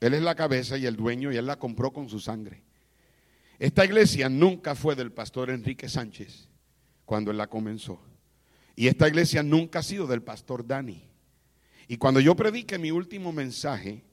Él 0.00 0.14
es 0.14 0.22
la 0.22 0.34
cabeza 0.34 0.76
y 0.76 0.86
el 0.86 0.96
dueño 0.96 1.30
y 1.30 1.36
Él 1.36 1.46
la 1.46 1.58
compró 1.58 1.92
con 1.92 2.08
su 2.08 2.20
sangre. 2.20 2.62
Esta 3.58 3.84
iglesia 3.84 4.28
nunca 4.28 4.74
fue 4.74 4.96
del 4.96 5.12
pastor 5.12 5.50
Enrique 5.50 5.88
Sánchez 5.88 6.48
cuando 7.04 7.30
él 7.30 7.36
la 7.36 7.46
comenzó. 7.46 8.00
Y 8.76 8.88
esta 8.88 9.08
iglesia 9.08 9.42
nunca 9.42 9.80
ha 9.80 9.82
sido 9.82 10.06
del 10.06 10.22
pastor 10.22 10.66
Dani. 10.66 11.02
Y 11.86 11.96
cuando 11.96 12.20
yo 12.20 12.34
predique 12.34 12.78
mi 12.78 12.90
último 12.90 13.32
mensaje, 13.32 14.04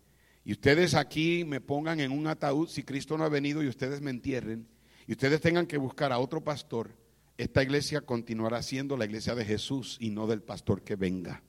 y 0.43 0.51
ustedes 0.53 0.93
aquí 0.93 1.45
me 1.45 1.61
pongan 1.61 1.99
en 1.99 2.11
un 2.11 2.27
ataúd 2.27 2.67
si 2.67 2.83
Cristo 2.83 3.17
no 3.17 3.23
ha 3.23 3.29
venido 3.29 3.63
y 3.63 3.67
ustedes 3.67 4.01
me 4.01 4.11
entierren, 4.11 4.67
y 5.07 5.13
ustedes 5.13 5.41
tengan 5.41 5.65
que 5.65 5.77
buscar 5.77 6.11
a 6.11 6.19
otro 6.19 6.43
pastor, 6.43 6.95
esta 7.37 7.63
iglesia 7.63 8.01
continuará 8.01 8.61
siendo 8.61 8.97
la 8.97 9.05
iglesia 9.05 9.35
de 9.35 9.45
Jesús 9.45 9.97
y 9.99 10.09
no 10.09 10.27
del 10.27 10.41
pastor 10.41 10.83
que 10.83 10.95
venga. 10.95 11.41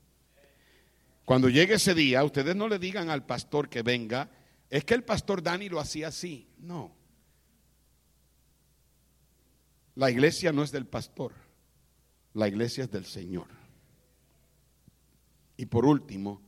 Cuando 1.25 1.49
llegue 1.49 1.75
ese 1.75 1.95
día, 1.95 2.25
ustedes 2.25 2.57
no 2.57 2.69
le 2.69 2.79
digan 2.79 3.11
al 3.11 3.27
pastor 3.27 3.69
que 3.69 3.83
venga, 3.83 4.31
es 4.71 4.85
que 4.85 4.95
el 4.95 5.05
pastor 5.05 5.43
Dani 5.43 5.69
lo 5.69 5.81
hacía 5.81 6.09
así. 6.09 6.49
No. 6.59 6.97
La 9.95 10.11
iglesia 10.11 10.53
no 10.53 10.63
es 10.63 10.73
del 10.73 10.87
pastor, 10.87 11.35
la 12.35 12.49
iglesia 12.49 12.85
es 12.85 12.91
del 12.91 13.05
Señor. 13.05 13.49
Y 15.57 15.67
por 15.67 15.85
último, 15.85 16.41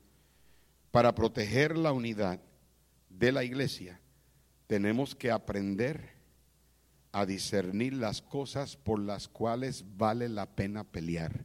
para 0.91 1.15
proteger 1.15 1.77
la 1.77 1.93
unidad 1.93 2.41
de 3.11 3.33
la 3.33 3.45
iglesia, 3.45 4.01
tenemos 4.67 5.15
que 5.15 5.31
aprender 5.31 6.15
a 7.13 7.27
discernir 7.27 7.95
las 7.95 8.23
cosas 8.23 8.77
por 8.77 8.99
las 8.99 9.29
cuales 9.29 9.85
vale 9.97 10.29
la 10.29 10.47
pena 10.47 10.85
pelear 10.85 11.45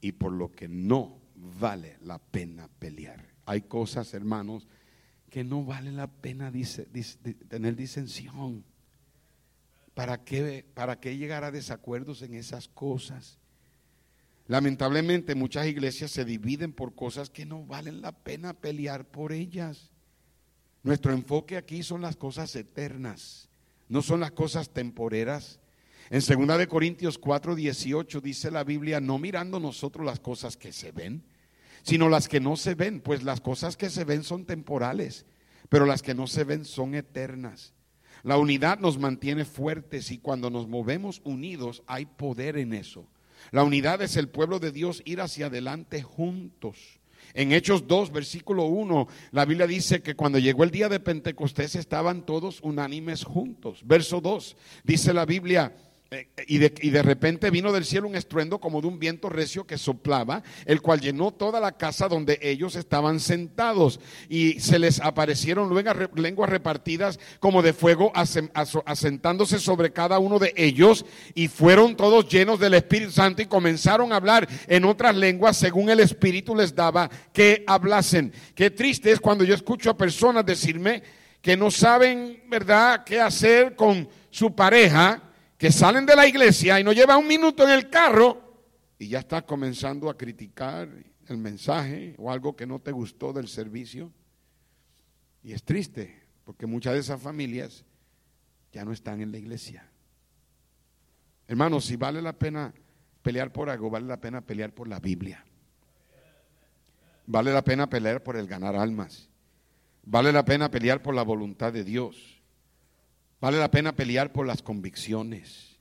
y 0.00 0.12
por 0.12 0.32
lo 0.32 0.52
que 0.52 0.68
no 0.68 1.20
vale 1.34 1.96
la 2.02 2.18
pena 2.18 2.68
pelear. 2.78 3.34
Hay 3.46 3.62
cosas, 3.62 4.14
hermanos, 4.14 4.68
que 5.30 5.44
no 5.44 5.64
vale 5.64 5.92
la 5.92 6.06
pena 6.06 6.52
tener 7.48 7.76
disensión. 7.76 8.64
¿Para 9.94 10.24
qué, 10.24 10.64
¿Para 10.74 11.00
qué 11.00 11.16
llegar 11.16 11.42
a 11.42 11.50
desacuerdos 11.50 12.22
en 12.22 12.34
esas 12.34 12.68
cosas? 12.68 13.38
Lamentablemente 14.48 15.34
muchas 15.34 15.66
iglesias 15.66 16.12
se 16.12 16.24
dividen 16.24 16.72
por 16.72 16.94
cosas 16.94 17.30
que 17.30 17.44
no 17.44 17.64
valen 17.64 18.00
la 18.00 18.12
pena 18.12 18.54
pelear 18.54 19.04
por 19.04 19.32
ellas. 19.32 19.90
Nuestro 20.84 21.12
enfoque 21.12 21.56
aquí 21.56 21.82
son 21.82 22.00
las 22.00 22.14
cosas 22.14 22.54
eternas, 22.54 23.48
no 23.88 24.02
son 24.02 24.20
las 24.20 24.30
cosas 24.30 24.70
temporeras. 24.70 25.58
En 26.10 26.20
2 26.20 26.58
de 26.58 26.68
Corintios 26.68 27.18
4, 27.18 27.56
18 27.56 28.20
dice 28.20 28.52
la 28.52 28.62
Biblia, 28.62 29.00
no 29.00 29.18
mirando 29.18 29.58
nosotros 29.58 30.06
las 30.06 30.20
cosas 30.20 30.56
que 30.56 30.72
se 30.72 30.92
ven, 30.92 31.24
sino 31.82 32.08
las 32.08 32.28
que 32.28 32.38
no 32.38 32.56
se 32.56 32.76
ven, 32.76 33.00
pues 33.00 33.24
las 33.24 33.40
cosas 33.40 33.76
que 33.76 33.90
se 33.90 34.04
ven 34.04 34.22
son 34.22 34.44
temporales, 34.44 35.26
pero 35.68 35.86
las 35.86 36.02
que 36.02 36.14
no 36.14 36.28
se 36.28 36.44
ven 36.44 36.64
son 36.64 36.94
eternas. 36.94 37.74
La 38.22 38.38
unidad 38.38 38.78
nos 38.78 38.98
mantiene 38.98 39.44
fuertes 39.44 40.12
y 40.12 40.18
cuando 40.18 40.50
nos 40.50 40.68
movemos 40.68 41.20
unidos 41.24 41.82
hay 41.88 42.06
poder 42.06 42.56
en 42.58 42.74
eso. 42.74 43.08
La 43.50 43.62
unidad 43.62 44.02
es 44.02 44.16
el 44.16 44.28
pueblo 44.28 44.58
de 44.58 44.72
Dios 44.72 45.02
ir 45.04 45.20
hacia 45.20 45.46
adelante 45.46 46.02
juntos. 46.02 47.00
En 47.34 47.52
Hechos 47.52 47.86
2, 47.86 48.12
versículo 48.12 48.64
1, 48.64 49.08
la 49.32 49.44
Biblia 49.44 49.66
dice 49.66 50.00
que 50.00 50.14
cuando 50.14 50.38
llegó 50.38 50.64
el 50.64 50.70
día 50.70 50.88
de 50.88 51.00
Pentecostés 51.00 51.74
estaban 51.74 52.24
todos 52.24 52.60
unánimes 52.62 53.24
juntos. 53.24 53.80
Verso 53.84 54.20
2, 54.20 54.56
dice 54.84 55.12
la 55.12 55.26
Biblia, 55.26 55.76
y, 56.46 56.58
de, 56.58 56.72
y, 56.80 56.90
de, 56.90 57.02
repente 57.02 57.50
vino 57.50 57.72
del 57.72 57.84
cielo 57.84 58.06
un 58.06 58.14
estruendo 58.14 58.60
como 58.60 58.80
de 58.80 58.86
un 58.86 59.00
viento 59.00 59.28
recio 59.28 59.66
que 59.66 59.76
soplaba, 59.76 60.44
el 60.64 60.80
cual 60.80 61.00
llenó 61.00 61.32
toda 61.32 61.58
la 61.58 61.72
casa 61.72 62.06
donde 62.06 62.38
ellos 62.42 62.76
estaban 62.76 63.18
sentados. 63.18 63.98
Y 64.28 64.60
se 64.60 64.78
les 64.78 65.00
aparecieron 65.00 65.74
lenguas 66.14 66.48
repartidas 66.48 67.18
como 67.40 67.60
de 67.60 67.72
fuego, 67.72 68.12
asentándose 68.14 69.58
sobre 69.58 69.92
cada 69.92 70.20
uno 70.20 70.38
de 70.38 70.54
ellos. 70.56 71.04
Y 71.34 71.48
fueron 71.48 71.96
todos 71.96 72.28
llenos 72.28 72.60
del 72.60 72.74
Espíritu 72.74 73.10
Santo 73.10 73.42
y 73.42 73.46
comenzaron 73.46 74.12
a 74.12 74.16
hablar 74.16 74.48
en 74.68 74.84
otras 74.84 75.16
lenguas 75.16 75.56
según 75.56 75.90
el 75.90 75.98
Espíritu 75.98 76.54
les 76.54 76.74
daba 76.74 77.10
que 77.32 77.64
hablasen. 77.66 78.32
Qué 78.54 78.70
triste 78.70 79.10
es 79.10 79.18
cuando 79.18 79.42
yo 79.42 79.54
escucho 79.54 79.90
a 79.90 79.96
personas 79.96 80.46
decirme 80.46 81.02
que 81.42 81.56
no 81.56 81.70
saben, 81.70 82.42
¿verdad?, 82.48 83.02
qué 83.04 83.20
hacer 83.20 83.74
con 83.74 84.08
su 84.30 84.54
pareja 84.54 85.25
que 85.58 85.72
salen 85.72 86.04
de 86.04 86.16
la 86.16 86.26
iglesia 86.26 86.78
y 86.78 86.84
no 86.84 86.92
lleva 86.92 87.16
un 87.16 87.26
minuto 87.26 87.64
en 87.64 87.70
el 87.70 87.88
carro 87.88 88.64
y 88.98 89.08
ya 89.08 89.20
estás 89.20 89.44
comenzando 89.44 90.10
a 90.10 90.16
criticar 90.16 90.88
el 91.28 91.36
mensaje 91.38 92.14
o 92.18 92.30
algo 92.30 92.56
que 92.56 92.66
no 92.66 92.78
te 92.78 92.92
gustó 92.92 93.32
del 93.32 93.48
servicio. 93.48 94.12
Y 95.42 95.52
es 95.52 95.62
triste, 95.62 96.22
porque 96.44 96.66
muchas 96.66 96.94
de 96.94 97.00
esas 97.00 97.20
familias 97.20 97.84
ya 98.72 98.84
no 98.84 98.92
están 98.92 99.20
en 99.20 99.32
la 99.32 99.38
iglesia. 99.38 99.88
Hermanos, 101.48 101.84
si 101.84 101.96
vale 101.96 102.20
la 102.20 102.32
pena 102.32 102.72
pelear 103.22 103.52
por 103.52 103.70
algo, 103.70 103.88
vale 103.88 104.06
la 104.06 104.20
pena 104.20 104.40
pelear 104.40 104.72
por 104.72 104.88
la 104.88 104.98
Biblia. 104.98 105.44
Vale 107.26 107.52
la 107.52 107.62
pena 107.62 107.88
pelear 107.88 108.22
por 108.22 108.36
el 108.36 108.46
ganar 108.46 108.76
almas. 108.76 109.28
Vale 110.04 110.32
la 110.32 110.44
pena 110.44 110.70
pelear 110.70 111.02
por 111.02 111.14
la 111.14 111.22
voluntad 111.22 111.72
de 111.72 111.84
Dios. 111.84 112.35
Vale 113.40 113.58
la 113.58 113.70
pena 113.70 113.94
pelear 113.94 114.32
por 114.32 114.46
las 114.46 114.62
convicciones, 114.62 115.76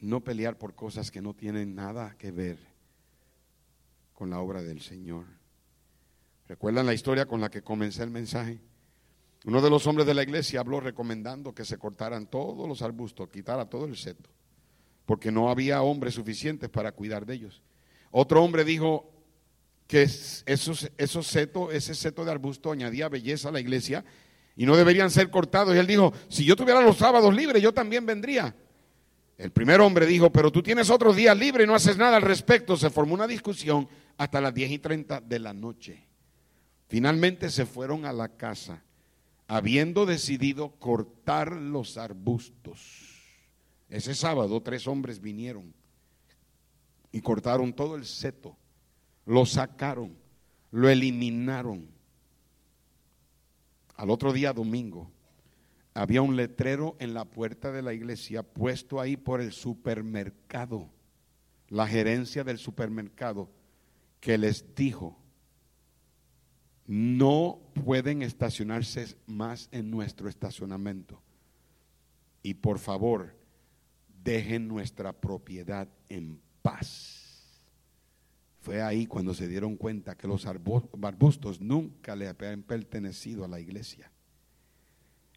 no 0.00 0.24
pelear 0.24 0.56
por 0.56 0.74
cosas 0.74 1.10
que 1.10 1.20
no 1.20 1.34
tienen 1.34 1.74
nada 1.74 2.16
que 2.18 2.30
ver 2.30 2.58
con 4.14 4.30
la 4.30 4.40
obra 4.40 4.62
del 4.62 4.80
Señor. 4.80 5.26
¿Recuerdan 6.48 6.86
la 6.86 6.94
historia 6.94 7.26
con 7.26 7.40
la 7.40 7.50
que 7.50 7.62
comencé 7.62 8.02
el 8.02 8.10
mensaje? 8.10 8.60
Uno 9.44 9.60
de 9.60 9.70
los 9.70 9.86
hombres 9.86 10.06
de 10.06 10.14
la 10.14 10.22
iglesia 10.22 10.60
habló 10.60 10.80
recomendando 10.80 11.54
que 11.54 11.64
se 11.64 11.76
cortaran 11.76 12.26
todos 12.26 12.68
los 12.68 12.80
arbustos, 12.80 13.28
quitara 13.28 13.68
todo 13.68 13.84
el 13.84 13.96
seto, 13.96 14.30
porque 15.04 15.30
no 15.30 15.50
había 15.50 15.82
hombres 15.82 16.14
suficientes 16.14 16.70
para 16.70 16.92
cuidar 16.92 17.26
de 17.26 17.34
ellos. 17.34 17.62
Otro 18.10 18.42
hombre 18.42 18.64
dijo 18.64 19.10
que 19.88 20.02
esos, 20.02 20.90
esos 20.96 21.26
setos, 21.26 21.74
ese 21.74 21.94
seto 21.94 22.24
de 22.24 22.30
arbusto 22.30 22.70
añadía 22.70 23.08
belleza 23.08 23.48
a 23.48 23.52
la 23.52 23.60
iglesia 23.60 24.04
y 24.56 24.66
no 24.66 24.76
deberían 24.76 25.10
ser 25.10 25.30
cortados. 25.30 25.74
Y 25.74 25.78
él 25.78 25.86
dijo, 25.86 26.12
si 26.28 26.44
yo 26.44 26.56
tuviera 26.56 26.80
los 26.80 26.98
sábados 26.98 27.34
libres, 27.34 27.62
yo 27.62 27.72
también 27.72 28.04
vendría. 28.06 28.54
El 29.38 29.50
primer 29.50 29.80
hombre 29.80 30.06
dijo, 30.06 30.30
pero 30.30 30.52
tú 30.52 30.62
tienes 30.62 30.90
otros 30.90 31.16
días 31.16 31.36
libres 31.36 31.64
y 31.64 31.68
no 31.68 31.74
haces 31.74 31.96
nada 31.96 32.16
al 32.16 32.22
respecto. 32.22 32.76
Se 32.76 32.90
formó 32.90 33.14
una 33.14 33.26
discusión 33.26 33.88
hasta 34.16 34.40
las 34.40 34.54
10 34.54 34.70
y 34.72 34.78
30 34.78 35.20
de 35.20 35.38
la 35.38 35.52
noche. 35.52 36.06
Finalmente 36.88 37.50
se 37.50 37.64
fueron 37.64 38.04
a 38.04 38.12
la 38.12 38.28
casa, 38.28 38.82
habiendo 39.48 40.04
decidido 40.04 40.72
cortar 40.78 41.52
los 41.52 41.96
arbustos. 41.96 43.08
Ese 43.88 44.14
sábado 44.14 44.60
tres 44.62 44.86
hombres 44.86 45.20
vinieron 45.20 45.74
y 47.10 47.20
cortaron 47.20 47.72
todo 47.72 47.96
el 47.96 48.06
seto, 48.06 48.56
lo 49.26 49.44
sacaron, 49.44 50.16
lo 50.70 50.88
eliminaron 50.88 51.88
al 53.94 54.10
otro 54.10 54.32
día 54.32 54.52
domingo, 54.52 55.10
había 55.94 56.22
un 56.22 56.36
letrero 56.36 56.96
en 56.98 57.14
la 57.14 57.24
puerta 57.24 57.70
de 57.70 57.82
la 57.82 57.92
iglesia 57.92 58.42
puesto 58.42 59.00
ahí 59.00 59.16
por 59.16 59.40
el 59.40 59.52
supermercado, 59.52 60.88
la 61.68 61.86
gerencia 61.86 62.44
del 62.44 62.58
supermercado, 62.58 63.50
que 64.20 64.38
les 64.38 64.74
dijo, 64.74 65.18
no 66.86 67.60
pueden 67.84 68.22
estacionarse 68.22 69.16
más 69.26 69.68
en 69.72 69.90
nuestro 69.90 70.28
estacionamiento. 70.28 71.22
Y 72.42 72.54
por 72.54 72.78
favor, 72.78 73.34
dejen 74.22 74.68
nuestra 74.68 75.12
propiedad 75.12 75.88
en 76.08 76.40
paz. 76.62 77.11
Fue 78.62 78.80
ahí 78.80 79.06
cuando 79.06 79.34
se 79.34 79.48
dieron 79.48 79.76
cuenta 79.76 80.16
que 80.16 80.28
los 80.28 80.46
arbustos 80.46 81.60
nunca 81.60 82.14
le 82.14 82.28
habían 82.28 82.62
pertenecido 82.62 83.44
a 83.44 83.48
la 83.48 83.58
iglesia. 83.58 84.12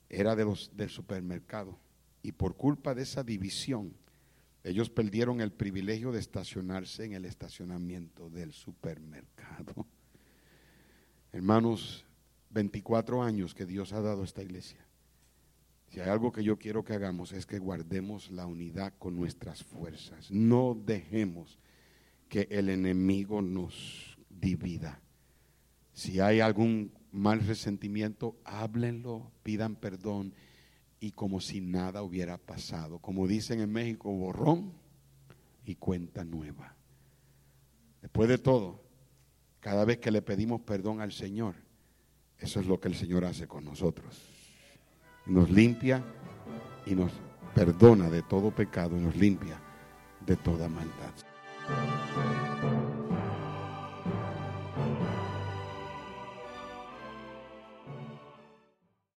Era 0.08 0.36
de 0.36 0.46
los 0.46 0.70
del 0.78 0.92
supermercado. 0.92 1.80
Y 2.22 2.34
por 2.34 2.56
culpa 2.56 2.94
de 2.94 3.02
esa 3.02 3.24
división, 3.24 3.96
ellos 4.64 4.92
perdieron 4.92 5.42
el 5.42 5.52
privilegio 5.52 6.12
de 6.12 6.20
estacionarse 6.20 7.04
en 7.04 7.14
el 7.14 7.26
estacionamiento 7.26 8.30
del 8.30 8.54
supermercado. 8.54 9.88
Hermanos, 11.32 12.06
24 12.52 13.24
años 13.24 13.56
que 13.56 13.66
Dios 13.66 13.92
ha 13.92 14.02
dado 14.02 14.22
a 14.22 14.26
esta 14.26 14.44
iglesia. 14.44 14.86
Si 15.88 16.00
hay 16.00 16.10
algo 16.10 16.32
que 16.32 16.44
yo 16.44 16.60
quiero 16.60 16.84
que 16.84 16.94
hagamos 16.94 17.32
es 17.32 17.48
que 17.48 17.58
guardemos 17.58 18.30
la 18.30 18.46
unidad 18.46 18.94
con 19.00 19.16
nuestras 19.16 19.64
fuerzas. 19.64 20.30
No 20.30 20.80
dejemos 20.86 21.58
que 22.30 22.48
el 22.52 22.70
enemigo 22.70 23.42
nos 23.42 24.18
divida. 24.30 25.02
Si 25.94 26.20
hay 26.20 26.40
algún 26.40 26.92
mal 27.12 27.40
resentimiento, 27.40 28.38
háblenlo, 28.44 29.32
pidan 29.44 29.76
perdón 29.76 30.34
y 31.00 31.12
como 31.12 31.40
si 31.40 31.62
nada 31.62 32.02
hubiera 32.02 32.38
pasado. 32.38 33.00
Como 33.00 33.28
dicen 33.28 33.62
en 33.62 33.72
México, 33.72 34.12
borrón 34.12 34.74
y 35.66 35.76
cuenta 35.76 36.24
nueva. 36.24 36.76
Después 38.02 38.30
de 38.30 38.38
todo, 38.38 38.84
cada 39.60 39.86
vez 39.86 39.98
que 40.00 40.12
le 40.12 40.22
pedimos 40.22 40.62
perdón 40.62 41.02
al 41.02 41.12
Señor, 41.12 41.56
eso 42.38 42.60
es 42.60 42.68
lo 42.68 42.80
que 42.80 42.88
el 42.88 42.96
Señor 42.96 43.26
hace 43.26 43.48
con 43.48 43.66
nosotros. 43.66 44.22
Nos 45.26 45.50
limpia 45.50 46.04
y 46.86 46.94
nos 46.94 47.12
perdona 47.56 48.10
de 48.10 48.22
todo 48.22 48.54
pecado 48.54 48.98
y 48.98 49.02
nos 49.02 49.16
limpia 49.16 49.60
de 50.26 50.36
toda 50.36 50.68
maldad. 50.68 51.14